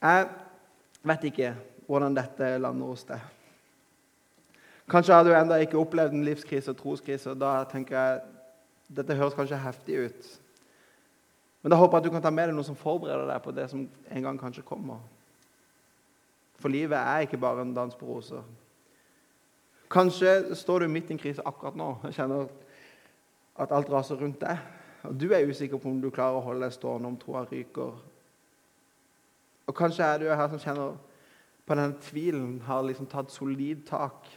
Jeg 0.00 0.26
vet 1.02 1.24
ikke 1.24 1.50
hvordan 1.86 2.16
dette 2.16 2.50
lander 2.60 2.92
hos 2.92 3.04
deg. 3.08 3.20
Kanskje 4.88 5.14
har 5.14 5.24
du 5.24 5.32
ennå 5.36 5.56
ikke 5.60 5.80
opplevd 5.80 6.16
en 6.16 6.24
livskrise 6.24 6.72
og 6.72 6.80
troskrise. 6.80 7.30
og 7.30 7.40
Da 7.40 7.64
tenker 7.68 7.96
jeg 7.96 8.20
dette 8.88 9.16
høres 9.16 9.36
kanskje 9.36 9.60
heftig 9.60 9.98
ut. 10.04 10.30
Men 11.62 11.72
da 11.72 11.76
håper 11.76 11.98
jeg 11.98 12.04
at 12.04 12.08
du 12.08 12.14
kan 12.14 12.24
ta 12.24 12.32
med 12.32 12.48
deg 12.48 12.56
noe 12.56 12.64
som 12.64 12.76
forbereder 12.76 13.28
deg 13.28 13.42
på 13.44 13.52
det 13.52 13.68
som 13.68 13.84
en 13.84 14.22
gang 14.22 14.40
kanskje 14.40 14.64
kommer. 14.64 15.00
For 16.56 16.72
livet 16.72 16.96
er 16.96 17.26
ikke 17.26 17.40
bare 17.40 17.64
en 17.64 17.76
dans 17.76 17.96
på 17.96 18.08
roser. 18.08 18.44
Kanskje 19.88 20.54
står 20.56 20.84
du 20.84 20.92
midt 20.92 21.10
i 21.10 21.16
en 21.16 21.20
krise 21.20 21.44
akkurat 21.48 21.76
nå 21.78 21.92
og 21.96 22.12
kjenner 22.12 22.48
at 23.58 23.72
alt 23.72 23.88
raser 23.92 24.20
rundt 24.20 24.40
deg. 24.42 24.58
Og 25.08 25.14
du 25.16 25.30
er 25.32 25.48
usikker 25.48 25.80
på 25.80 25.88
om 25.88 26.00
du 26.02 26.10
klarer 26.12 26.38
å 26.38 26.44
holde 26.44 26.66
deg 26.66 26.74
stående 26.74 27.08
om 27.08 27.16
troa 27.20 27.44
ryker. 27.48 27.94
Og 29.68 29.76
kanskje 29.76 30.04
er 30.04 30.20
du 30.20 30.28
her 30.28 30.50
som 30.52 30.60
kjenner 30.60 30.98
på 31.68 31.76
denne 31.76 32.00
tvilen 32.00 32.60
har 32.64 32.84
liksom 32.84 33.08
tatt 33.10 33.32
solid 33.32 33.82
tak. 33.88 34.28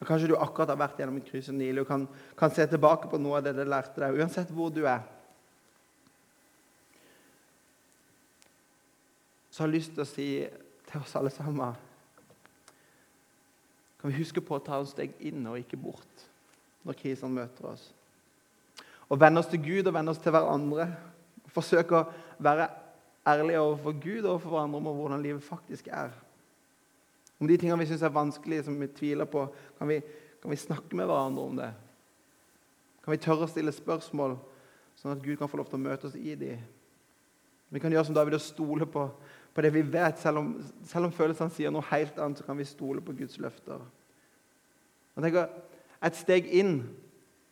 Og 0.00 0.08
Kanskje 0.08 0.30
du 0.32 0.36
akkurat 0.36 0.72
har 0.72 0.80
vært 0.80 1.00
gjennom 1.00 1.16
en 1.20 1.24
krise 1.24 1.52
nylig 1.52 1.84
og 1.84 1.88
kan, 1.88 2.06
kan, 2.36 2.52
se 2.52 2.66
tilbake 2.68 3.08
på 3.08 3.20
noe 3.20 3.38
av 3.38 3.46
det 3.46 3.54
du 3.56 3.62
lærte 3.64 4.00
deg, 4.00 4.18
uansett 4.20 4.52
hvor 4.52 4.72
du 4.72 4.82
er. 4.84 5.04
Så 9.48 9.62
har 9.62 9.70
jeg 9.70 9.78
lyst 9.78 9.94
til 9.94 10.04
å 10.04 10.08
si 10.08 10.28
til 10.90 11.00
oss 11.00 11.14
alle 11.16 11.32
sammen 11.32 11.76
Kan 14.04 14.12
vi 14.12 14.18
huske 14.18 14.42
på 14.44 14.58
å 14.58 14.60
ta 14.60 14.76
et 14.82 14.88
steg 14.90 15.12
inn 15.24 15.46
og 15.48 15.54
ikke 15.56 15.78
bort 15.80 16.24
når 16.84 16.98
krisene 16.98 17.32
møter 17.32 17.70
oss? 17.70 17.86
Og 19.08 19.16
vende 19.16 19.40
oss 19.40 19.48
til 19.48 19.62
Gud 19.64 19.88
og 19.88 19.94
vende 19.96 20.12
oss 20.12 20.20
til 20.20 20.34
hverandre. 20.34 20.90
Forsøke 21.48 21.96
å 21.96 22.42
være 22.44 22.66
ærlige 23.32 23.62
overfor 23.62 23.96
Gud 24.02 24.26
og 24.26 24.34
overfor 24.34 24.52
hverandre 24.52 24.82
om 24.82 24.90
hvordan 24.98 25.24
livet 25.24 25.46
faktisk 25.46 25.88
er. 25.88 26.12
Om 27.40 27.48
de 27.48 27.56
tingene 27.56 27.80
vi 27.80 27.88
syns 27.88 28.04
er 28.04 28.12
vanskelige, 28.12 28.66
som 28.66 28.76
vi 28.76 28.90
tviler 28.92 29.24
på, 29.24 29.46
kan 29.78 29.88
vi, 29.88 29.96
kan 30.42 30.52
vi, 30.52 30.60
snakke 30.60 31.00
med 31.00 31.08
hverandre 31.08 31.48
om 31.48 31.56
det? 31.62 31.70
Kan 33.00 33.16
vi 33.16 33.22
tørre 33.24 33.48
å 33.48 33.52
stille 33.54 33.72
spørsmål, 33.72 34.36
sånn 35.00 35.16
at 35.16 35.24
Gud 35.24 35.40
kan 35.40 35.48
få 35.48 35.62
lov 35.62 35.72
til 35.72 35.80
å 35.80 35.86
møte 35.88 36.10
oss 36.12 36.20
i 36.20 36.36
dem? 36.44 36.60
Vi 37.72 37.80
kan 37.80 37.96
gjøre 37.96 38.04
som 38.12 38.20
David 38.20 38.36
og 38.36 38.44
stole 38.44 38.84
på, 38.84 39.08
på 39.54 39.62
det 39.62 39.70
vi 39.74 39.82
vet. 39.86 40.18
Selv 40.18 40.42
om, 40.42 40.50
selv 40.88 41.08
om, 41.08 41.14
følelsene 41.14 41.54
sier 41.54 41.72
noe 41.72 41.86
helt 41.92 42.18
annet, 42.18 42.40
så 42.40 42.46
kan 42.46 42.58
vi 42.58 42.66
stole 42.68 43.04
på 43.04 43.14
Guds 43.16 43.38
løfter. 43.42 43.82
Og 45.14 45.22
tenker, 45.22 45.48
Et 46.04 46.16
steg 46.18 46.50
inn 46.52 46.82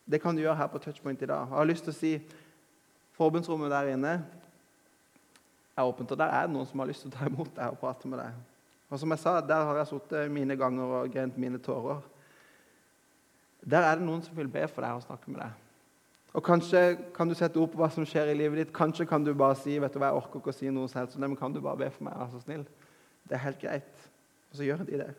det 0.04 0.18
kan 0.20 0.36
du 0.36 0.42
gjøre 0.42 0.58
her 0.58 0.68
på 0.68 0.78
Touchpoint 0.82 1.22
i 1.22 1.26
dag. 1.26 1.46
Jeg 1.46 1.56
har 1.56 1.64
lyst 1.64 1.86
til 1.86 1.92
å 1.92 1.96
si 1.96 2.10
forbundsrommet 3.16 3.70
der 3.72 3.92
inne 3.94 4.10
er 5.72 5.86
åpent. 5.86 6.10
Og 6.10 6.18
der 6.18 6.28
er 6.28 6.48
det 6.48 6.52
noen 6.52 6.68
som 6.68 6.82
har 6.82 6.90
lyst 6.90 7.06
til 7.06 7.12
å 7.12 7.16
ta 7.16 7.28
imot 7.30 7.54
deg 7.56 7.72
og 7.72 7.78
prate 7.80 8.10
med 8.10 8.20
deg. 8.20 8.40
Og 8.92 9.00
som 9.00 9.14
jeg 9.14 9.22
sa, 9.22 9.40
Der 9.40 9.64
har 9.64 9.76
jeg 9.78 9.88
sittet 9.88 10.30
mine 10.30 10.56
ganger 10.56 10.96
og 10.98 11.12
grent 11.12 11.38
mine 11.38 11.58
tårer. 11.58 12.02
Der 13.64 13.86
er 13.86 13.96
det 13.96 14.04
noen 14.04 14.22
som 14.22 14.36
vil 14.36 14.50
be 14.50 14.66
for 14.68 14.82
deg 14.82 14.98
og 14.98 15.06
snakke 15.06 15.30
med 15.30 15.40
deg. 15.40 15.52
Og 16.32 16.44
Kanskje 16.44 16.96
kan 17.14 17.28
du 17.28 17.34
sette 17.36 17.60
ord 17.60 17.68
på 17.72 17.80
hva 17.80 17.90
som 17.92 18.06
skjer 18.08 18.30
i 18.32 18.36
livet 18.36 18.58
ditt. 18.58 18.72
Kanskje 18.74 19.06
kan 19.06 19.24
du 19.24 19.34
bare 19.36 19.56
si 19.60 19.76
vet 19.78 19.92
du 19.92 19.98
hva, 20.00 20.08
jeg 20.08 20.22
orker 20.22 20.40
ikke 20.40 20.54
å 20.54 20.56
si 20.56 20.70
noe 20.72 20.88
selv, 20.88 21.10
så 21.12 21.20
men 21.20 21.36
kan 21.36 21.52
du 21.52 21.60
bare 21.60 21.76
be 21.76 21.90
for 21.92 22.06
meg. 22.08 22.16
vær 22.16 22.32
så 22.32 22.40
snill. 22.40 22.64
Det 23.28 23.36
er 23.36 23.44
helt 23.44 23.60
greit. 23.60 24.08
Og 24.50 24.56
så 24.56 24.64
gjør 24.64 24.86
de 24.88 25.02
det. 25.02 25.10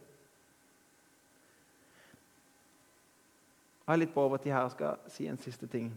Jeg 3.83 3.93
er 3.93 3.99
litt 3.99 4.13
på 4.15 4.23
overtid 4.23 4.55
her 4.55 4.65
og 4.65 4.73
skal 4.73 4.99
si 5.11 5.27
en 5.27 5.37
siste 5.37 5.67
ting. 5.67 5.91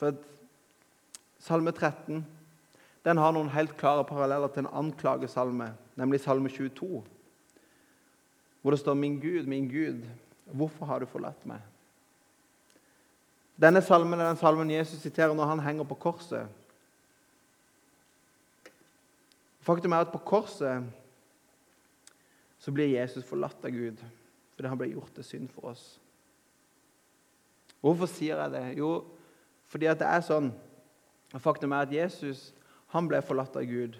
For 0.00 0.16
Salme 1.40 1.72
13 1.72 2.24
den 3.04 3.16
har 3.16 3.32
noen 3.32 3.48
helt 3.54 3.78
klare 3.80 4.04
paralleller 4.04 4.50
til 4.52 4.66
en 4.66 4.74
anklagesalme, 4.82 5.70
nemlig 5.96 6.20
salme 6.20 6.50
22, 6.52 7.02
hvor 8.60 8.70
det 8.70 8.80
står 8.80 8.94
'Min 8.94 9.20
Gud, 9.20 9.46
min 9.46 9.68
Gud, 9.68 10.04
hvorfor 10.52 10.86
har 10.86 10.98
du 10.98 11.06
forlatt 11.06 11.46
meg?' 11.46 11.62
Denne 13.60 13.82
salmen 13.84 14.20
er 14.20 14.30
den 14.30 14.40
salmen 14.40 14.70
Jesus 14.72 15.02
siterer 15.02 15.34
når 15.36 15.50
han 15.52 15.60
henger 15.60 15.84
på 15.84 15.98
korset. 16.00 16.48
Faktum 19.60 19.92
er 19.92 20.06
at 20.06 20.12
på 20.12 20.22
korset 20.24 20.86
så 22.60 22.72
blir 22.72 22.94
Jesus 22.94 23.24
forlatt 23.24 23.64
av 23.64 23.74
Gud 23.74 24.00
fordi 24.54 24.68
han 24.68 24.80
ble 24.80 24.90
gjort 24.92 25.12
til 25.16 25.24
synd 25.24 25.52
for 25.54 25.70
oss. 25.70 25.84
Hvorfor 27.80 28.08
sier 28.12 28.36
jeg 28.42 28.52
det? 28.52 28.64
Jo, 28.76 28.90
fordi 29.72 29.88
at 29.88 30.00
det 30.02 30.08
er 30.08 30.24
sånn. 30.24 30.50
Faktum 31.40 31.72
er 31.72 31.86
at 31.86 31.94
Jesus 31.94 32.50
han 32.92 33.08
ble 33.08 33.22
forlatt 33.24 33.56
av 33.56 33.64
Gud, 33.64 33.96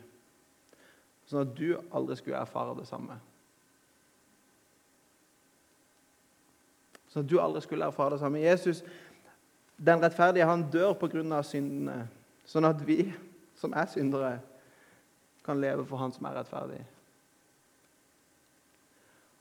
sånn 1.31 1.47
at 1.47 1.53
du 1.57 1.79
aldri 1.95 2.17
skulle 2.19 2.41
erfare 2.43 2.75
det 2.77 2.89
samme. 2.91 3.17
Sånn 7.11 7.25
at 7.25 7.31
du 7.31 7.39
aldri 7.41 7.63
skulle 7.65 7.89
erfare 7.89 8.17
det 8.17 8.21
samme. 8.21 8.43
Jesus, 8.43 8.83
den 9.87 10.03
rettferdige, 10.03 10.45
han 10.47 10.71
dør 10.71 10.93
pga. 10.93 11.43
syndene, 11.43 12.09
sånn 12.45 12.65
at 12.65 12.87
vi 12.87 13.13
som 13.57 13.73
er 13.73 13.87
syndere, 13.87 14.41
kan 15.45 15.61
leve 15.61 15.87
for 15.87 15.97
Han 15.97 16.13
som 16.13 16.25
er 16.25 16.41
rettferdig. 16.41 16.81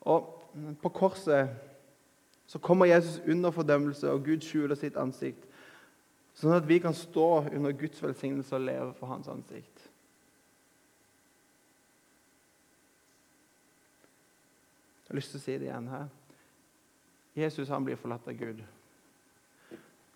Og 0.01 0.35
På 0.81 0.89
korset 0.89 1.49
så 2.47 2.59
kommer 2.59 2.85
Jesus 2.85 3.21
under 3.27 3.51
fordømmelse, 3.51 4.11
og 4.11 4.23
Gud 4.25 4.41
skjuler 4.41 4.75
sitt 4.75 4.95
ansikt. 4.97 5.43
Sånn 6.33 6.55
at 6.55 6.65
vi 6.65 6.79
kan 6.81 6.93
stå 6.93 7.45
under 7.53 7.71
Guds 7.71 8.01
velsignelse 8.01 8.55
og 8.55 8.65
leve 8.65 8.93
for 8.97 9.11
Hans 9.11 9.27
ansikt. 9.27 9.83
Jeg 15.03 15.13
har 15.13 15.19
lyst 15.19 15.35
til 15.35 15.39
å 15.39 15.43
si 15.43 15.57
det 15.59 15.69
igjen 15.69 15.91
her. 15.93 16.09
Jesus 17.35 17.69
han 17.69 17.85
blir 17.85 17.97
forlatt 18.01 18.27
av 18.27 18.37
Gud, 18.39 18.63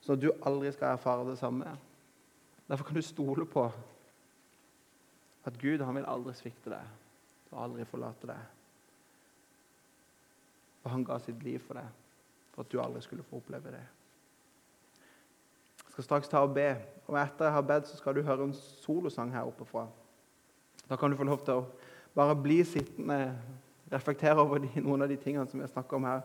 sånn 0.03 0.17
at 0.17 0.23
du 0.23 0.29
aldri 0.43 0.71
skal 0.75 0.97
erfare 0.97 1.25
det 1.29 1.37
samme. 1.39 1.73
Derfor 2.67 2.87
kan 2.87 2.97
du 2.97 3.05
stole 3.05 3.45
på 3.47 3.65
at 5.43 5.57
Gud 5.59 5.83
han 5.83 5.95
vil 5.95 6.07
aldri 6.07 6.35
svikte 6.37 6.71
deg 6.71 7.51
og 7.53 7.63
aldri 7.65 7.85
forlate 7.87 8.29
deg. 8.29 8.45
Og 10.83 10.91
han 10.91 11.03
ga 11.07 11.19
sitt 11.23 11.43
liv 11.43 11.59
for 11.63 11.79
deg. 11.79 11.99
for 12.53 12.61
at 12.61 12.69
du 12.71 12.81
aldri 12.81 13.01
skulle 13.01 13.23
få 13.23 13.39
oppleve 13.39 13.71
det. 13.73 13.81
Jeg 15.85 15.91
skal 15.91 16.03
straks 16.03 16.29
ta 16.29 16.43
og 16.45 16.53
be, 16.53 16.75
og 17.07 17.17
etter 17.17 17.45
jeg 17.45 17.53
har 17.53 17.61
bedt, 17.61 17.87
så 17.87 17.97
skal 17.97 18.15
du 18.15 18.21
høre 18.21 18.43
en 18.43 18.53
solosang 18.53 19.31
her 19.33 19.49
oppe 19.49 19.65
fra. 19.65 19.87
Da 20.89 20.95
kan 20.95 21.11
du 21.11 21.17
få 21.17 21.23
lov 21.23 21.41
til 21.45 21.53
å 21.53 21.65
bare 22.13 22.35
bli 22.37 22.59
sittende, 22.63 23.33
reflektere 23.91 24.41
over 24.41 24.61
de, 24.61 24.69
noen 24.81 25.01
av 25.01 25.09
de 25.09 25.17
tingene 25.17 25.49
som 25.49 25.61
jeg 25.61 25.71
snakker 25.73 25.97
om 25.97 26.05
her. 26.05 26.21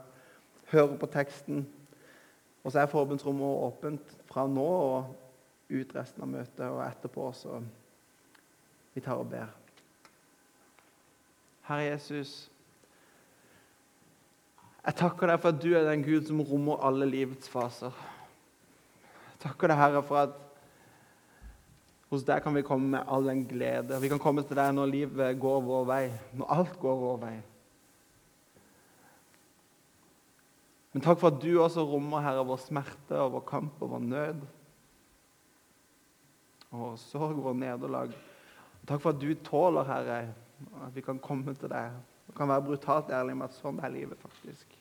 Høre 0.69 0.99
på 1.01 1.09
teksten. 1.13 1.65
Og 2.69 2.73
så 2.73 2.83
er 2.83 2.91
forbundsrommet 2.93 3.61
åpent 3.65 4.11
fra 4.29 4.43
nå 4.45 4.65
og 4.69 5.15
ut 5.73 5.93
resten 5.97 6.21
av 6.21 6.29
møtet 6.29 6.67
og 6.67 6.83
etterpå, 6.85 7.31
så 7.33 7.63
vi 8.93 9.01
tar 9.01 9.23
og 9.23 9.31
ber. 9.31 9.55
Herre 11.65 11.87
Jesus, 11.87 12.35
jeg 14.85 14.99
takker 15.01 15.33
deg 15.33 15.41
for 15.41 15.57
at 15.57 15.65
du 15.65 15.71
er 15.73 15.89
den 15.89 16.05
Gud 16.05 16.29
som 16.29 16.45
rommer 16.45 16.85
alle 16.85 17.09
livets 17.09 17.49
faser. 17.49 17.97
Jeg 19.33 19.41
takker 19.47 19.73
deg, 19.73 19.81
Herre, 19.81 20.05
for 20.05 20.27
at 20.27 20.37
hos 22.13 22.29
deg 22.29 22.45
kan 22.45 22.53
vi 22.53 22.69
komme 22.69 22.99
med 22.99 23.09
all 23.09 23.33
den 23.33 23.47
glede. 23.49 23.97
Vi 24.05 24.13
kan 24.13 24.21
komme 24.21 24.45
til 24.45 24.61
deg 24.61 24.77
når 24.77 24.93
livet 24.93 25.41
går 25.41 25.65
vår 25.73 25.89
vei, 25.89 26.05
når 26.37 26.53
alt 26.61 26.77
går 26.85 27.01
vår 27.07 27.23
vei. 27.25 27.37
Men 30.93 31.05
takk 31.05 31.21
for 31.21 31.33
at 31.33 31.43
du 31.43 31.51
også 31.61 31.85
rommer, 31.85 32.23
Herre, 32.25 32.47
vår 32.49 32.61
smerte 32.63 33.19
og 33.21 33.35
vår 33.37 33.45
kamp 33.49 33.83
og 33.85 33.93
vår 33.93 34.05
nød. 34.07 34.47
Og 36.71 36.81
vår 36.85 36.97
sorg 37.03 37.43
vår 37.45 37.59
nederlag. 37.61 38.15
Takk 38.89 39.03
for 39.05 39.13
at 39.13 39.21
du 39.21 39.29
tåler, 39.45 39.89
Herre, 39.89 40.21
at 40.87 40.95
vi 40.97 41.05
kan 41.05 41.21
komme 41.23 41.55
til 41.55 41.71
deg 41.71 41.99
og 42.29 42.35
kan 42.37 42.51
være 42.51 42.65
brutalt 42.67 43.13
ærlig 43.15 43.37
med 43.39 43.49
at 43.49 43.57
sånn 43.57 43.79
er 43.81 43.93
livet 43.93 44.21
faktisk. 44.21 44.75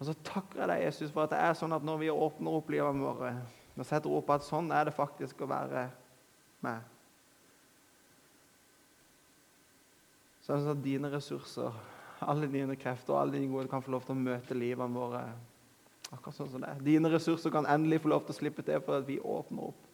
Og 0.00 0.08
så 0.08 0.14
takker 0.24 0.62
jeg 0.62 0.70
deg, 0.70 0.84
Jesus, 0.86 1.10
for 1.12 1.26
at 1.26 1.34
det 1.34 1.40
er 1.44 1.58
sånn 1.58 1.74
at 1.76 1.84
når 1.84 2.00
vi 2.00 2.12
åpner 2.12 2.56
opp 2.56 2.70
livene 2.72 3.04
våre 3.04 3.34
og 3.80 3.86
setter 3.88 4.12
på 4.12 4.34
at 4.34 4.44
sånn 4.44 4.66
er 4.76 4.88
det 4.88 4.96
faktisk 4.96 5.40
å 5.40 5.48
være 5.48 5.86
med 6.64 6.88
Sånn 10.44 10.66
at 10.72 10.80
dine 10.82 11.08
ressurser, 11.12 11.76
alle 12.28 12.48
dine 12.52 12.76
krefter 12.76 13.14
og 13.14 13.20
alle 13.22 13.38
dine 13.38 13.52
gode 13.52 13.70
kan 13.70 13.82
få 13.82 13.94
lov 13.94 14.04
til 14.04 14.16
å 14.16 14.20
møte 14.20 14.56
livene 14.56 14.96
våre 14.96 15.22
akkurat 16.10 16.36
sånn 16.36 16.50
som 16.50 16.64
det 16.64 16.72
er. 16.72 16.82
Dine 16.84 17.10
ressurser 17.12 17.52
kan 17.54 17.68
endelig 17.70 18.02
få 18.02 18.10
lov 18.12 18.24
til 18.26 18.34
å 18.34 18.38
slippe 18.40 18.64
til 18.66 18.82
for 18.84 19.00
at 19.00 19.06
vi 19.08 19.20
åpner 19.20 19.70
opp. 19.70 19.86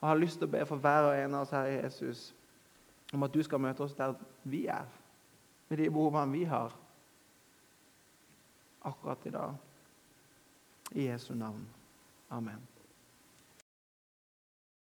Og 0.00 0.08
har 0.08 0.18
lyst 0.18 0.40
til 0.40 0.48
å 0.48 0.52
be 0.52 0.64
for 0.66 0.82
hver 0.82 1.08
og 1.08 1.16
en 1.16 1.36
av 1.38 1.46
oss 1.46 1.54
her 1.54 1.70
i 1.70 1.76
Jesus 1.78 2.32
om 3.12 3.22
at 3.22 3.34
du 3.34 3.42
skal 3.44 3.60
møte 3.62 3.84
oss 3.84 3.94
der 3.94 4.16
vi 4.48 4.64
er, 4.72 4.88
med 5.68 5.78
de 5.78 5.90
behovene 5.92 6.32
vi 6.32 6.44
har 6.48 6.74
akkurat 8.82 9.26
i 9.28 9.34
dag. 9.36 9.54
I 10.92 11.08
Jesu 11.08 11.34
navn. 11.34 11.64
Amen. 12.30 12.71